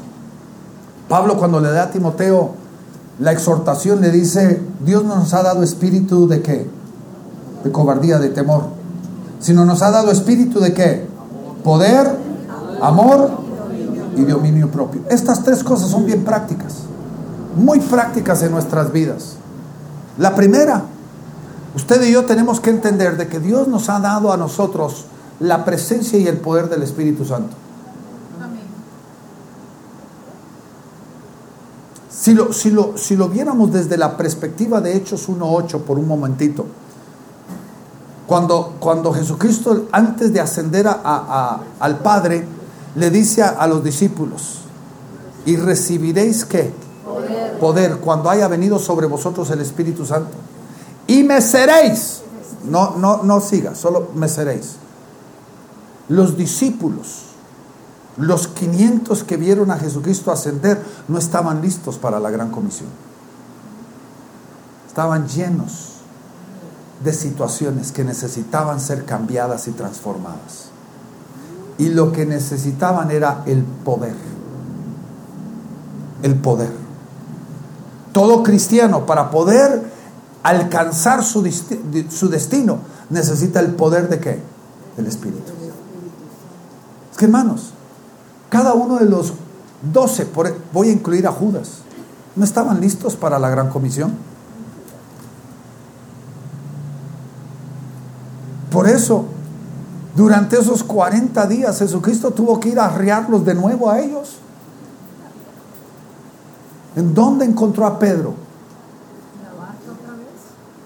Pablo 1.08 1.38
cuando 1.38 1.60
le 1.60 1.70
da 1.70 1.84
a 1.84 1.92
Timoteo 1.92 2.56
la 3.22 3.32
exhortación 3.32 4.02
le 4.02 4.10
dice, 4.10 4.60
Dios 4.84 5.04
nos 5.04 5.32
ha 5.36 5.44
dado 5.44 5.62
espíritu 5.62 6.28
de 6.28 6.42
qué? 6.42 6.68
De 7.64 7.72
cobardía, 7.72 8.18
de 8.18 8.30
temor. 8.30 8.64
Sino 9.40 9.64
nos 9.64 9.84
ha 9.84 9.92
dado 9.92 10.10
espíritu 10.10 10.60
de 10.60 10.74
qué? 10.74 11.06
Poder, 11.64 12.18
amor 12.82 13.30
y 14.18 14.24
dominio 14.24 14.72
propio. 14.72 15.02
Estas 15.12 15.44
tres 15.44 15.64
cosas 15.64 15.90
son 15.90 16.08
bien 16.08 16.24
prácticas, 16.24 16.78
muy 17.56 17.80
prácticas 17.80 18.42
en 18.42 18.54
nuestras 18.54 18.92
vidas. 18.92 19.36
La 20.18 20.34
primera, 20.34 20.86
usted 21.76 22.02
y 22.02 22.12
yo 22.12 22.26
tenemos 22.26 22.60
que 22.60 22.72
entender 22.72 23.18
de 23.18 23.28
que 23.28 23.40
Dios 23.40 23.68
nos 23.68 23.88
ha 23.90 24.00
dado 24.00 24.34
a 24.34 24.38
nosotros 24.38 25.06
la 25.40 25.64
presencia 25.64 26.18
y 26.18 26.28
el 26.28 26.38
poder 26.38 26.70
del 26.70 26.82
Espíritu 26.82 27.24
Santo. 27.24 27.56
Si 32.22 32.36
lo, 32.36 32.54
si 32.54 32.70
lo, 32.70 33.00
si 33.00 33.16
lo 33.16 33.30
viéramos 33.30 33.74
desde 33.74 33.98
la 33.98 34.16
perspectiva 34.16 34.80
de 34.80 34.96
Hechos 34.96 35.28
1.8 35.28 35.82
por 35.82 35.98
un 35.98 36.08
momentito, 36.08 36.68
cuando, 38.28 38.76
cuando 38.80 39.12
Jesucristo 39.12 39.88
antes 39.92 40.32
de 40.32 40.40
ascender 40.40 40.86
a, 40.88 41.62
al 41.80 41.98
Padre, 41.98 42.46
le 42.94 43.10
dice 43.10 43.42
a, 43.42 43.66
los 43.66 43.84
discípulos, 43.84 44.60
y 45.48 45.56
recibiréis 45.56 46.46
qué? 46.46 46.72
Poder. 47.04 47.58
Poder 47.58 47.98
cuando 47.98 48.30
haya 48.30 48.48
venido 48.48 48.78
sobre 48.78 49.08
vosotros 49.08 49.50
el 49.50 49.62
Espíritu 49.62 50.06
Santo. 50.06 50.38
Y 51.08 51.24
me 51.24 51.42
seréis. 51.42 52.22
No, 52.70 52.98
no, 52.98 53.24
no 53.24 53.42
siga, 53.42 53.74
solo 53.74 54.10
me 54.14 54.30
seréis. 54.30 54.76
Los 56.08 56.38
discípulos, 56.38 57.31
los 58.18 58.48
500 58.48 59.24
que 59.24 59.38
vieron 59.38 59.72
a 59.72 59.78
Jesucristo 59.78 60.32
ascender, 60.32 60.84
no 61.08 61.18
estaban 61.18 61.62
listos 61.62 61.98
para 61.98 62.20
la 62.20 62.30
gran 62.30 62.52
comisión. 62.52 62.90
Estaban 64.88 65.28
llenos 65.28 65.92
de 67.04 67.14
situaciones 67.14 67.92
que 67.92 68.04
necesitaban 68.04 68.80
ser 68.80 69.06
cambiadas 69.06 69.68
y 69.68 69.72
transformadas. 69.72 70.70
Y 71.78 71.90
lo 71.90 72.12
que 72.12 72.26
necesitaban 72.26 73.10
era 73.12 73.44
el 73.46 73.64
poder. 73.64 74.16
El 76.22 76.36
poder. 76.36 76.72
Todo 78.12 78.44
cristiano 78.44 79.06
para 79.06 79.32
poder 79.32 79.82
alcanzar 80.44 81.24
su, 81.24 81.50
su 82.10 82.30
destino 82.30 82.80
necesita 83.10 83.60
el 83.62 83.74
poder 83.74 84.10
de 84.10 84.20
qué? 84.20 84.40
Del 84.98 85.08
Espíritu. 85.08 85.52
Es 87.12 87.18
que 87.18 87.26
hermanos, 87.26 87.74
cada 88.52 88.74
uno 88.74 88.98
de 88.98 89.06
los 89.06 89.32
doce, 89.94 90.28
voy 90.74 90.90
a 90.90 90.92
incluir 90.92 91.26
a 91.26 91.32
Judas, 91.32 91.78
no 92.36 92.44
estaban 92.44 92.82
listos 92.82 93.16
para 93.16 93.40
la 93.40 93.50
gran 93.50 93.70
comisión. 93.70 94.12
Por 98.70 98.90
eso 98.90 99.24
durante 100.18 100.60
esos 100.60 100.84
40 100.84 101.48
días 101.48 101.80
Jesucristo 101.80 102.32
tuvo 102.32 102.60
que 102.60 102.70
ir 102.70 102.80
a 102.80 102.88
arriarlos 102.88 103.46
de 103.46 103.54
nuevo 103.54 103.90
a 103.90 104.02
ellos. 104.02 104.40
¿En 106.98 107.14
dónde 107.14 107.46
encontró 107.46 107.86
a 107.86 107.98
Pedro? 107.98 108.34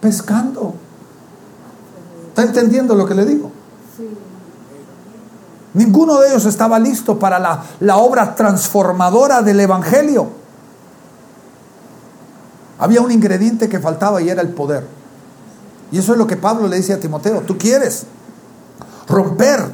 Pescando. 0.01 0.76
¿Está 2.28 2.43
entendiendo 2.43 2.93
lo 2.93 3.07
que 3.07 3.16
le 3.16 3.26
digo? 3.26 3.51
Ninguno 5.76 6.19
de 6.19 6.30
ellos 6.30 6.45
estaba 6.45 6.80
listo 6.80 7.19
para 7.19 7.38
la, 7.38 7.63
la 7.82 7.97
obra 7.97 8.34
transformadora 8.34 9.41
del 9.41 9.59
Evangelio. 9.59 10.30
Había 12.80 13.01
un 13.01 13.11
ingrediente 13.11 13.69
que 13.69 13.80
faltaba 13.80 14.21
y 14.21 14.30
era 14.30 14.41
el 14.41 14.49
poder. 14.49 14.88
Y 15.91 15.99
eso 15.99 16.13
es 16.13 16.17
lo 16.17 16.26
que 16.28 16.38
Pablo 16.38 16.67
le 16.67 16.78
dice 16.78 16.93
a 16.93 16.99
Timoteo. 16.99 17.41
Tú 17.41 17.57
quieres, 17.57 18.05
romper 19.07 19.69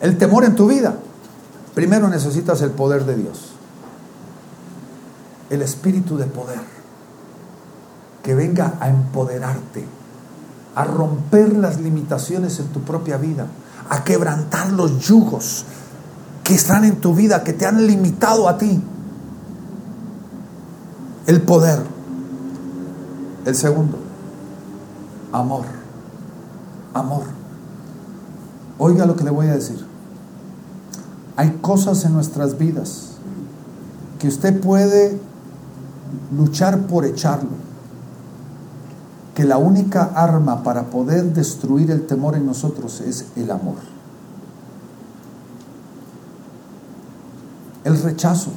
el 0.00 0.16
temor 0.16 0.44
en 0.44 0.54
tu 0.54 0.68
vida, 0.68 0.96
primero 1.74 2.08
necesitas 2.08 2.62
el 2.62 2.70
poder 2.70 3.04
de 3.04 3.16
Dios. 3.16 3.52
El 5.50 5.62
espíritu 5.62 6.16
de 6.16 6.26
poder 6.26 6.60
que 8.22 8.34
venga 8.34 8.74
a 8.80 8.88
empoderarte, 8.88 9.84
a 10.78 10.84
romper 10.84 11.54
las 11.56 11.80
limitaciones 11.80 12.58
en 12.60 12.66
tu 12.68 12.80
propia 12.80 13.16
vida, 13.16 13.46
a 13.90 14.04
quebrantar 14.04 14.72
los 14.72 15.06
yugos 15.06 15.64
que 16.44 16.54
están 16.54 16.84
en 16.84 16.96
tu 16.96 17.14
vida, 17.14 17.44
que 17.44 17.52
te 17.52 17.66
han 17.66 17.86
limitado 17.86 18.48
a 18.48 18.58
ti. 18.58 18.82
El 21.26 21.42
poder. 21.42 21.80
El 23.44 23.54
segundo, 23.54 23.98
amor 25.32 25.78
amor. 26.98 27.22
Oiga 28.78 29.06
lo 29.06 29.16
que 29.16 29.24
le 29.24 29.30
voy 29.30 29.46
a 29.46 29.54
decir. 29.54 29.84
Hay 31.36 31.58
cosas 31.60 32.04
en 32.04 32.12
nuestras 32.12 32.58
vidas 32.58 33.12
que 34.18 34.28
usted 34.28 34.60
puede 34.60 35.18
luchar 36.36 36.86
por 36.86 37.04
echarlo. 37.04 37.67
Que 39.38 39.44
la 39.44 39.56
única 39.56 40.10
arma 40.16 40.64
para 40.64 40.86
poder 40.86 41.32
destruir 41.32 41.92
el 41.92 42.08
temor 42.08 42.34
en 42.34 42.44
nosotros 42.44 43.00
es 43.00 43.26
el 43.36 43.52
amor. 43.52 43.76
El 47.84 48.02
rechazo, 48.02 48.50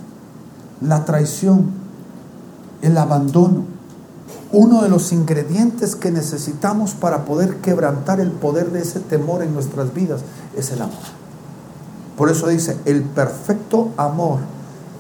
la 0.82 1.06
traición, 1.06 1.68
el 2.82 2.98
abandono 2.98 3.66
uno 4.54 4.82
de 4.82 4.90
los 4.90 5.12
ingredientes 5.14 5.96
que 5.96 6.12
necesitamos 6.12 6.94
para 6.94 7.26
poder 7.26 7.58
quebrantar 7.58 8.20
el 8.20 8.32
poder 8.32 8.72
de 8.72 8.82
ese 8.82 9.00
temor 9.00 9.44
en 9.44 9.54
nuestras 9.54 9.94
vidas 9.94 10.22
es 10.58 10.72
el 10.72 10.82
amor. 10.82 10.98
Por 12.18 12.30
eso 12.30 12.48
dice, 12.48 12.78
el 12.86 13.04
perfecto 13.04 13.92
amor 13.98 14.40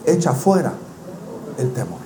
echa 0.05 0.33
fuera 0.33 0.73
el 1.57 1.73
temor. 1.73 2.00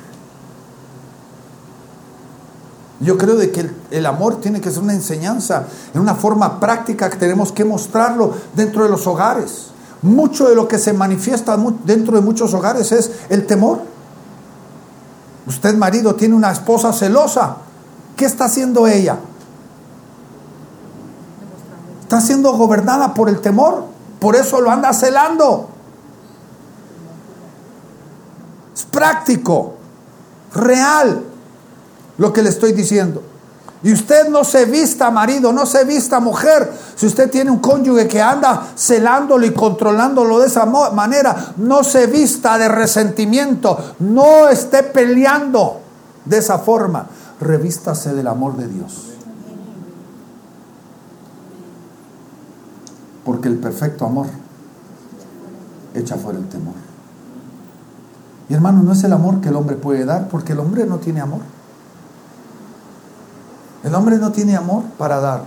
Yo 3.00 3.18
creo 3.18 3.36
de 3.36 3.52
que 3.52 3.70
el, 3.91 4.06
amor 4.06 4.39
tiene 4.39 4.62
que 4.62 4.72
ser 4.72 4.82
una 4.82 4.93
enseñanza 4.93 5.66
en 5.93 6.00
una 6.00 6.16
forma 6.16 6.60
práctica 6.60 7.10
que 7.10 7.18
tenemos 7.18 7.52
que 7.52 7.66
mostrarlo 7.66 8.34
dentro 8.56 8.84
de 8.84 8.89
los 8.89 9.06
hogares. 9.06 9.68
Mucho 10.02 10.48
de 10.48 10.56
lo 10.56 10.68
que 10.68 10.80
se 10.80 10.93
manifiesta 10.93 11.58
dentro 11.84 12.16
de 12.16 12.22
muchos 12.22 12.54
hogares 12.54 12.91
es 12.91 13.12
el 13.30 13.46
temor. 13.46 13.82
Usted 15.46 15.76
marido 15.76 16.16
tiene 16.16 16.36
una 16.36 16.52
esposa 16.52 16.93
celosa. 16.93 17.58
¿Qué 18.16 18.26
está 18.26 18.46
haciendo 18.46 18.88
ella? 18.88 19.18
Está 22.02 22.22
siendo 22.22 22.54
gobernada 22.54 23.14
por 23.14 23.28
el 23.28 23.41
temor. 23.41 23.84
Por 24.20 24.38
eso 24.38 24.62
lo 24.62 24.72
anda 24.72 24.93
celando. 24.93 25.68
Es 28.74 28.86
práctico, 28.86 29.74
real 30.54 31.35
lo 32.18 32.34
que 32.34 32.41
le 32.41 32.49
estoy 32.49 32.74
diciendo. 32.74 33.22
Y 33.84 33.93
usted 33.93 34.30
no 34.30 34.43
se 34.43 34.66
vista 34.66 35.11
marido, 35.11 35.53
no 35.53 35.66
se 35.68 35.84
vista 35.84 36.20
mujer. 36.20 36.72
Si 36.95 37.05
usted 37.05 37.30
tiene 37.30 37.51
un 37.51 37.59
cónyuge 37.59 38.07
que 38.07 38.20
anda 38.20 38.70
celándolo 38.76 39.45
y 39.45 39.53
controlándolo 39.53 40.39
de 40.39 40.47
esa 40.47 40.66
manera, 40.66 41.53
no 41.57 41.84
se 41.84 42.07
vista 42.07 42.57
de 42.57 42.68
resentimiento, 42.68 43.78
no 43.99 44.49
esté 44.49 44.82
peleando 44.82 45.82
de 46.26 46.38
esa 46.39 46.57
forma. 46.57 47.07
Revístase 47.39 48.13
del 48.13 48.28
amor 48.28 48.57
de 48.57 48.68
Dios. 48.68 49.03
Porque 53.24 53.49
el 53.49 53.57
perfecto 53.57 54.05
amor 54.05 54.28
echa 55.93 56.16
fuera 56.16 56.39
el 56.39 56.47
temor. 56.47 56.74
Y 58.49 58.53
hermano, 58.53 58.84
no 58.84 58.93
es 58.93 59.03
el 59.03 59.13
amor 59.13 59.41
que 59.41 59.49
el 59.49 59.55
hombre 59.55 59.76
puede 59.76 60.05
dar, 60.05 60.28
porque 60.28 60.53
el 60.53 60.59
hombre 60.59 60.86
no 60.86 60.97
tiene 60.97 61.22
amor. 61.22 61.41
El 63.86 63.94
hombre 63.94 64.18
no 64.18 64.32
tiene 64.32 64.58
amor 64.58 64.84
para 64.98 65.20
dar. 65.20 65.44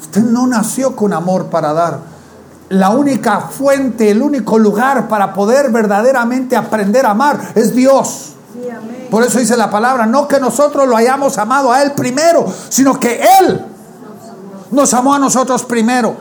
Usted 0.00 0.22
no 0.22 0.46
nació 0.46 0.94
con 0.94 1.12
amor 1.12 1.46
para 1.46 1.72
dar. 1.72 1.98
La 2.68 2.90
única 2.90 3.40
fuente, 3.40 4.12
el 4.12 4.22
único 4.22 4.56
lugar 4.56 5.08
para 5.08 5.34
poder 5.34 5.72
verdaderamente 5.72 6.54
aprender 6.54 7.06
a 7.06 7.10
amar 7.10 7.40
es 7.56 7.74
Dios. 7.74 8.34
Por 9.10 9.24
eso 9.24 9.40
dice 9.40 9.56
la 9.56 9.68
palabra, 9.68 10.06
no 10.06 10.28
que 10.28 10.38
nosotros 10.38 10.86
lo 10.86 10.96
hayamos 10.96 11.36
amado 11.38 11.72
a 11.72 11.82
Él 11.82 11.92
primero, 11.92 12.46
sino 12.68 13.00
que 13.00 13.20
Él 13.40 13.64
nos 14.70 14.94
amó 14.94 15.14
a 15.14 15.18
nosotros 15.18 15.64
primero. 15.64 16.14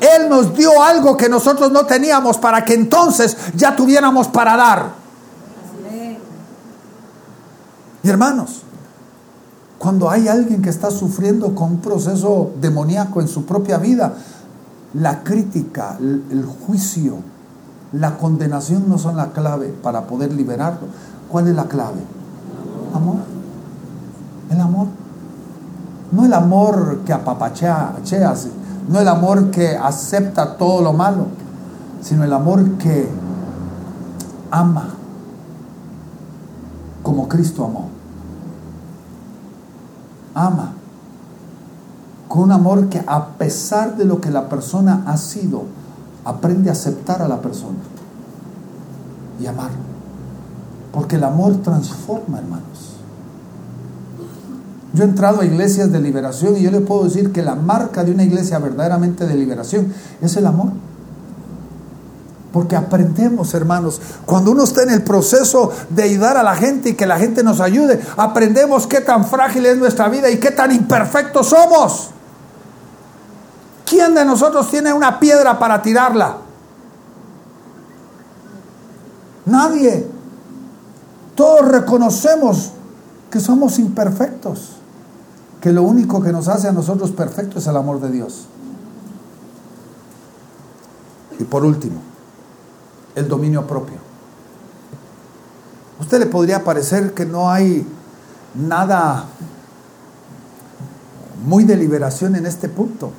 Él 0.00 0.28
nos 0.28 0.54
dio 0.54 0.82
algo 0.82 1.16
que 1.16 1.30
nosotros 1.30 1.72
no 1.72 1.86
teníamos 1.86 2.36
para 2.36 2.62
que 2.62 2.74
entonces 2.74 3.38
ya 3.54 3.74
tuviéramos 3.74 4.28
para 4.28 4.54
dar. 4.54 5.02
Y 8.02 8.10
hermanos, 8.10 8.62
cuando 9.82 10.08
hay 10.08 10.28
alguien 10.28 10.62
que 10.62 10.70
está 10.70 10.92
sufriendo 10.92 11.56
con 11.56 11.72
un 11.72 11.78
proceso 11.78 12.52
demoníaco 12.60 13.20
en 13.20 13.26
su 13.26 13.44
propia 13.44 13.78
vida, 13.78 14.14
la 14.94 15.24
crítica, 15.24 15.96
el, 15.98 16.46
juicio, 16.46 17.16
la 17.92 18.16
condenación 18.16 18.88
no 18.88 18.96
son 18.96 19.16
la 19.16 19.32
clave 19.32 19.74
para 19.82 20.02
poder 20.02 20.32
liberarlo. 20.34 20.86
¿Cuál 21.28 21.48
es 21.48 21.56
la 21.56 21.64
clave? 21.64 21.98
Amor. 22.94 23.16
El 24.50 24.60
amor. 24.60 24.86
No 26.12 26.26
el 26.26 26.32
amor 26.32 27.00
que 27.04 27.12
apapachea, 27.12 27.96
no 28.88 29.00
el 29.00 29.08
amor 29.08 29.50
que 29.50 29.76
acepta 29.76 30.56
todo 30.58 30.80
lo 30.80 30.92
malo, 30.92 31.26
sino 32.02 32.22
el 32.22 32.32
amor 32.32 32.78
que 32.78 33.08
ama 34.48 34.90
como 37.02 37.28
Cristo 37.28 37.64
amó. 37.64 37.91
Ama 40.34 40.74
con 42.32 42.44
un 42.44 42.52
amor 42.52 42.88
que 42.88 43.04
a 43.06 43.26
pesar 43.36 43.98
de 43.98 44.06
lo 44.06 44.18
que 44.18 44.30
la 44.30 44.48
persona 44.48 45.02
ha 45.06 45.18
sido, 45.18 45.64
aprende 46.24 46.70
a 46.70 46.72
aceptar 46.72 47.20
a 47.20 47.28
la 47.28 47.42
persona 47.42 47.76
y 49.38 49.44
amar. 49.44 49.68
Porque 50.92 51.16
el 51.16 51.24
amor 51.24 51.56
transforma, 51.62 52.38
hermanos. 52.38 52.96
Yo 54.94 55.04
he 55.04 55.06
entrado 55.06 55.42
a 55.42 55.44
iglesias 55.44 55.92
de 55.92 56.00
liberación 56.00 56.56
y 56.56 56.62
yo 56.62 56.70
le 56.70 56.80
puedo 56.80 57.04
decir 57.04 57.32
que 57.32 57.42
la 57.42 57.54
marca 57.54 58.02
de 58.02 58.12
una 58.12 58.24
iglesia 58.24 58.58
verdaderamente 58.58 59.26
de 59.26 59.34
liberación 59.34 59.92
es 60.22 60.34
el 60.34 60.46
amor. 60.46 60.72
Porque 62.52 62.76
aprendemos, 62.76 63.54
hermanos, 63.54 64.00
cuando 64.26 64.50
uno 64.50 64.64
está 64.64 64.82
en 64.82 64.90
el 64.90 65.02
proceso 65.02 65.72
de 65.88 66.02
ayudar 66.02 66.36
a 66.36 66.42
la 66.42 66.54
gente 66.54 66.90
y 66.90 66.94
que 66.94 67.06
la 67.06 67.18
gente 67.18 67.42
nos 67.42 67.60
ayude, 67.60 68.00
aprendemos 68.16 68.86
qué 68.86 69.00
tan 69.00 69.24
frágil 69.24 69.64
es 69.64 69.78
nuestra 69.78 70.08
vida 70.08 70.28
y 70.30 70.38
qué 70.38 70.50
tan 70.50 70.70
imperfectos 70.70 71.48
somos. 71.48 72.10
¿Quién 73.86 74.14
de 74.14 74.24
nosotros 74.24 74.70
tiene 74.70 74.92
una 74.92 75.18
piedra 75.18 75.58
para 75.58 75.80
tirarla? 75.82 76.36
Nadie. 79.46 80.06
Todos 81.34 81.66
reconocemos 81.68 82.72
que 83.30 83.40
somos 83.40 83.78
imperfectos, 83.78 84.76
que 85.62 85.72
lo 85.72 85.82
único 85.82 86.22
que 86.22 86.32
nos 86.32 86.48
hace 86.48 86.68
a 86.68 86.72
nosotros 86.72 87.10
perfectos 87.12 87.62
es 87.62 87.68
el 87.68 87.76
amor 87.76 88.00
de 88.00 88.10
Dios. 88.10 88.46
Y 91.38 91.44
por 91.44 91.64
último, 91.64 92.11
el 93.14 93.28
dominio 93.28 93.66
propio. 93.66 93.96
usted 96.00 96.18
le 96.18 96.26
podría 96.26 96.64
parecer 96.64 97.14
que 97.14 97.24
no 97.24 97.50
hay 97.50 97.86
nada 98.54 99.26
muy 101.44 101.64
de 101.64 101.76
liberación 101.76 102.36
en 102.36 102.46
este 102.46 102.68
punto. 102.68 103.12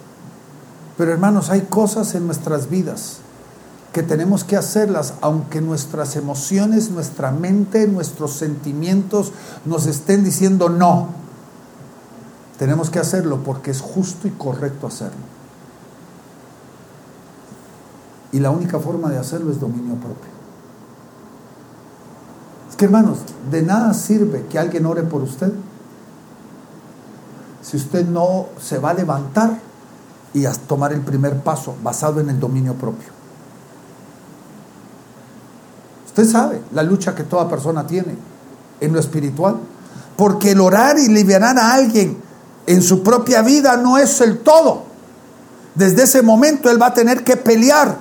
Pero 0.98 1.12
hermanos, 1.12 1.50
hay 1.50 1.62
cosas 1.62 2.14
en 2.16 2.26
nuestras 2.26 2.70
vidas 2.70 3.18
que 3.92 4.04
tenemos 4.04 4.44
que 4.44 4.58
hacerlas, 4.58 5.14
aunque 5.22 5.62
nuestras 5.62 6.16
emociones, 6.16 6.90
nuestra 6.90 7.32
mente, 7.32 7.88
nuestros 7.88 8.34
sentimientos 8.34 9.32
nos 9.66 9.86
estén 9.86 10.24
diciendo 10.24 10.70
no. 10.70 11.10
Tenemos 12.58 12.90
que 12.90 13.00
hacerlo 13.00 13.44
porque 13.44 13.72
es 13.72 13.82
justo 13.82 14.28
y 14.28 14.32
correcto 14.32 14.88
hacerlo. 14.88 15.43
Y 18.34 18.40
la 18.40 18.50
única 18.50 18.80
forma 18.80 19.10
de 19.10 19.18
hacerlo 19.18 19.52
es 19.52 19.60
dominio 19.60 19.96
propio. 19.96 20.34
Es 22.70 22.76
que 22.76 22.86
hermanos, 22.86 23.20
de 23.50 23.62
nada 23.62 23.94
sirve 23.94 24.46
que 24.50 24.60
alguien 24.60 24.86
ore 24.86 25.04
por 25.04 25.22
usted 25.22 25.54
si 27.62 27.78
usted 27.78 28.06
no 28.06 28.48
se 28.60 28.78
va 28.78 28.90
a 28.90 28.94
levantar 28.94 29.58
y 30.34 30.46
a 30.46 30.52
tomar 30.52 30.92
el 30.92 31.02
primer 31.02 31.40
paso 31.42 31.76
basado 31.82 32.20
en 32.20 32.30
el 32.30 32.40
dominio 32.40 32.74
propio. 32.74 33.08
Usted 36.08 36.28
sabe 36.30 36.62
la 36.74 36.84
lucha 36.84 37.16
que 37.16 37.24
toda 37.24 37.48
persona 37.48 37.88
tiene 37.88 38.16
en 38.80 38.94
lo 38.94 39.00
espiritual, 39.00 39.58
porque 40.18 40.52
el 40.52 40.62
orar 40.62 40.98
y 41.00 41.08
liberar 41.08 41.58
a 41.58 41.74
alguien 41.74 42.18
en 42.66 42.82
su 42.82 43.02
propia 43.02 43.42
vida 43.42 43.78
no 43.78 43.98
es 43.98 44.20
el 44.22 44.40
todo. 44.40 44.84
Desde 45.76 46.04
ese 46.04 46.22
momento 46.22 46.70
él 46.70 46.82
va 46.82 46.88
a 46.88 46.94
tener 46.94 47.24
que 47.24 47.38
pelear 47.38 47.98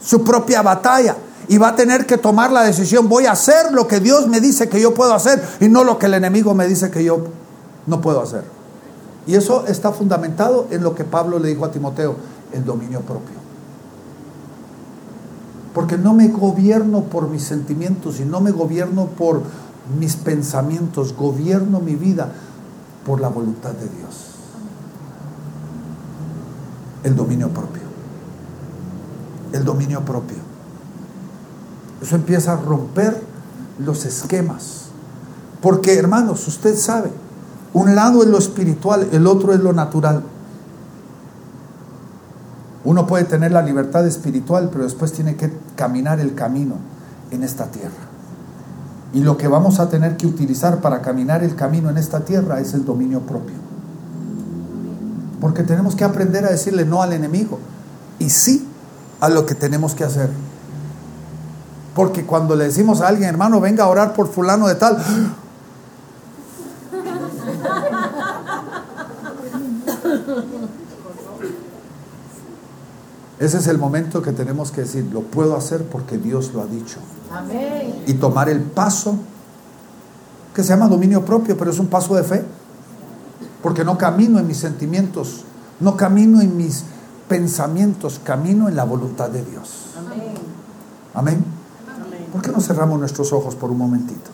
su 0.00 0.24
propia 0.24 0.62
batalla 0.62 1.16
y 1.48 1.58
va 1.58 1.68
a 1.68 1.76
tener 1.76 2.06
que 2.06 2.18
tomar 2.18 2.52
la 2.52 2.62
decisión, 2.62 3.08
voy 3.08 3.26
a 3.26 3.32
hacer 3.32 3.72
lo 3.72 3.86
que 3.86 4.00
Dios 4.00 4.26
me 4.26 4.40
dice 4.40 4.68
que 4.68 4.80
yo 4.80 4.94
puedo 4.94 5.14
hacer 5.14 5.42
y 5.60 5.68
no 5.68 5.84
lo 5.84 5.98
que 5.98 6.06
el 6.06 6.14
enemigo 6.14 6.54
me 6.54 6.66
dice 6.66 6.90
que 6.90 7.04
yo 7.04 7.24
no 7.86 8.00
puedo 8.00 8.20
hacer. 8.20 8.44
Y 9.26 9.34
eso 9.34 9.66
está 9.66 9.92
fundamentado 9.92 10.66
en 10.70 10.82
lo 10.82 10.94
que 10.94 11.04
Pablo 11.04 11.38
le 11.38 11.48
dijo 11.48 11.64
a 11.64 11.70
Timoteo, 11.70 12.16
el 12.52 12.64
dominio 12.64 13.00
propio. 13.00 13.36
Porque 15.74 15.98
no 15.98 16.14
me 16.14 16.28
gobierno 16.28 17.04
por 17.04 17.28
mis 17.28 17.42
sentimientos 17.42 18.18
y 18.20 18.24
no 18.24 18.40
me 18.40 18.50
gobierno 18.50 19.06
por 19.06 19.42
mis 19.98 20.16
pensamientos, 20.16 21.14
gobierno 21.14 21.80
mi 21.80 21.96
vida 21.96 22.28
por 23.04 23.20
la 23.20 23.28
voluntad 23.28 23.72
de 23.72 23.88
Dios. 23.88 24.14
El 27.04 27.14
dominio 27.14 27.48
propio 27.50 27.85
el 29.56 29.64
dominio 29.64 30.04
propio. 30.04 30.38
Eso 32.00 32.16
empieza 32.16 32.52
a 32.52 32.56
romper 32.56 33.20
los 33.78 34.04
esquemas. 34.04 34.86
Porque, 35.60 35.98
hermanos, 35.98 36.46
usted 36.46 36.76
sabe, 36.76 37.10
un 37.72 37.94
lado 37.94 38.22
es 38.22 38.28
lo 38.28 38.38
espiritual, 38.38 39.08
el 39.12 39.26
otro 39.26 39.52
es 39.52 39.60
lo 39.60 39.72
natural. 39.72 40.22
Uno 42.84 43.06
puede 43.06 43.24
tener 43.24 43.52
la 43.52 43.62
libertad 43.62 44.06
espiritual, 44.06 44.68
pero 44.70 44.84
después 44.84 45.12
tiene 45.12 45.36
que 45.36 45.52
caminar 45.74 46.20
el 46.20 46.34
camino 46.34 46.76
en 47.30 47.42
esta 47.42 47.66
tierra. 47.66 47.90
Y 49.12 49.20
lo 49.20 49.36
que 49.36 49.48
vamos 49.48 49.80
a 49.80 49.88
tener 49.88 50.16
que 50.16 50.26
utilizar 50.26 50.80
para 50.80 51.02
caminar 51.02 51.42
el 51.42 51.56
camino 51.56 51.90
en 51.90 51.96
esta 51.96 52.20
tierra 52.20 52.60
es 52.60 52.74
el 52.74 52.84
dominio 52.84 53.20
propio. 53.20 53.56
Porque 55.40 55.62
tenemos 55.62 55.96
que 55.96 56.04
aprender 56.04 56.44
a 56.44 56.50
decirle 56.50 56.84
no 56.84 57.02
al 57.02 57.12
enemigo 57.12 57.58
y 58.18 58.30
sí 58.30 58.68
a 59.20 59.28
lo 59.28 59.46
que 59.46 59.54
tenemos 59.54 59.94
que 59.94 60.04
hacer. 60.04 60.30
Porque 61.94 62.26
cuando 62.26 62.56
le 62.56 62.64
decimos 62.64 63.00
a 63.00 63.08
alguien, 63.08 63.28
hermano, 63.28 63.60
venga 63.60 63.84
a 63.84 63.88
orar 63.88 64.12
por 64.14 64.28
fulano 64.28 64.68
de 64.68 64.74
tal, 64.74 64.98
ese 73.38 73.58
es 73.58 73.66
el 73.66 73.78
momento 73.78 74.20
que 74.20 74.32
tenemos 74.32 74.70
que 74.72 74.82
decir, 74.82 75.08
lo 75.12 75.22
puedo 75.22 75.56
hacer 75.56 75.84
porque 75.84 76.18
Dios 76.18 76.52
lo 76.52 76.60
ha 76.62 76.66
dicho. 76.66 76.98
Y 78.06 78.14
tomar 78.14 78.48
el 78.48 78.60
paso, 78.60 79.16
que 80.54 80.62
se 80.62 80.70
llama 80.70 80.88
dominio 80.88 81.24
propio, 81.24 81.56
pero 81.56 81.70
es 81.70 81.78
un 81.78 81.88
paso 81.88 82.14
de 82.14 82.24
fe. 82.24 82.44
Porque 83.62 83.84
no 83.84 83.96
camino 83.98 84.38
en 84.38 84.46
mis 84.46 84.58
sentimientos, 84.58 85.44
no 85.80 85.96
camino 85.96 86.40
en 86.40 86.56
mis 86.56 86.84
pensamientos, 87.28 88.20
camino 88.22 88.68
en 88.68 88.76
la 88.76 88.84
voluntad 88.84 89.30
de 89.30 89.44
Dios. 89.44 89.86
Amén. 91.14 91.44
¿Por 92.32 92.42
qué 92.42 92.52
no 92.52 92.60
cerramos 92.60 92.98
nuestros 92.98 93.32
ojos 93.32 93.54
por 93.54 93.70
un 93.70 93.78
momentito? 93.78 94.30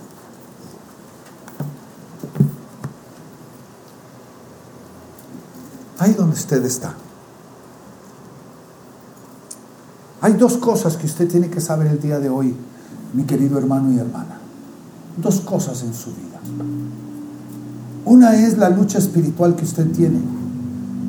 Ahí 5.98 6.12
donde 6.14 6.34
usted 6.34 6.64
está. 6.64 6.94
Hay 10.20 10.34
dos 10.34 10.56
cosas 10.56 10.96
que 10.96 11.06
usted 11.06 11.28
tiene 11.28 11.48
que 11.48 11.60
saber 11.60 11.86
el 11.86 12.00
día 12.00 12.18
de 12.18 12.28
hoy, 12.28 12.56
mi 13.12 13.24
querido 13.24 13.58
hermano 13.58 13.92
y 13.92 13.98
hermana. 13.98 14.38
Dos 15.16 15.40
cosas 15.40 15.82
en 15.82 15.94
su 15.94 16.10
vida. 16.10 16.40
Una 18.04 18.34
es 18.34 18.58
la 18.58 18.68
lucha 18.68 18.98
espiritual 18.98 19.54
que 19.54 19.64
usted 19.64 19.90
tiene 19.92 20.41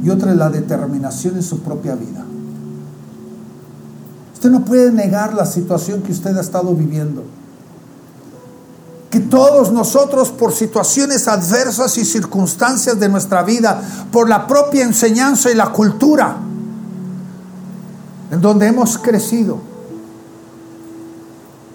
y 0.04 0.10
otra 0.10 0.32
es 0.32 0.38
la 0.38 0.50
determinación 0.50 1.36
en 1.36 1.44
su 1.44 1.60
propia 1.60 1.96
vida. 1.96 2.26
Usted 4.34 4.50
no 4.52 4.66
puede 4.66 4.92
negar 4.92 5.34
la 5.34 5.46
situación 5.46 6.02
que 6.02 6.12
usted 6.12 6.36
ha 6.36 6.42
estado 6.42 6.76
viviendo. 6.76 7.24
Que 9.10 9.22
todos 9.22 9.72
nosotros 9.72 10.30
por 10.32 10.52
situaciones 10.52 11.30
adversas 11.30 11.98
y 11.98 12.04
circunstancias 12.04 13.00
de 13.00 13.08
nuestra 13.08 13.44
vida, 13.44 13.82
por 14.12 14.28
la 14.28 14.46
propia 14.46 14.84
enseñanza 14.84 15.50
y 15.50 15.56
la 15.56 15.72
cultura 15.72 16.36
en 18.30 18.42
donde 18.42 18.68
hemos 18.68 18.98
crecido, 18.98 19.60